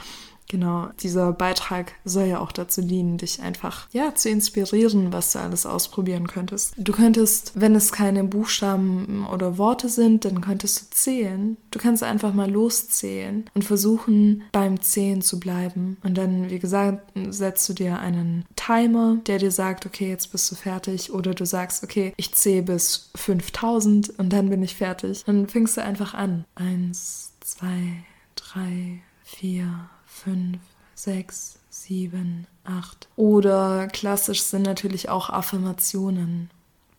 Genau, 0.53 0.91
dieser 1.01 1.33
Beitrag 1.33 1.95
soll 2.05 2.27
ja 2.27 2.39
auch 2.39 2.53
dazu 2.53 2.83
dienen, 2.83 3.17
dich 3.17 3.41
einfach 3.41 3.89
ja 3.91 4.15
zu 4.15 4.29
inspirieren, 4.29 5.11
was 5.11 5.33
du 5.33 5.39
alles 5.39 5.65
ausprobieren 5.65 6.27
könntest. 6.27 6.75
Du 6.77 6.93
könntest, 6.93 7.53
wenn 7.55 7.75
es 7.75 7.91
keine 7.91 8.23
Buchstaben 8.25 9.27
oder 9.33 9.57
Worte 9.57 9.89
sind, 9.89 10.27
dann 10.27 10.43
könntest 10.43 10.83
du 10.83 10.95
zählen. 10.95 11.57
Du 11.71 11.79
kannst 11.79 12.03
einfach 12.03 12.35
mal 12.35 12.51
loszählen 12.51 13.47
und 13.55 13.65
versuchen 13.65 14.43
beim 14.53 14.83
Zählen 14.83 15.23
zu 15.23 15.41
bleiben. 15.41 15.97
Und 16.03 16.19
dann, 16.19 16.51
wie 16.51 16.59
gesagt, 16.59 17.11
setzt 17.31 17.67
du 17.71 17.73
dir 17.73 17.99
einen 17.99 18.45
Timer, 18.55 19.17
der 19.27 19.39
dir 19.39 19.53
sagt, 19.53 19.87
okay, 19.87 20.11
jetzt 20.11 20.33
bist 20.33 20.51
du 20.51 20.55
fertig 20.55 21.15
oder 21.15 21.33
du 21.33 21.47
sagst, 21.47 21.83
okay, 21.83 22.13
ich 22.19 22.35
zähle 22.35 22.65
bis 22.65 23.11
5000 23.15 24.19
und 24.19 24.31
dann 24.35 24.51
bin 24.51 24.63
ich 24.63 24.77
fertig. 24.77 25.25
Dann 25.25 25.49
fängst 25.49 25.79
du 25.79 25.83
einfach 25.83 26.13
an. 26.13 26.45
Eins, 26.57 27.33
zwei, 27.41 28.05
drei, 28.35 29.01
vier, 29.25 29.89
fünf, 30.23 30.59
sechs, 30.95 31.59
sieben, 31.71 32.47
acht. 32.65 33.09
Oder 33.17 33.89
klassisch 33.89 34.43
sind 34.43 34.63
natürlich 34.63 35.09
auch 35.09 35.31
Affirmationen, 35.31 36.51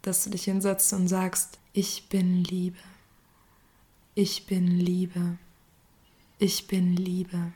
dass 0.01 0.23
du 0.23 0.29
dich 0.29 0.43
hinsetzt 0.43 0.91
und 0.93 1.07
sagst, 1.07 1.59
ich 1.73 2.09
bin 2.09 2.43
Liebe. 2.43 2.77
Ich 4.15 4.45
bin 4.45 4.67
Liebe. 4.67 5.37
Ich 6.37 6.67
bin 6.67 6.95
Liebe. 6.95 7.53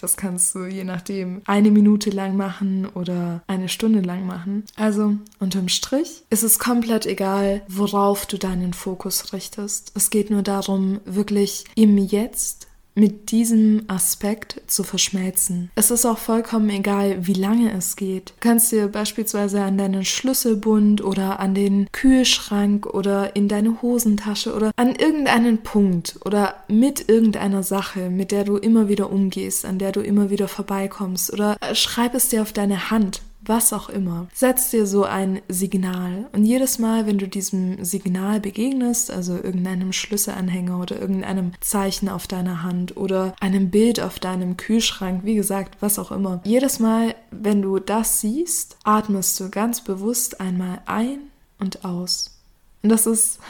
Das 0.00 0.16
kannst 0.16 0.54
du 0.54 0.64
je 0.64 0.84
nachdem 0.84 1.42
eine 1.46 1.70
Minute 1.70 2.10
lang 2.10 2.36
machen 2.36 2.86
oder 2.86 3.42
eine 3.48 3.68
Stunde 3.68 4.00
lang 4.00 4.26
machen. 4.26 4.64
Also 4.76 5.16
unterm 5.40 5.68
Strich 5.68 6.22
ist 6.30 6.44
es 6.44 6.58
komplett 6.58 7.04
egal, 7.04 7.62
worauf 7.68 8.26
du 8.26 8.38
deinen 8.38 8.74
Fokus 8.74 9.32
richtest. 9.32 9.92
Es 9.94 10.10
geht 10.10 10.30
nur 10.30 10.42
darum, 10.42 11.00
wirklich 11.04 11.64
im 11.74 11.98
Jetzt 11.98 12.57
mit 12.98 13.30
diesem 13.30 13.84
Aspekt 13.88 14.60
zu 14.66 14.82
verschmelzen. 14.82 15.70
Es 15.74 15.90
ist 15.90 16.04
auch 16.04 16.18
vollkommen 16.18 16.68
egal, 16.70 17.26
wie 17.26 17.34
lange 17.34 17.72
es 17.72 17.96
geht. 17.96 18.30
Du 18.30 18.34
kannst 18.40 18.72
dir 18.72 18.88
beispielsweise 18.88 19.62
an 19.62 19.78
deinen 19.78 20.04
Schlüsselbund 20.04 21.02
oder 21.02 21.38
an 21.40 21.54
den 21.54 21.88
Kühlschrank 21.92 22.86
oder 22.86 23.36
in 23.36 23.48
deine 23.48 23.80
Hosentasche 23.82 24.54
oder 24.54 24.72
an 24.76 24.94
irgendeinen 24.94 25.58
Punkt 25.58 26.18
oder 26.24 26.56
mit 26.68 27.08
irgendeiner 27.08 27.62
Sache, 27.62 28.10
mit 28.10 28.32
der 28.32 28.44
du 28.44 28.56
immer 28.56 28.88
wieder 28.88 29.10
umgehst, 29.10 29.64
an 29.64 29.78
der 29.78 29.92
du 29.92 30.00
immer 30.00 30.30
wieder 30.30 30.48
vorbeikommst 30.48 31.32
oder 31.32 31.56
schreib 31.74 32.14
es 32.14 32.28
dir 32.28 32.42
auf 32.42 32.52
deine 32.52 32.90
Hand 32.90 33.22
was 33.48 33.72
auch 33.72 33.88
immer. 33.88 34.28
Setz 34.34 34.70
dir 34.70 34.86
so 34.86 35.04
ein 35.04 35.40
Signal 35.48 36.28
und 36.32 36.44
jedes 36.44 36.78
Mal, 36.78 37.06
wenn 37.06 37.18
du 37.18 37.26
diesem 37.26 37.84
Signal 37.84 38.40
begegnest, 38.40 39.10
also 39.10 39.34
irgendeinem 39.34 39.92
Schlüsselanhänger 39.92 40.78
oder 40.80 41.00
irgendeinem 41.00 41.52
Zeichen 41.60 42.08
auf 42.08 42.26
deiner 42.26 42.62
Hand 42.62 42.96
oder 42.96 43.34
einem 43.40 43.70
Bild 43.70 44.00
auf 44.00 44.18
deinem 44.18 44.56
Kühlschrank, 44.56 45.24
wie 45.24 45.34
gesagt, 45.34 45.78
was 45.80 45.98
auch 45.98 46.12
immer, 46.12 46.40
jedes 46.44 46.78
Mal, 46.78 47.14
wenn 47.30 47.62
du 47.62 47.78
das 47.78 48.20
siehst, 48.20 48.76
atmest 48.84 49.38
du 49.40 49.50
ganz 49.50 49.82
bewusst 49.82 50.40
einmal 50.40 50.80
ein 50.86 51.18
und 51.58 51.84
aus. 51.84 52.38
Und 52.82 52.90
das 52.90 53.06
ist 53.06 53.40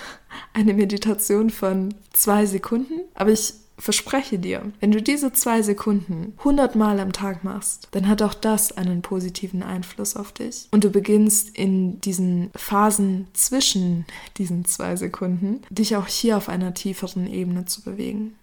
eine 0.54 0.74
Meditation 0.74 1.50
von 1.50 1.94
zwei 2.12 2.46
Sekunden, 2.46 3.00
aber 3.14 3.30
ich 3.30 3.54
verspreche 3.78 4.38
dir, 4.38 4.72
wenn 4.80 4.90
du 4.90 5.00
diese 5.00 5.32
zwei 5.32 5.62
Sekunden 5.62 6.34
hundertmal 6.44 7.00
am 7.00 7.12
Tag 7.12 7.44
machst, 7.44 7.88
dann 7.92 8.08
hat 8.08 8.22
auch 8.22 8.34
das 8.34 8.76
einen 8.76 9.02
positiven 9.02 9.62
Einfluss 9.62 10.16
auf 10.16 10.32
dich. 10.32 10.68
Und 10.70 10.84
du 10.84 10.90
beginnst 10.90 11.56
in 11.56 12.00
diesen 12.00 12.50
Phasen 12.56 13.28
zwischen 13.32 14.04
diesen 14.36 14.64
zwei 14.64 14.96
Sekunden, 14.96 15.62
dich 15.70 15.96
auch 15.96 16.06
hier 16.06 16.36
auf 16.36 16.48
einer 16.48 16.74
tieferen 16.74 17.26
Ebene 17.26 17.64
zu 17.64 17.82
bewegen. 17.82 18.34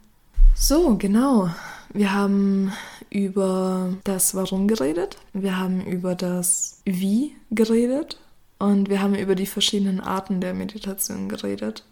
So, 0.55 0.95
genau. 0.95 1.49
Wir 1.93 2.13
haben 2.13 2.71
über 3.09 3.93
das 4.03 4.35
Warum 4.35 4.67
geredet, 4.67 5.17
wir 5.33 5.57
haben 5.57 5.85
über 5.85 6.15
das 6.15 6.81
Wie 6.85 7.35
geredet 7.51 8.19
und 8.57 8.89
wir 8.89 9.01
haben 9.01 9.15
über 9.15 9.35
die 9.35 9.45
verschiedenen 9.45 9.99
Arten 9.99 10.39
der 10.41 10.53
Meditation 10.53 11.29
geredet. 11.29 11.83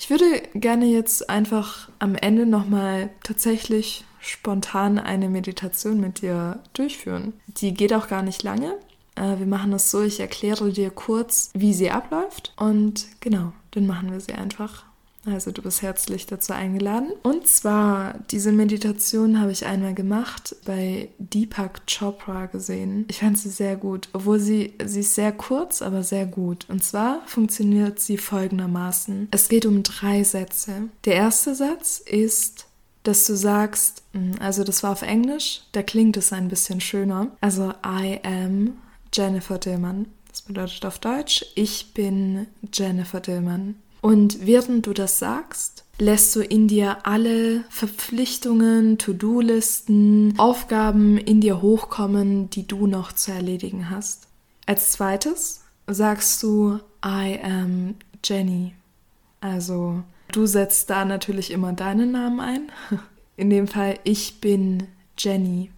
Ich 0.00 0.08
würde 0.08 0.42
gerne 0.54 0.86
jetzt 0.86 1.28
einfach 1.28 1.90
am 1.98 2.14
Ende 2.14 2.46
nochmal 2.46 3.10
tatsächlich 3.22 4.06
spontan 4.18 4.98
eine 4.98 5.28
Meditation 5.28 6.00
mit 6.00 6.22
dir 6.22 6.58
durchführen. 6.72 7.34
Die 7.46 7.74
geht 7.74 7.92
auch 7.92 8.08
gar 8.08 8.22
nicht 8.22 8.42
lange. 8.42 8.76
Äh, 9.14 9.38
wir 9.38 9.46
machen 9.46 9.72
das 9.72 9.90
so, 9.90 10.02
ich 10.02 10.18
erkläre 10.18 10.72
dir 10.72 10.90
kurz, 10.90 11.50
wie 11.52 11.74
sie 11.74 11.90
abläuft 11.90 12.54
und 12.56 13.08
genau, 13.20 13.52
dann 13.72 13.86
machen 13.86 14.10
wir 14.10 14.20
sie 14.20 14.32
einfach. 14.32 14.84
Also 15.32 15.50
du 15.50 15.62
bist 15.62 15.82
herzlich 15.82 16.26
dazu 16.26 16.52
eingeladen. 16.52 17.12
Und 17.22 17.46
zwar, 17.46 18.18
diese 18.30 18.52
Meditation 18.52 19.40
habe 19.40 19.52
ich 19.52 19.66
einmal 19.66 19.94
gemacht, 19.94 20.56
bei 20.64 21.08
Deepak 21.18 21.86
Chopra 21.86 22.46
gesehen. 22.46 23.06
Ich 23.08 23.18
fand 23.18 23.38
sie 23.38 23.50
sehr 23.50 23.76
gut, 23.76 24.08
obwohl 24.12 24.38
sie, 24.38 24.74
sie 24.84 25.00
ist 25.00 25.14
sehr 25.14 25.32
kurz, 25.32 25.82
aber 25.82 26.02
sehr 26.02 26.26
gut. 26.26 26.66
Und 26.68 26.82
zwar 26.82 27.22
funktioniert 27.26 28.00
sie 28.00 28.18
folgendermaßen. 28.18 29.28
Es 29.30 29.48
geht 29.48 29.66
um 29.66 29.82
drei 29.82 30.24
Sätze. 30.24 30.88
Der 31.04 31.14
erste 31.14 31.54
Satz 31.54 32.02
ist, 32.04 32.66
dass 33.02 33.26
du 33.26 33.34
sagst, 33.34 34.02
hm, 34.12 34.32
also 34.40 34.64
das 34.64 34.82
war 34.82 34.92
auf 34.92 35.02
Englisch, 35.02 35.62
da 35.72 35.82
klingt 35.82 36.16
es 36.16 36.32
ein 36.32 36.48
bisschen 36.48 36.80
schöner. 36.80 37.28
Also 37.40 37.72
I 37.84 38.20
am 38.22 38.74
Jennifer 39.12 39.58
Dillman. 39.58 40.06
Das 40.28 40.42
bedeutet 40.42 40.84
auf 40.84 40.98
Deutsch, 40.98 41.44
ich 41.54 41.92
bin 41.92 42.46
Jennifer 42.72 43.20
Dillman. 43.20 43.76
Und 44.00 44.46
während 44.46 44.86
du 44.86 44.92
das 44.92 45.18
sagst, 45.18 45.84
lässt 45.98 46.34
du 46.34 46.40
in 46.40 46.68
dir 46.68 47.06
alle 47.06 47.64
Verpflichtungen, 47.68 48.98
To-Do-Listen, 48.98 50.34
Aufgaben 50.38 51.18
in 51.18 51.40
dir 51.40 51.60
hochkommen, 51.60 52.48
die 52.50 52.66
du 52.66 52.86
noch 52.86 53.12
zu 53.12 53.32
erledigen 53.32 53.90
hast. 53.90 54.28
Als 54.66 54.92
zweites 54.92 55.64
sagst 55.86 56.42
du 56.42 56.78
I 57.04 57.38
am 57.42 57.94
Jenny. 58.24 58.72
Also 59.40 60.02
du 60.32 60.46
setzt 60.46 60.90
da 60.90 61.04
natürlich 61.04 61.50
immer 61.50 61.72
deinen 61.72 62.12
Namen 62.12 62.40
ein. 62.40 62.72
In 63.36 63.48
dem 63.48 63.68
Fall, 63.68 63.98
ich 64.04 64.40
bin 64.42 64.86
Jenny. 65.16 65.70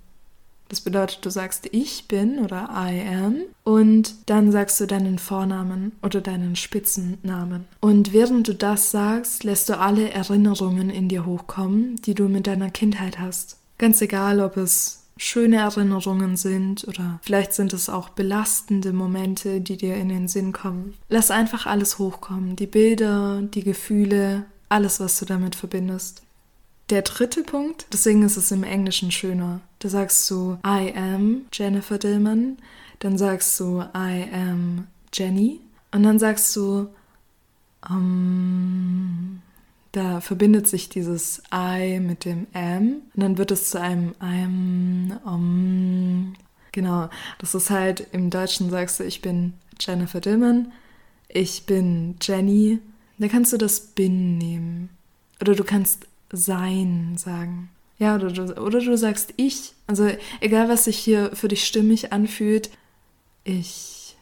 Das 0.73 0.81
bedeutet, 0.81 1.19
du 1.23 1.29
sagst 1.29 1.69
ich 1.71 2.09
bin 2.09 2.39
oder 2.39 2.71
I 2.73 3.07
am 3.07 3.43
und 3.63 4.15
dann 4.25 4.51
sagst 4.51 4.81
du 4.81 4.87
deinen 4.87 5.19
Vornamen 5.19 5.93
oder 6.03 6.23
deinen 6.23 6.57
Spitzennamen. 6.57 7.67
Und 7.81 8.15
während 8.15 8.49
du 8.49 8.55
das 8.55 8.91
sagst, 8.91 9.45
lässt 9.45 9.69
du 9.69 9.79
alle 9.79 10.09
Erinnerungen 10.09 10.89
in 10.89 11.11
dir 11.11 11.27
hochkommen, 11.27 11.97
die 12.07 12.15
du 12.15 12.27
mit 12.27 12.47
deiner 12.47 12.71
Kindheit 12.71 13.19
hast. 13.19 13.59
Ganz 13.77 14.01
egal, 14.01 14.41
ob 14.41 14.57
es 14.57 15.03
schöne 15.19 15.57
Erinnerungen 15.57 16.39
sind 16.39 16.89
oder 16.89 17.21
vielleicht 17.21 17.53
sind 17.53 17.75
es 17.75 17.91
auch 17.91 18.09
belastende 18.09 18.95
Momente, 18.95 19.61
die 19.61 19.77
dir 19.77 19.97
in 19.97 20.09
den 20.09 20.27
Sinn 20.27 20.53
kommen. 20.53 20.95
Lass 21.11 21.31
einfach 21.31 21.67
alles 21.67 21.99
hochkommen, 21.99 22.57
die 22.57 22.67
Bilder, 22.67 23.43
die 23.43 23.63
Gefühle, 23.63 24.47
alles, 24.71 25.01
was 25.01 25.19
du 25.19 25.27
damit 25.27 25.55
verbindest. 25.55 26.23
Der 26.93 27.01
dritte 27.01 27.43
Punkt, 27.43 27.87
deswegen 27.91 28.23
ist 28.23 28.37
es 28.37 28.51
im 28.51 28.65
Englischen 28.65 29.11
schöner. 29.11 29.63
Da 29.79 29.89
sagst 29.89 30.31
du 30.31 30.59
I 30.63 30.93
am 30.95 31.47
Jennifer 31.51 31.97
Dillman, 31.97 32.59
dann 32.99 33.17
sagst 33.17 33.59
du 33.59 33.81
I 33.81 34.27
am 34.31 34.87
Jenny 35.11 35.61
und 35.91 36.03
dann 36.03 36.19
sagst 36.19 36.55
du 36.55 36.89
um, 37.89 39.41
da 39.93 40.21
verbindet 40.21 40.69
sich 40.69 40.91
dieses 40.91 41.43
I 41.51 41.99
mit 41.99 42.27
dem 42.27 42.47
am 42.53 43.01
und 43.15 43.23
dann 43.23 43.39
wird 43.39 43.53
es 43.53 43.71
zu 43.71 43.81
einem 43.81 44.13
I'm, 44.21 45.19
um. 45.25 46.35
Genau, 46.73 47.09
das 47.39 47.55
ist 47.55 47.71
halt 47.71 48.07
im 48.13 48.29
Deutschen 48.29 48.69
sagst 48.69 49.01
du, 49.01 49.05
ich 49.05 49.23
bin 49.23 49.55
Jennifer 49.81 50.21
Dillman, 50.21 50.73
ich 51.29 51.65
bin 51.65 52.17
Jenny. 52.21 52.81
Da 53.17 53.29
kannst 53.29 53.55
du 53.55 53.57
das 53.57 53.81
bin 53.81 54.37
nehmen. 54.37 54.91
Oder 55.41 55.55
du 55.55 55.65
kannst 55.65 56.07
sein 56.33 57.15
sagen. 57.17 57.71
Ja, 57.99 58.17
oder 58.17 58.33
du, 58.33 58.61
oder 58.61 58.81
du 58.81 58.97
sagst 58.97 59.35
ich. 59.37 59.75
Also 59.87 60.11
egal, 60.41 60.69
was 60.69 60.85
sich 60.85 60.99
hier 60.99 61.31
für 61.35 61.49
dich 61.49 61.65
stimmig 61.65 62.13
anfühlt, 62.13 62.71
ich. 63.45 64.17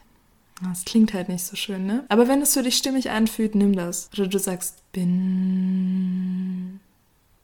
Das 0.63 0.85
klingt 0.85 1.13
halt 1.15 1.29
nicht 1.29 1.43
so 1.43 1.55
schön, 1.55 1.87
ne? 1.87 2.05
Aber 2.07 2.27
wenn 2.27 2.43
es 2.43 2.53
für 2.53 2.61
dich 2.61 2.77
stimmig 2.77 3.09
anfühlt, 3.09 3.55
nimm 3.55 3.75
das. 3.75 4.11
Oder 4.13 4.27
du 4.27 4.37
sagst 4.37 4.83
bin. 4.91 6.79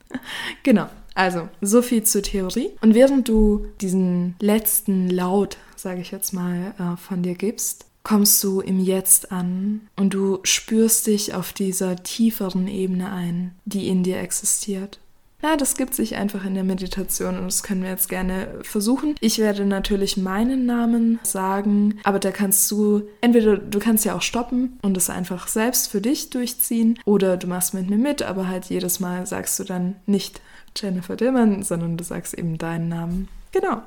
Genau. 0.63 0.89
Also, 1.15 1.49
so 1.61 1.82
viel 1.82 2.03
zur 2.03 2.22
Theorie. 2.22 2.70
Und 2.82 2.93
während 2.93 3.28
du 3.28 3.65
diesen 3.82 4.36
letzten 4.39 5.09
Laut, 5.09 5.57
sage 5.76 5.99
ich 6.01 6.11
jetzt 6.11 6.32
mal, 6.32 6.76
äh, 6.78 6.95
von 6.95 7.24
dir 7.24 7.34
gibst, 7.34 7.87
kommst 8.08 8.41
du 8.41 8.62
im 8.62 8.80
Jetzt 8.80 9.34
an 9.34 9.82
und 9.97 10.14
du 10.14 10.39
spürst 10.43 11.08
dich 11.08 11.34
auf 11.34 11.51
dieser 11.51 11.97
tieferen 11.97 12.70
Ebene 12.70 13.12
ein, 13.12 13.51
die 13.66 13.89
in 13.89 14.01
dir 14.01 14.20
existiert. 14.20 14.99
Ja, 15.43 15.58
das 15.58 15.76
gibt 15.76 15.93
sich 15.93 16.16
einfach 16.16 16.45
in 16.45 16.53
der 16.53 16.64
Meditation 16.64 17.38
und 17.38 17.43
das 17.43 17.64
können 17.64 17.84
wir 17.84 17.89
jetzt 17.89 18.08
gerne 18.08 18.47
versuchen. 18.62 19.16
Ich 19.20 19.39
werde 19.39 19.66
natürlich 19.66 20.16
meinen 20.16 20.66
Namen 20.66 21.20
sagen, 21.24 21.99
aber 22.05 22.20
da 22.20 22.32
kannst 22.32 22.72
du, 22.72 23.03
entweder 23.20 23.58
du 23.58 23.80
kannst 23.80 24.05
ja 24.05 24.16
auch 24.16 24.22
stoppen 24.22 24.80
und 24.82 24.95
es 24.95 25.10
einfach 25.10 25.49
selbst 25.49 25.89
für 25.89 25.99
dich 25.99 26.30
durchziehen 26.30 26.97
oder 27.03 27.36
du 27.36 27.47
machst 27.47 27.74
mit 27.74 27.89
mir 27.89 27.97
mit, 27.97 28.24
aber 28.24 28.47
halt 28.47 28.68
jedes 28.68 29.01
Mal 29.01 29.28
sagst 29.28 29.60
du 29.60 29.66
dann 29.66 29.97
nicht 30.05 30.39
Jennifer 30.78 31.18
Dillman, 31.18 31.62
sondern 31.62 31.97
du 31.97 32.05
sagst 32.05 32.34
eben 32.34 32.58
deinen 32.58 32.88
Namen. 32.88 33.28
Genau. 33.51 33.82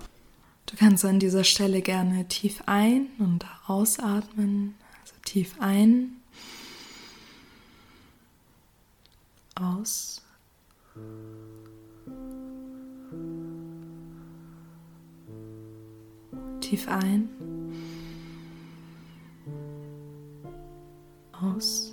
Du 0.71 0.77
kannst 0.77 1.05
an 1.05 1.19
dieser 1.19 1.43
Stelle 1.43 1.83
gerne 1.83 2.29
tief 2.29 2.63
ein- 2.67 3.09
und 3.19 3.45
ausatmen. 3.67 4.77
Also 5.01 5.15
tief 5.25 5.57
ein, 5.59 6.13
aus. 9.57 10.23
Tief 16.61 16.87
ein, 16.87 17.29
aus. 21.33 21.90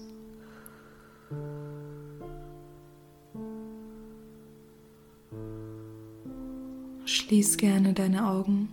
Schließ 7.17 7.57
gerne 7.57 7.93
deine 7.93 8.27
Augen 8.27 8.69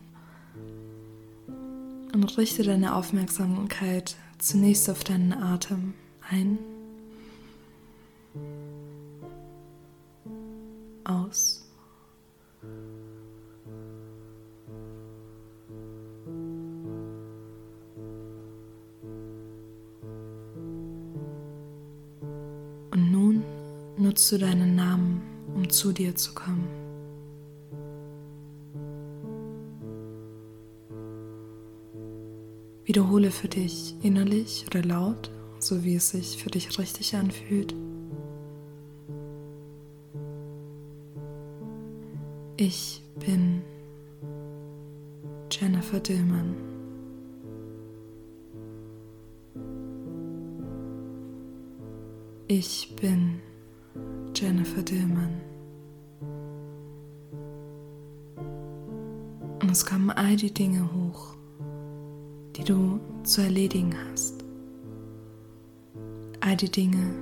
und 2.12 2.36
richte 2.36 2.62
deine 2.62 2.95
Aufmerksamkeit 2.95 4.16
zunächst 4.38 4.90
auf 4.90 5.03
deinen 5.03 5.32
Atem 5.32 5.95
ein, 6.30 6.59
aus. 11.05 11.66
Und 22.90 23.11
nun 23.11 23.42
nutzt 23.97 24.30
du 24.30 24.36
deinen 24.36 24.76
Namen, 24.76 25.22
um 25.55 25.70
zu 25.70 25.92
dir 25.92 26.14
zu 26.14 26.34
kommen. 26.34 26.84
Wiederhole 32.85 33.30
für 33.30 33.49
dich 33.49 33.95
innerlich 34.03 34.66
oder 34.66 34.82
laut, 34.82 35.30
so 35.59 35.85
wie 35.85 35.95
es 35.95 36.11
sich 36.11 36.43
für 36.43 36.51
dich 36.51 36.78
richtig 36.78 37.16
anfühlt. 37.16 37.74
Ich 42.57 43.03
bin 43.18 43.62
Jennifer 45.51 45.99
Dillman. 45.99 46.55
Ich 52.47 52.95
bin 53.01 53.41
Jennifer 54.35 54.82
Dillman. 54.82 55.41
Und 59.61 59.70
es 59.70 59.87
kommen 59.87 60.11
all 60.11 60.37
die 60.37 60.53
Dinge 60.53 60.89
hoch, 60.93 61.35
zu 63.25 63.41
erledigen 63.43 63.95
hast. 64.11 64.45
All 66.41 66.57
die 66.57 66.70
Dinge, 66.70 67.14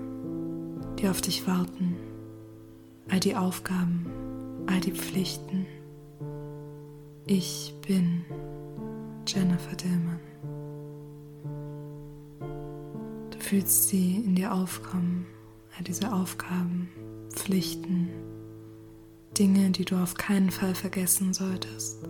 die 0.98 1.08
auf 1.08 1.20
dich 1.20 1.46
warten, 1.46 1.96
all 3.08 3.20
die 3.20 3.36
Aufgaben, 3.36 4.06
all 4.66 4.80
die 4.80 4.92
Pflichten. 4.92 5.66
Ich 7.26 7.74
bin 7.86 8.24
Jennifer 9.26 9.76
Dillman. 9.76 10.20
Du 13.30 13.38
fühlst 13.38 13.88
sie 13.88 14.16
in 14.16 14.34
dir 14.34 14.52
aufkommen, 14.52 15.26
all 15.76 15.84
diese 15.84 16.12
Aufgaben, 16.12 16.88
Pflichten, 17.30 18.08
Dinge, 19.38 19.70
die 19.70 19.84
du 19.84 19.96
auf 19.96 20.14
keinen 20.14 20.50
Fall 20.50 20.74
vergessen 20.74 21.32
solltest. 21.32 22.02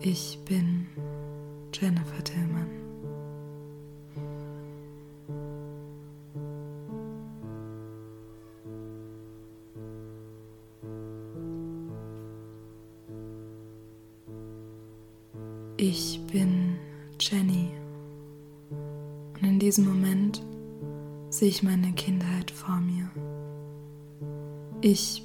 Ich 0.00 0.38
bin 0.44 0.86
Jennifer 1.74 2.22
Tillman. 2.22 2.68
Ich 15.76 16.20
bin 16.32 16.76
Jenny. 17.18 17.70
Und 19.34 19.44
in 19.44 19.58
diesem 19.58 19.84
Moment 19.84 20.40
sehe 21.30 21.48
ich 21.48 21.64
meine 21.64 21.92
Kindheit 21.92 22.52
vor 22.52 22.76
mir. 22.76 23.10
Ich 24.80 25.23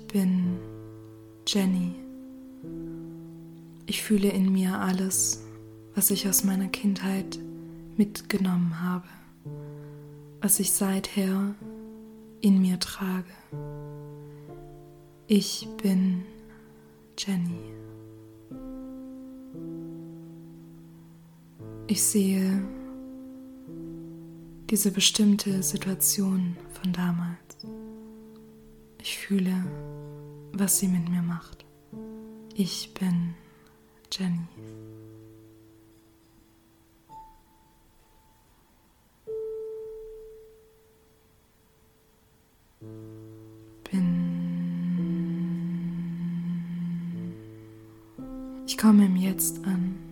was 6.00 6.12
ich 6.12 6.30
aus 6.30 6.45
meiner 6.45 6.70
Kindheit 6.70 7.38
mitgenommen 7.97 8.80
habe, 8.80 9.06
was 10.39 10.62
ich 10.62 10.72
seither 10.72 11.54
in 12.39 12.62
mir 12.62 12.80
trage. 12.80 13.28
Ich 15.28 15.68
bin 15.84 16.24
Jenny. 17.18 17.74
Ich 21.88 22.02
sehe 22.02 22.64
diese 24.70 24.91
bestimmte 24.91 25.62
Situation 25.64 26.56
von 26.82 26.93
damals. 26.93 27.58
Ich 29.02 29.18
fühle, 29.18 29.66
was 30.54 30.80
sie 30.80 30.88
mit 30.88 31.10
mir 31.10 31.24
macht. 31.24 31.66
Ich 32.56 32.93
bin 32.93 33.34
Jenny. 34.14 34.59
Jetzt 49.40 49.66
an. 49.66 50.09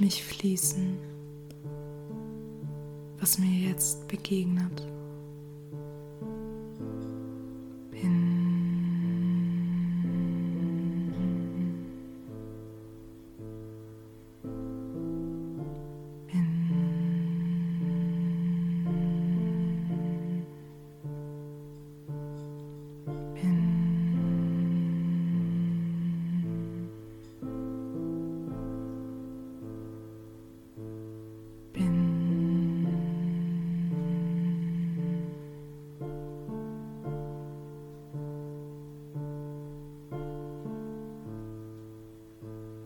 Mich 0.00 0.22
fließen, 0.22 0.98
was 3.20 3.38
mir 3.38 3.68
jetzt 3.68 4.06
begegnet. 4.08 4.86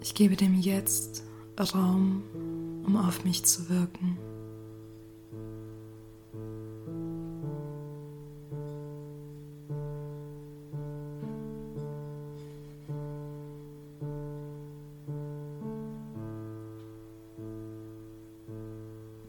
Ich 0.03 0.15
gebe 0.15 0.37
dem 0.37 0.59
Jetzt 0.59 1.25
Raum, 1.75 2.23
um 2.87 2.97
auf 2.97 3.23
mich 3.25 3.45
zu 3.45 3.69
wirken. 3.69 4.17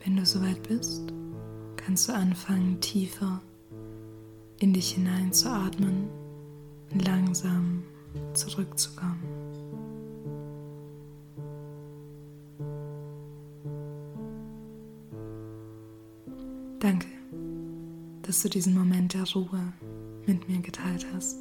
Wenn 0.06 0.16
du 0.16 0.26
soweit 0.26 0.64
bist, 0.64 1.14
kannst 1.76 2.08
du 2.08 2.14
anfangen, 2.14 2.80
tiefer 2.80 3.42
in 4.60 4.74
dich 4.74 4.92
hinein 4.92 5.34
zu 5.34 5.50
atmen 5.50 6.08
und 6.94 7.06
langsam 7.06 7.84
zurückzukommen. 8.34 9.21
Du 18.42 18.50
diesen 18.50 18.74
Moment 18.74 19.14
der 19.14 19.24
Ruhe 19.34 19.74
mit 20.26 20.48
mir 20.48 20.60
geteilt 20.62 21.06
hast. 21.14 21.38